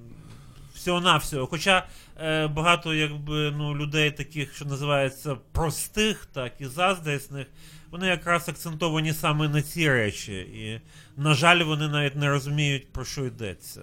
Всього-навсього. 0.80 1.48
Хоча 1.48 1.88
е, 2.22 2.48
багато 2.48 2.94
якби, 2.94 3.52
ну, 3.52 3.76
людей 3.76 4.12
таких, 4.12 4.56
що 4.56 4.66
називається 4.66 5.38
простих, 5.52 6.26
так 6.26 6.54
і 6.60 6.66
заздрісних, 6.66 7.48
вони 7.92 8.08
якраз 8.08 8.50
акцентовані 8.50 9.14
саме 9.14 9.50
на 9.50 9.62
ці 9.62 9.90
речі. 9.90 10.34
І, 10.34 10.82
на 11.22 11.34
жаль, 11.34 11.64
вони 11.64 11.88
навіть 11.88 12.16
не 12.16 12.30
розуміють, 12.30 12.92
про 12.92 13.06
що 13.06 13.26
йдеться. 13.26 13.82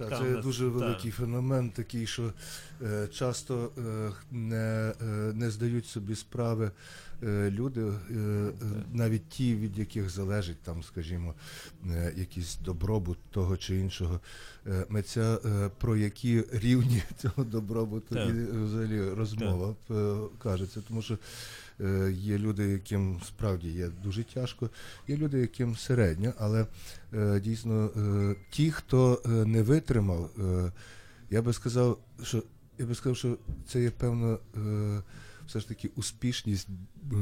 Та, 0.00 0.06
Там 0.06 0.18
це 0.18 0.42
дуже 0.42 0.64
та. 0.64 0.70
великий 0.70 1.10
феномен, 1.10 1.70
такий, 1.70 2.06
що 2.06 2.32
е, 2.82 3.08
часто 3.12 3.70
е, 3.78 4.12
не, 4.30 4.92
е, 5.00 5.04
не 5.34 5.50
здають 5.50 5.86
собі 5.86 6.16
справи 6.16 6.70
люди, 7.50 7.80
е, 7.80 8.14
е, 8.14 8.52
навіть 8.92 9.28
ті, 9.28 9.56
від 9.56 9.78
яких 9.78 10.10
залежить 10.10 10.60
там, 10.62 10.82
скажімо, 10.82 11.34
е, 11.86 12.12
якийсь 12.16 12.56
добробут 12.64 13.18
того 13.30 13.56
чи 13.56 13.76
іншого 13.76 14.20
е, 14.66 14.86
митця, 14.88 15.38
е, 15.44 15.70
про 15.78 15.96
які 15.96 16.44
рівні 16.52 17.02
цього 17.16 17.44
добробуту 17.44 18.14
Так. 18.14 18.28
і 18.28 18.30
е, 18.30 18.46
взагалі 18.64 19.10
розмова 19.10 19.74
е, 19.90 20.16
кажеться. 20.42 20.80
Тому 20.88 21.02
що 21.02 21.18
е, 21.80 22.12
є 22.12 22.38
люди, 22.38 22.68
яким 22.68 23.20
справді 23.26 23.68
є 23.68 23.88
дуже 24.02 24.24
тяжко, 24.24 24.70
є 25.08 25.16
люди, 25.16 25.38
яким 25.38 25.76
середньо, 25.76 26.32
але 26.38 26.66
е, 27.14 27.40
дійсно 27.40 27.90
е, 27.96 28.36
ті, 28.50 28.70
хто 28.70 29.22
е, 29.26 29.28
не 29.28 29.62
витримав, 29.62 30.30
е, 30.38 30.72
я 31.30 31.42
би 31.42 31.52
сказав, 31.52 31.98
що 32.22 32.42
я 32.78 32.86
би 32.86 32.94
сказав, 32.94 33.16
що 33.16 33.36
це 33.68 33.82
є 33.82 33.90
певна 33.90 34.38
е, 34.56 35.02
все 35.50 35.60
ж 35.60 35.68
таки 35.68 35.90
успішність 35.96 36.68
е, 36.68 37.14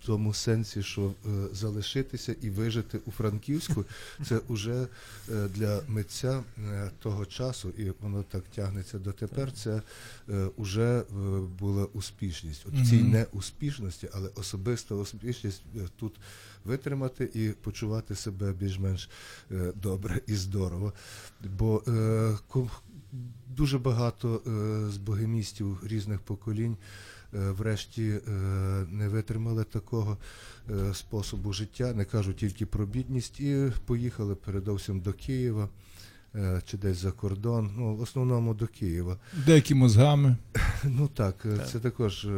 в 0.00 0.06
тому 0.06 0.34
сенсі, 0.34 0.82
що 0.82 1.02
е, 1.26 1.30
залишитися 1.52 2.34
і 2.42 2.50
вижити 2.50 3.00
у 3.06 3.10
Франківську, 3.10 3.84
це 4.28 4.40
вже 4.48 4.86
е, 5.32 5.48
для 5.48 5.80
митця 5.88 6.42
е, 6.58 6.90
того 6.98 7.26
часу, 7.26 7.70
і 7.78 7.90
воно 8.00 8.22
так 8.22 8.44
тягнеться 8.54 8.98
дотепер. 8.98 9.52
Це 9.52 9.82
е, 10.28 10.46
уже 10.56 10.98
е, 11.00 11.04
була 11.58 11.84
успішність. 11.84 12.66
От 12.66 12.88
цій 12.88 13.02
неуспішності, 13.02 14.08
але 14.12 14.28
особиста 14.34 14.94
успішність 14.94 15.62
е, 15.76 15.80
тут 15.96 16.14
витримати 16.64 17.30
і 17.34 17.48
почувати 17.48 18.14
себе 18.14 18.52
більш-менш 18.52 19.10
е, 19.50 19.72
добре 19.82 20.20
і 20.26 20.34
здорово. 20.34 20.92
Бо 21.58 21.82
е, 21.88 22.38
дуже 23.48 23.78
багато 23.78 24.42
е, 24.46 24.90
з 24.90 24.96
богемістів 24.96 25.78
різних 25.82 26.20
поколінь. 26.20 26.76
Е, 27.34 27.50
Врешті 27.50 28.02
е, 28.08 28.30
не 28.90 29.08
витримали 29.08 29.64
такого 29.64 30.18
е, 30.70 30.94
способу 30.94 31.52
життя, 31.52 31.92
не 31.92 32.04
кажу 32.04 32.32
тільки 32.32 32.66
про 32.66 32.86
бідність, 32.86 33.40
і 33.40 33.72
поїхали 33.86 34.34
передовсім 34.34 35.00
до 35.00 35.12
Києва 35.12 35.68
чи 36.66 36.76
десь 36.76 36.96
за 36.96 37.12
кордон. 37.12 37.70
Ну, 37.76 37.96
в 37.96 38.00
основному 38.00 38.54
до 38.54 38.66
Києва. 38.66 39.16
Деякі 39.46 39.74
мозгами. 39.74 40.36
Ну 40.84 41.08
так, 41.08 41.46
е, 41.46 41.66
це 41.72 41.80
також 41.80 42.28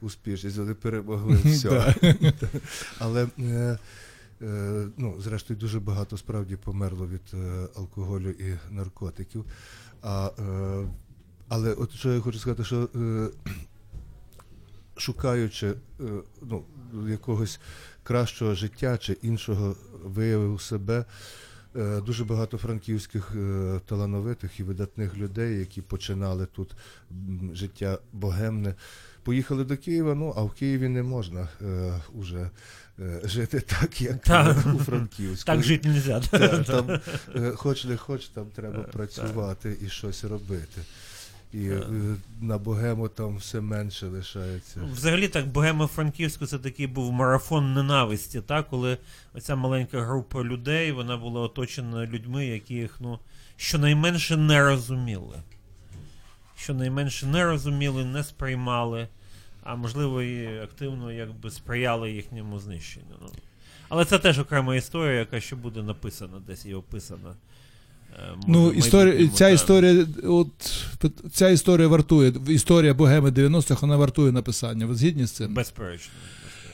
успішність, 0.00 0.56
вони 0.56 0.74
перемогли 0.74 1.36
все. 1.44 1.94
Але 2.98 3.28
ну, 4.96 5.14
зрештою 5.20 5.60
дуже 5.60 5.80
багато 5.80 6.16
справді 6.16 6.56
померло 6.56 7.06
від 7.06 7.40
алкоголю 7.76 8.30
і 8.30 8.54
наркотиків. 8.70 9.44
А, 10.02 10.30
але 11.48 11.72
от 11.72 11.92
що 11.92 12.14
я 12.14 12.20
хочу 12.20 12.38
сказати, 12.38 12.64
що 12.64 12.88
шукаючи 14.96 15.66
е, 15.68 15.74
ну, 16.42 16.64
якогось 17.08 17.60
кращого 18.02 18.54
життя 18.54 18.98
чи 18.98 19.12
іншого 19.22 19.76
виявив 20.04 20.60
себе. 20.60 21.04
е, 21.76 22.00
Дуже 22.00 22.24
багато 22.24 22.58
франківських 22.58 23.32
е, 23.36 23.80
талановитих 23.86 24.60
і 24.60 24.62
видатних 24.62 25.16
людей, 25.16 25.58
які 25.58 25.82
починали 25.82 26.46
тут 26.46 26.76
життя 27.52 27.98
богемне, 28.12 28.74
поїхали 29.22 29.64
до 29.64 29.76
Києва. 29.76 30.14
Ну 30.14 30.34
а 30.36 30.42
в 30.42 30.52
Києві 30.52 30.88
не 30.88 31.02
можна 31.02 31.48
е, 31.62 32.00
уже 32.12 32.50
е, 32.98 33.20
жити 33.24 33.60
так, 33.60 34.00
як 34.02 34.18
Так. 34.22 34.56
у 34.74 34.78
Франківську. 34.78 35.46
Так 35.46 35.62
жити 35.62 35.88
не 35.88 35.94
можна. 35.94 36.20
Та, 36.20 36.62
там, 36.64 37.00
е, 37.36 37.50
хоч 37.56 37.84
не 37.84 37.96
хоч, 37.96 38.26
там 38.26 38.46
треба 38.54 38.82
працювати 38.82 39.76
і 39.86 39.88
щось 39.88 40.24
робити. 40.24 40.80
І 41.54 41.68
е, 41.68 41.82
на 42.40 42.58
богему 42.58 43.08
там 43.08 43.36
все 43.36 43.60
менше 43.60 44.06
лишається. 44.06 44.80
Взагалі 44.92 45.28
так, 45.28 45.46
Богема 45.46 45.86
Франківську 45.86 46.46
це 46.46 46.58
такий 46.58 46.86
був 46.86 47.12
марафон 47.12 47.74
ненависті, 47.74 48.40
та, 48.40 48.62
коли 48.62 48.98
оця 49.34 49.56
маленька 49.56 50.00
група 50.00 50.44
людей 50.44 50.92
вона 50.92 51.16
була 51.16 51.40
оточена 51.40 52.06
людьми, 52.06 52.46
які 52.46 52.74
їх 52.74 52.96
ну, 53.00 53.18
щонайменше 53.56 54.36
не 54.36 54.62
розуміли. 54.62 55.42
Щонайменше 56.56 57.26
не 57.26 57.44
розуміли, 57.44 58.04
не 58.04 58.24
сприймали, 58.24 59.08
а 59.62 59.74
можливо 59.76 60.22
і 60.22 60.58
активно 60.58 61.12
якби 61.12 61.50
сприяли 61.50 62.12
їхньому 62.12 62.58
знищенню. 62.58 63.16
Ну. 63.20 63.28
Але 63.88 64.04
це 64.04 64.18
теж 64.18 64.38
окрема 64.38 64.76
історія, 64.76 65.18
яка 65.18 65.40
ще 65.40 65.56
буде 65.56 65.82
написана 65.82 66.38
десь 66.46 66.66
і 66.66 66.74
описана. 66.74 67.34
Е, 68.18 68.34
Ну, 68.48 68.72
історія, 68.72 69.28
ця 69.28 69.48
історія, 69.48 70.06
от 70.24 70.48
ця 71.32 71.48
історія 71.48 71.88
вартує. 71.88 72.32
Історія 72.48 72.94
Богеми 72.94 73.30
90-х, 73.30 73.82
вона 73.82 73.96
вартує 73.96 74.32
написання. 74.32 74.86
Ви 74.86 74.94
згідні 74.94 75.26
з 75.26 75.30
цим? 75.30 75.54
Безперечно. 75.54 76.12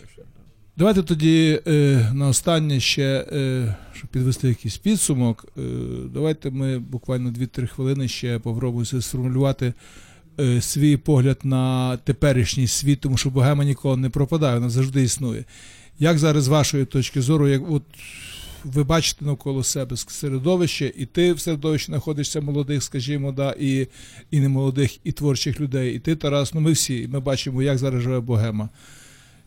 безперечно. 0.01 0.24
Давайте 0.76 1.03
тоді 1.03 1.61
е, 1.66 2.11
на 2.14 2.28
останнє 2.28 2.80
ще, 2.80 3.26
е, 3.32 3.74
щоб 3.93 4.11
підвести 4.11 4.49
якийсь 4.49 4.76
підсумок. 4.76 5.47
Е, 5.59 5.61
давайте 6.14 6.51
ми 6.51 6.78
буквально 6.78 7.30
2-3 7.30 7.66
хвилини 7.66 8.09
ще 8.09 8.38
попробуємо 8.38 9.03
сформулювати 9.03 9.72
е, 10.41 10.61
свій 10.61 10.97
погляд 10.97 11.38
на 11.45 11.97
теперішній 11.97 12.66
світ, 12.66 13.01
тому 13.01 13.16
що 13.16 13.30
богема 13.30 13.64
ніколи 13.64 13.97
не 13.97 14.11
пропадає, 14.11 14.55
вона 14.55 14.70
завжди 14.70 15.03
існує. 15.03 15.45
Як 15.99 16.18
зараз 16.18 16.45
з 16.45 16.49
вашої 16.49 16.84
точки 16.84 17.22
зору, 17.22 17.49
як 17.49 17.70
от 17.70 17.82
ви 18.65 18.85
бачите 18.85 19.25
навколо 19.25 19.65
себе 19.65 19.97
середовище, 19.97 20.93
і 20.97 21.07
ти 21.07 21.33
в 21.33 21.41
середовищі 21.41 21.87
знаходишся 21.87 22.41
молодих, 22.41 22.83
скажімо, 22.83 23.33
да, 23.33 23.55
і, 23.61 23.89
і 24.31 24.41
немолодих, 24.41 25.07
і 25.07 25.13
творчих 25.13 25.61
людей, 25.61 25.95
і 25.95 25.99
ти, 25.99 26.17
Тарас, 26.17 26.55
ну 26.55 26.61
ми 26.61 26.73
всі, 26.73 27.09
ми 27.13 27.21
бачимо, 27.21 27.63
як 27.63 27.79
зараз 27.79 28.03
живе 28.03 28.21
богема. 28.21 28.69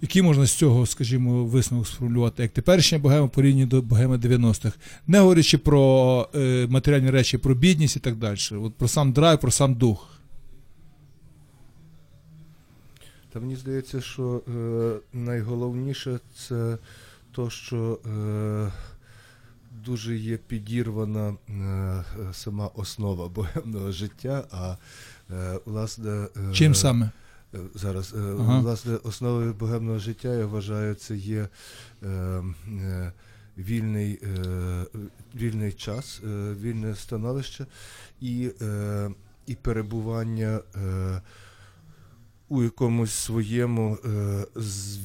Які 0.02 0.22
можна 0.22 0.46
з 0.46 0.52
цього, 0.52 0.86
скажімо, 0.86 1.46
висновок 1.46 1.88
сформулювати, 1.88 2.44
як 2.44 2.52
теперішня 2.52 3.00
богема 3.00 3.28
порівняно 3.28 3.68
до 3.68 3.82
богеми 3.82 4.18
90-х, 4.18 4.78
не 5.08 5.20
говорячи 5.20 5.58
про 5.58 6.28
е, 6.36 6.68
матеріальні 6.70 7.10
речі, 7.10 7.38
про 7.38 7.56
бідність 7.56 7.96
і 7.96 8.00
так 8.00 8.16
далі. 8.16 8.38
От 8.52 8.74
про 8.74 8.88
сам 8.88 9.12
драйв, 9.12 9.40
про 9.40 9.52
сам 9.52 9.76
дух. 9.76 10.10
Та 13.34 13.40
мені 13.40 13.56
здається, 13.56 14.02
що 14.02 14.42
е, 14.48 15.18
найголовніше 15.18 16.20
це 16.48 16.78
то, 17.32 17.50
що 17.50 18.00
е, 18.06 18.72
дуже 19.86 20.16
є 20.18 20.38
підірвана 20.38 21.36
е, 21.50 22.04
сама 22.34 22.68
основа 22.68 23.28
богемного 23.28 23.92
життя, 23.92 24.44
а 24.52 24.76
е, 25.34 25.60
власне. 25.66 26.28
е, 26.50 26.54
Чим 26.54 26.76
саме? 26.76 27.10
Зараз, 27.76 28.14
Ага. 28.18 28.60
власне, 28.60 28.96
основою 28.96 29.54
богемного 29.54 30.00
життя, 30.00 30.34
я 30.36 30.46
вважаю, 30.46 30.96
це 30.96 31.16
є 31.16 31.48
е, 32.04 32.08
е, 32.08 33.14
вільний, 33.58 34.20
е, 34.24 34.86
вільний 35.36 35.72
час, 35.74 36.22
е, 36.24 36.54
вільне 36.62 36.96
становище 36.96 37.66
і, 38.22 38.52
е, 38.62 39.10
і 39.48 39.56
перебування 39.56 40.60
е, 40.76 41.22
у 42.50 42.64
якомусь 42.64 43.12
своєму 43.14 43.98
е, 44.06 44.46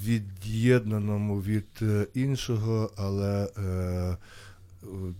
від'єднаному 0.04 1.42
від 1.42 1.66
іншого, 2.14 2.90
але 2.96 3.48
е, 3.58 4.16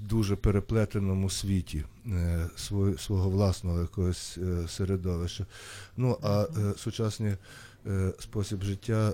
дуже 0.00 0.36
переплетеному 0.36 1.30
світі 1.30 1.84
е, 2.06 2.48
свого, 2.98 3.30
власного 3.30 3.80
якогось 3.80 4.38
е, 4.38 4.68
середовища. 4.68 5.46
Ну 5.96 6.18
а 6.22 6.42
е, 6.42 6.72
сучасний 6.76 7.34
спосіб 8.18 8.62
життя 8.62 9.12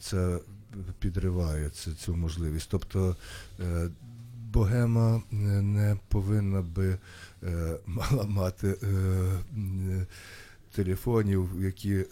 це 0.00 0.38
підриває 0.98 1.70
цю 1.70 2.16
можливість. 2.16 2.68
Тобто 2.70 3.16
богема 4.52 5.22
не 5.30 5.96
повинна 6.08 6.62
би 6.62 6.98
мала 7.86 8.24
мати 8.24 8.76
телефонів, 10.74 11.48
які, 11.60 11.94
е, 11.94 12.06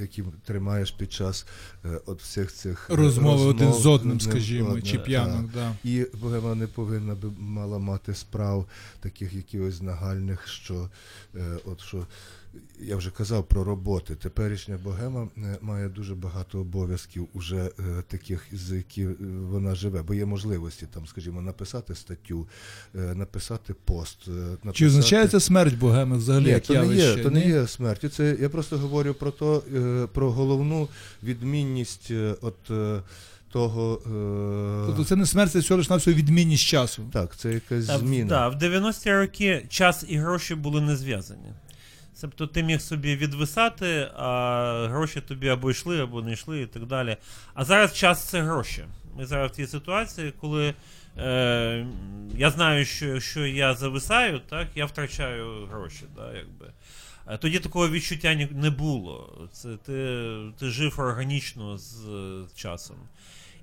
які 0.00 0.24
тримаєш 0.44 0.90
під 0.90 1.12
час 1.12 1.46
е, 1.84 2.00
от 2.06 2.22
всіх 2.22 2.52
цих 2.52 2.88
розмов, 2.88 3.04
Розмови 3.04 3.44
один 3.44 3.72
з 3.72 3.86
одним, 3.86 4.20
скажімо, 4.20 4.68
одне, 4.68 4.82
чи 4.82 4.98
п'янок, 4.98 5.50
да. 5.54 5.74
І 5.84 6.06
вона 6.20 6.54
не 6.54 6.66
повинна 6.66 7.14
би 7.14 7.30
мала 7.38 7.78
мати 7.78 8.14
справ 8.14 8.66
таких 9.00 9.32
якихось 9.32 9.82
нагальних, 9.82 10.48
що 10.48 10.90
е, 11.36 11.58
от 11.64 11.80
що 11.80 12.06
я 12.80 12.96
вже 12.96 13.10
казав 13.10 13.44
про 13.44 13.64
роботи. 13.64 14.14
Теперішня 14.14 14.78
богема 14.84 15.28
е, 15.38 15.58
має 15.60 15.88
дуже 15.88 16.14
багато 16.14 16.58
обов'язків, 16.58 17.28
уже 17.34 17.56
е, 17.56 18.02
таких, 18.08 18.46
з 18.52 18.76
які 18.76 19.02
е, 19.02 19.14
вона 19.50 19.74
живе, 19.74 20.02
бо 20.02 20.14
є 20.14 20.26
можливості 20.26 20.86
там, 20.94 21.06
скажімо, 21.06 21.42
написати 21.42 21.94
статтю, 21.94 22.46
написати 22.94 23.74
пост. 23.84 24.28
Написати... 24.28 24.72
Чи 24.72 24.86
означає 24.86 25.28
це 25.28 25.40
смерть 25.40 25.78
богеми 25.78 26.16
взагалі? 26.16 26.44
Ні, 26.44 26.50
як 26.50 26.62
то 26.62 26.74
не 26.74 26.94
є, 26.94 27.16
то 27.16 27.30
не 27.30 27.48
є 27.48 27.66
смертю. 27.66 28.08
Це 28.08 28.36
я 28.40 28.48
просто 28.48 28.78
говорю 28.78 29.14
про 29.14 29.30
то, 29.30 29.62
про 30.12 30.32
головну 30.32 30.88
відмінність 31.22 32.12
от 32.40 32.70
того. 33.52 34.00
Е... 34.06 34.86
Тобто 34.86 35.04
це 35.04 35.16
не 35.16 35.26
смерть, 35.26 35.52
це 35.52 35.58
всього 35.58 35.78
лиш 35.78 35.90
на 35.90 35.96
всього 35.96 36.16
відмінність 36.16 36.64
часу. 36.64 37.02
Так, 37.12 37.36
це 37.36 37.52
якась 37.52 37.84
зміна. 37.84 38.28
Да, 38.28 38.48
в 38.48 38.54
90-ті 38.54 39.12
роки 39.12 39.66
час 39.68 40.04
і 40.08 40.16
гроші 40.16 40.54
були 40.54 40.80
не 40.80 40.96
зв'язані. 40.96 41.52
Тобто 42.22 42.46
ти 42.46 42.62
міг 42.62 42.80
собі 42.80 43.16
відвисати, 43.16 44.10
а 44.16 44.86
гроші 44.90 45.20
тобі 45.20 45.48
або 45.48 45.70
йшли, 45.70 46.02
або 46.02 46.22
не 46.22 46.32
йшли, 46.32 46.62
і 46.62 46.66
так 46.66 46.86
далі. 46.86 47.16
А 47.54 47.64
зараз 47.64 47.94
час 47.94 48.24
це 48.24 48.42
гроші. 48.42 48.84
Ми 49.16 49.26
зараз 49.26 49.50
в 49.50 49.54
тій 49.54 49.66
ситуації, 49.66 50.32
коли 50.40 50.74
е, 51.18 51.86
я 52.36 52.50
знаю, 52.50 52.84
що 52.84 53.06
якщо 53.06 53.46
я 53.46 53.74
зависаю, 53.74 54.40
так, 54.48 54.68
я 54.74 54.86
втрачаю 54.86 55.66
гроші. 55.66 56.04
Да, 56.16 56.32
якби. 56.32 56.72
Е, 57.26 57.38
Тоді 57.38 57.58
такого 57.58 57.88
відчуття 57.88 58.48
не 58.50 58.70
було. 58.70 59.48
Це 59.52 59.76
ти, 59.76 60.28
ти 60.58 60.66
жив 60.66 61.00
органічно 61.00 61.78
з 61.78 62.08
е, 62.08 62.44
часом. 62.56 62.96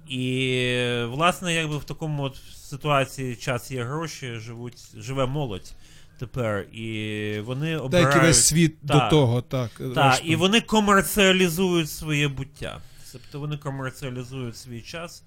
І 0.07 1.03
власне, 1.05 1.53
якби 1.53 1.77
в 1.77 1.83
такому 1.83 2.23
от 2.23 2.35
ситуації 2.55 3.35
час 3.35 3.71
є 3.71 3.83
гроші, 3.83 4.35
живуть, 4.35 4.97
живе 4.97 5.25
молодь 5.25 5.73
тепер, 6.19 6.61
і 6.61 7.39
вони 7.45 7.77
обирають... 7.77 8.15
і 8.15 8.19
весь 8.19 8.45
світ 8.45 8.75
до 8.81 9.09
того, 9.09 9.41
так. 9.41 9.81
Так, 9.95 10.21
і 10.23 10.35
вони 10.35 10.61
комерціалізують 10.61 11.89
своє 11.89 12.27
буття. 12.27 12.81
Тобто 13.11 13.39
вони 13.39 13.57
комерціалізують 13.57 14.57
свій 14.57 14.81
час 14.81 15.23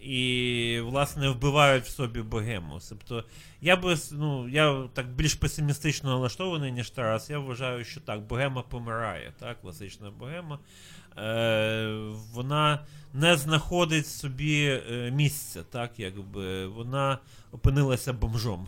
і, 0.00 0.80
власне, 0.84 1.28
вбивають 1.28 1.84
в 1.84 1.90
собі 1.90 2.22
богему. 2.22 2.78
Тобто, 2.88 3.24
я 3.60 3.76
би 3.76 3.96
ну, 4.12 4.48
я 4.48 4.88
так 4.94 5.08
більш 5.08 5.34
песимістично 5.34 6.10
налаштований, 6.10 6.72
ніж 6.72 6.90
Тарас. 6.90 7.30
Я 7.30 7.38
вважаю, 7.38 7.84
що 7.84 8.00
так, 8.00 8.20
богема 8.20 8.62
помирає, 8.62 9.32
так, 9.38 9.60
класична 9.60 10.10
богема. 10.10 10.58
Е, 11.18 12.12
вона 12.32 12.86
не 13.14 13.36
знаходить 13.36 14.06
собі 14.06 14.80
е, 14.90 15.10
місця, 15.10 15.62
так, 15.62 15.90
якби 15.96 16.66
вона 16.66 17.18
опинилася 17.52 18.12
бомжом. 18.12 18.66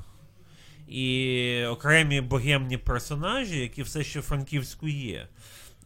І 0.91 1.65
окремі 1.65 2.21
богемні 2.21 2.77
персонажі, 2.77 3.59
які 3.59 3.83
все 3.83 4.05
ще 4.05 4.21
в 4.21 4.23
Франківську 4.23 4.89
є, 4.89 5.29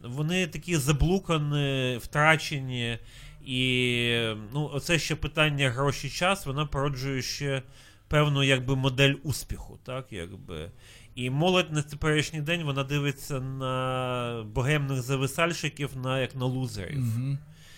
вони 0.01 0.47
такі 0.47 0.77
заблукані, 0.77 1.97
втрачені. 2.01 2.97
І 3.45 4.11
ну, 4.53 4.69
оце 4.73 4.99
ще 4.99 5.15
питання 5.15 5.69
гроші 5.69 6.09
час, 6.09 6.45
вона 6.45 6.65
породжує 6.65 7.21
ще 7.21 7.61
певну 8.07 8.43
якби, 8.43 8.75
модель 8.75 9.13
успіху. 9.23 9.79
Так, 9.83 10.05
якби. 10.11 10.71
І 11.15 11.29
молодь 11.29 11.71
на 11.73 11.81
теперішній 11.81 12.41
день 12.41 12.63
вона 12.63 12.83
дивиться 12.83 13.39
на 13.39 14.45
богемних 14.53 15.01
зависальщиків 15.01 15.97
на, 15.97 16.19
як 16.19 16.35
на 16.35 16.45
лузерів. 16.45 16.99
Мгм. 16.99 17.37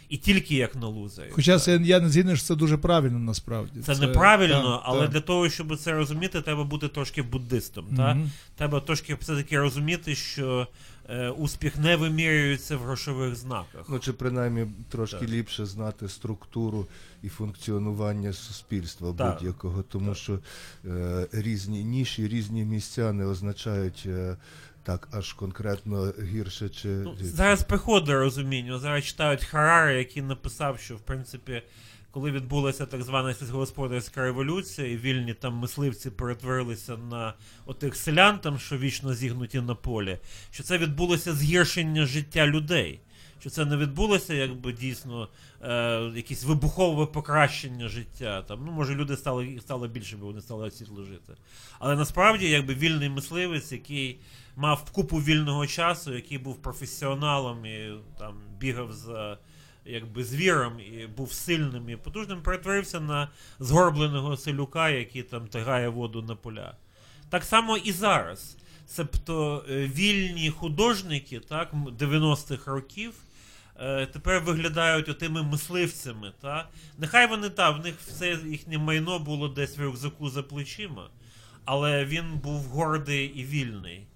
І 0.10 0.18
тільки 0.18 0.56
як 0.56 0.76
на 0.76 0.88
лузерів. 0.88 1.34
Хоча 1.34 1.60
це 1.60 1.80
я 1.84 2.00
не 2.00 2.10
згідний, 2.10 2.36
що 2.36 2.46
це 2.46 2.56
дуже 2.56 2.78
правильно 2.78 3.20
насправді. 3.20 3.80
Це, 3.80 3.96
неправильно, 3.96 4.72
так, 4.72 4.82
але 4.84 5.02
так. 5.02 5.10
для 5.10 5.22
того, 5.22 5.50
щоб 5.50 5.78
це 5.78 5.92
розуміти, 5.92 6.42
треба 6.42 6.64
бути 6.64 6.88
трошки 6.88 7.22
буддистом. 7.22 7.86
Мгм. 7.86 7.98
Та? 7.98 8.18
Треба 8.56 8.80
трошки 8.80 9.18
все-таки 9.20 9.60
розуміти, 9.60 10.16
що 10.16 10.68
е, 11.10 11.30
успіх 11.30 11.78
не 11.78 11.96
вимірюється 11.96 12.78
в 12.78 12.80
грошових 12.80 13.36
знаках. 13.36 13.86
Ну, 13.90 14.00
чи 14.00 14.14
принаймні 14.14 14.68
трошки 14.90 15.20
Так. 15.20 15.30
ліпше 15.30 15.66
знати 15.66 16.10
структуру 16.10 16.88
і 17.24 17.30
функціонування 17.30 18.34
суспільства 18.34 19.14
Так. 19.18 19.34
будь-якого, 19.34 19.82
тому 19.82 20.08
Так. 20.08 20.18
що 20.18 20.40
е, 20.86 21.28
різні 21.32 21.84
ніші, 21.84 22.28
різні 22.28 22.64
місця 22.64 23.14
не 23.14 23.26
означають 23.26 24.04
е, 24.06 24.38
так 24.88 25.08
аж 25.12 25.34
конкретно 25.34 26.14
гірше 26.24 26.70
чи 26.70 26.88
Ну, 26.88 27.16
зараз 27.22 27.64
приходить 27.64 28.10
розуміння. 28.10 28.80
Зараз 28.80 29.06
читають 29.06 29.44
Харари, 29.44 29.98
який 29.98 30.24
написав, 30.24 30.80
що 30.80 30.96
в 30.96 31.00
принципі, 31.00 31.62
коли 32.12 32.32
відбулася 32.32 32.86
так 32.86 33.04
звана 33.04 33.34
сільськогосподарська 33.34 34.22
революція, 34.22 34.88
і 34.88 34.98
вільні 34.98 35.34
там 35.34 35.54
мисливці 35.54 36.10
перетворилися 36.10 36.98
на 36.98 37.34
отих 37.66 37.96
селян, 37.96 38.40
там, 38.40 38.60
що 38.60 38.78
вічно 38.78 39.14
зігнуті 39.14 39.62
на 39.62 39.76
полі, 39.76 40.20
що 40.52 40.64
це 40.64 40.78
відбулося 40.78 41.34
згіршення 41.34 42.06
життя 42.06 42.48
людей. 42.48 43.00
Що 43.40 43.50
це 43.50 43.66
не 43.66 43.78
відбулося, 43.78 44.34
якби 44.34 44.74
дійсно 44.74 45.28
е, 45.62 46.02
якесь 46.16 46.44
вибухове 46.44 47.06
покращення 47.06 47.88
життя. 47.88 48.42
Там, 48.42 48.60
ну, 48.66 48.72
може, 48.72 48.96
люди 48.96 49.18
стали, 49.18 49.60
стало 49.62 49.88
більше, 49.88 50.18
бо 50.18 50.26
вони 50.26 50.42
стали 50.42 50.72
світло 50.72 51.04
жити. 51.04 51.34
Але 51.80 51.96
насправді, 51.96 52.50
якби 52.50 52.74
вільний 52.74 53.10
мисливець, 53.10 53.72
який 53.72 54.20
мав 54.56 54.92
купу 54.92 55.18
вільного 55.18 55.68
часу, 55.68 56.14
який 56.16 56.38
був 56.38 56.56
професіоналом 56.62 57.66
і 57.66 57.92
там 58.20 58.36
бігав 58.60 58.94
за 58.94 59.38
якби 59.86 60.24
звіром 60.24 60.80
і 60.80 61.08
був 61.08 61.34
сильним 61.34 61.90
і 61.90 61.96
потужним, 61.96 62.42
перетворився 62.42 63.00
на 63.00 63.30
згорбленого 63.60 64.38
селюка, 64.38 64.90
який 64.90 65.24
там 65.24 65.48
тягає 65.48 65.90
воду 65.90 66.22
на 66.22 66.36
поля. 66.36 66.76
Так 67.30 67.44
само 67.44 67.78
і 67.78 67.92
зараз. 67.92 68.58
Тобто 68.96 69.66
е, 69.70 69.88
вільні 69.88 70.50
художники 70.50 71.40
так, 71.40 71.74
м- 71.74 71.88
90-х 72.00 72.72
років 72.72 73.14
е, 73.80 74.06
тепер 74.06 74.42
виглядають 74.42 75.10
отими 75.10 75.44
мисливцями. 75.44 76.32
Та? 76.42 76.70
Нехай 76.98 77.28
вони 77.28 77.50
та, 77.50 77.70
в 77.70 77.80
них 77.80 77.96
все 78.08 78.40
їхнє 78.46 78.78
майно 78.78 79.20
було 79.20 79.48
десь 79.48 79.78
в 79.78 79.82
рюкзаку 79.82 80.30
за 80.30 80.44
плечима, 80.44 81.10
але 81.66 82.06
він 82.06 82.38
був 82.38 82.64
гордий 82.64 83.26
і 83.26 83.44
вільний. 83.44 84.08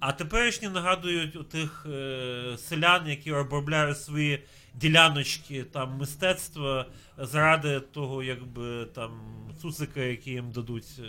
А 0.00 0.12
теперішні 0.12 0.68
нагадують 0.68 1.36
у 1.36 1.42
тих 1.42 1.86
е, 1.90 2.56
селян, 2.58 3.08
які 3.08 3.32
обробляють 3.32 4.00
свої 4.00 4.44
діляночки 4.74 5.64
там 5.64 5.96
мистецтва 5.96 6.86
заради 7.18 7.80
того, 7.80 8.22
якби 8.22 8.84
там 8.84 9.20
цуцика, 9.62 10.00
який 10.00 10.32
їм 10.32 10.50
дадуть 10.50 10.98
е, 10.98 11.02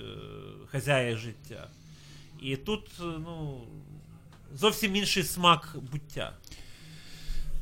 хазяї 0.72 1.16
життя. 1.16 1.68
І 2.42 2.56
тут 2.56 2.86
е, 3.00 3.04
ну, 3.04 3.62
зовсім 4.54 4.96
інший 4.96 5.24
смак 5.24 5.76
буття. 5.92 6.34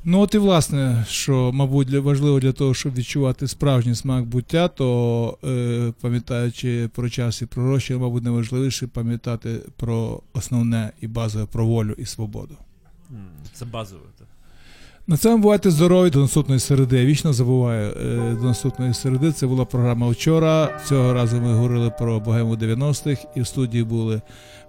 Ну, 0.10 0.20
от 0.20 0.36
і 0.36 0.38
власне, 0.38 1.05
що, 1.08 1.51
мабуть, 1.53 1.88
для, 1.88 1.99
важливо 1.99 2.39
для 2.39 2.51
того, 2.51 2.74
щоб 2.74 2.93
відчувати 2.93 3.47
справжній 3.47 3.95
смак 3.95 4.26
буття, 4.26 4.68
то 4.68 5.38
е, 5.43 5.93
пам'ятаючи 6.01 6.89
про 6.95 7.10
час 7.10 7.41
і 7.41 7.45
про 7.45 7.64
гроші, 7.64 7.95
мабуть, 7.95 8.24
найважливіше 8.24 8.88
пам'ятати 8.88 9.55
про 9.78 10.22
основне 10.34 10.91
і 11.01 11.08
базове 11.08 11.45
про 11.45 11.66
волю 11.66 11.95
і 11.97 12.05
свободу. 12.05 12.55
Це 13.53 13.66
базове. 13.66 14.01
так. 14.18 14.28
На 15.08 15.18
цьому 15.18 15.38
бувайте 15.38 15.72
здорові 15.72 16.10
до 16.10 16.20
наступної 16.20 16.60
середи. 16.60 16.99
Я 16.99 17.05
вічно 17.05 17.34
забуваю 17.34 17.91
е, 17.91 18.36
до 18.36 18.43
наступної 18.43 18.93
середи. 18.93 19.32
Це 19.32 19.47
була 19.47 19.66
програма 19.66 20.08
вчора. 20.08 20.82
Цього 20.86 21.14
разу 21.14 21.41
ми 21.41 21.53
говорили 21.53 21.89
про 21.89 22.20
богему 22.20 22.55
90-х, 22.55 23.28
і 23.36 23.41
в 23.41 23.47
студії 23.47 23.84
були 23.84 24.22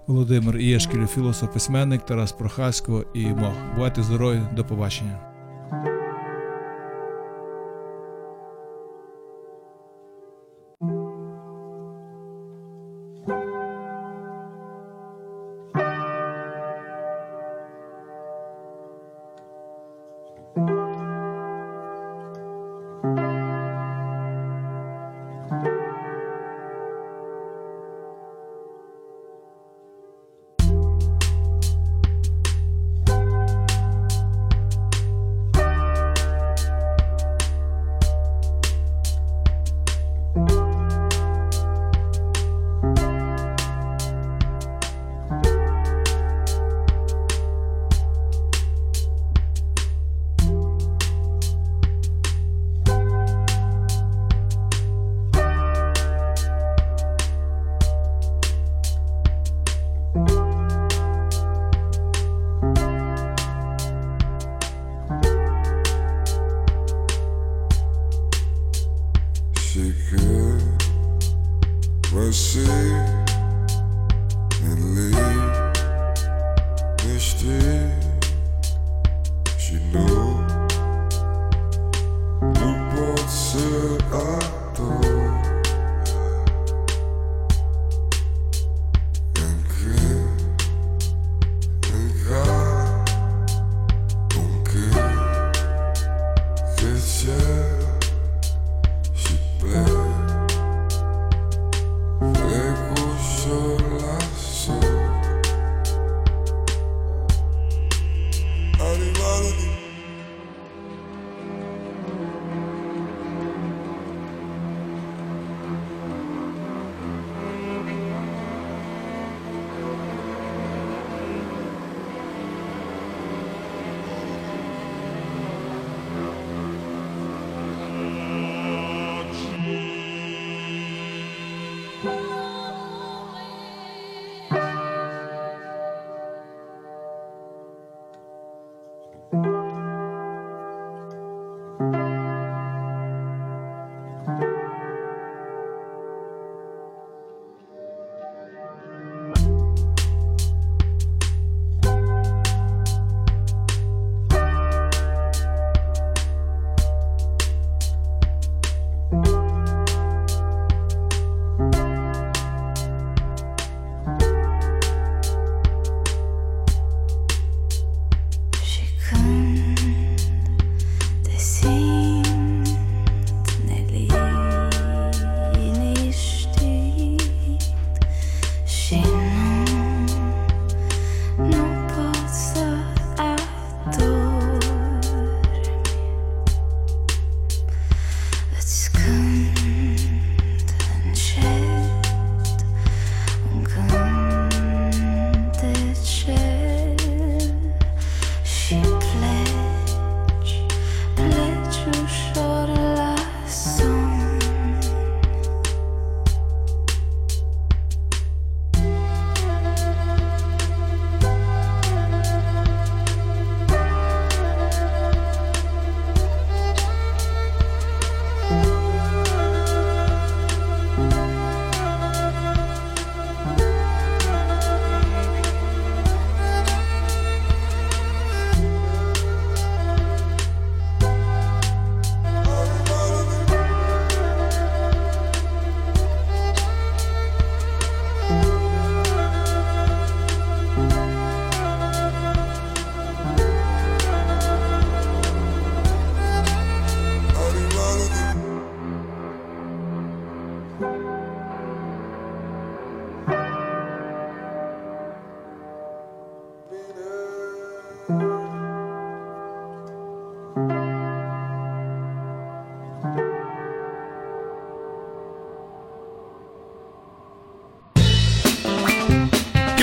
Володимир 0.07 0.57
Ієшкіль, 0.57 1.05
філософ 1.05 1.53
письменник, 1.53 2.05
Тарас 2.05 2.31
Прохасько 2.31 3.05
і 3.13 3.25
Мох. 3.25 3.53
Бувайте 3.75 4.03
здорові, 4.03 4.41
до 4.55 4.65
побачення. 4.65 5.28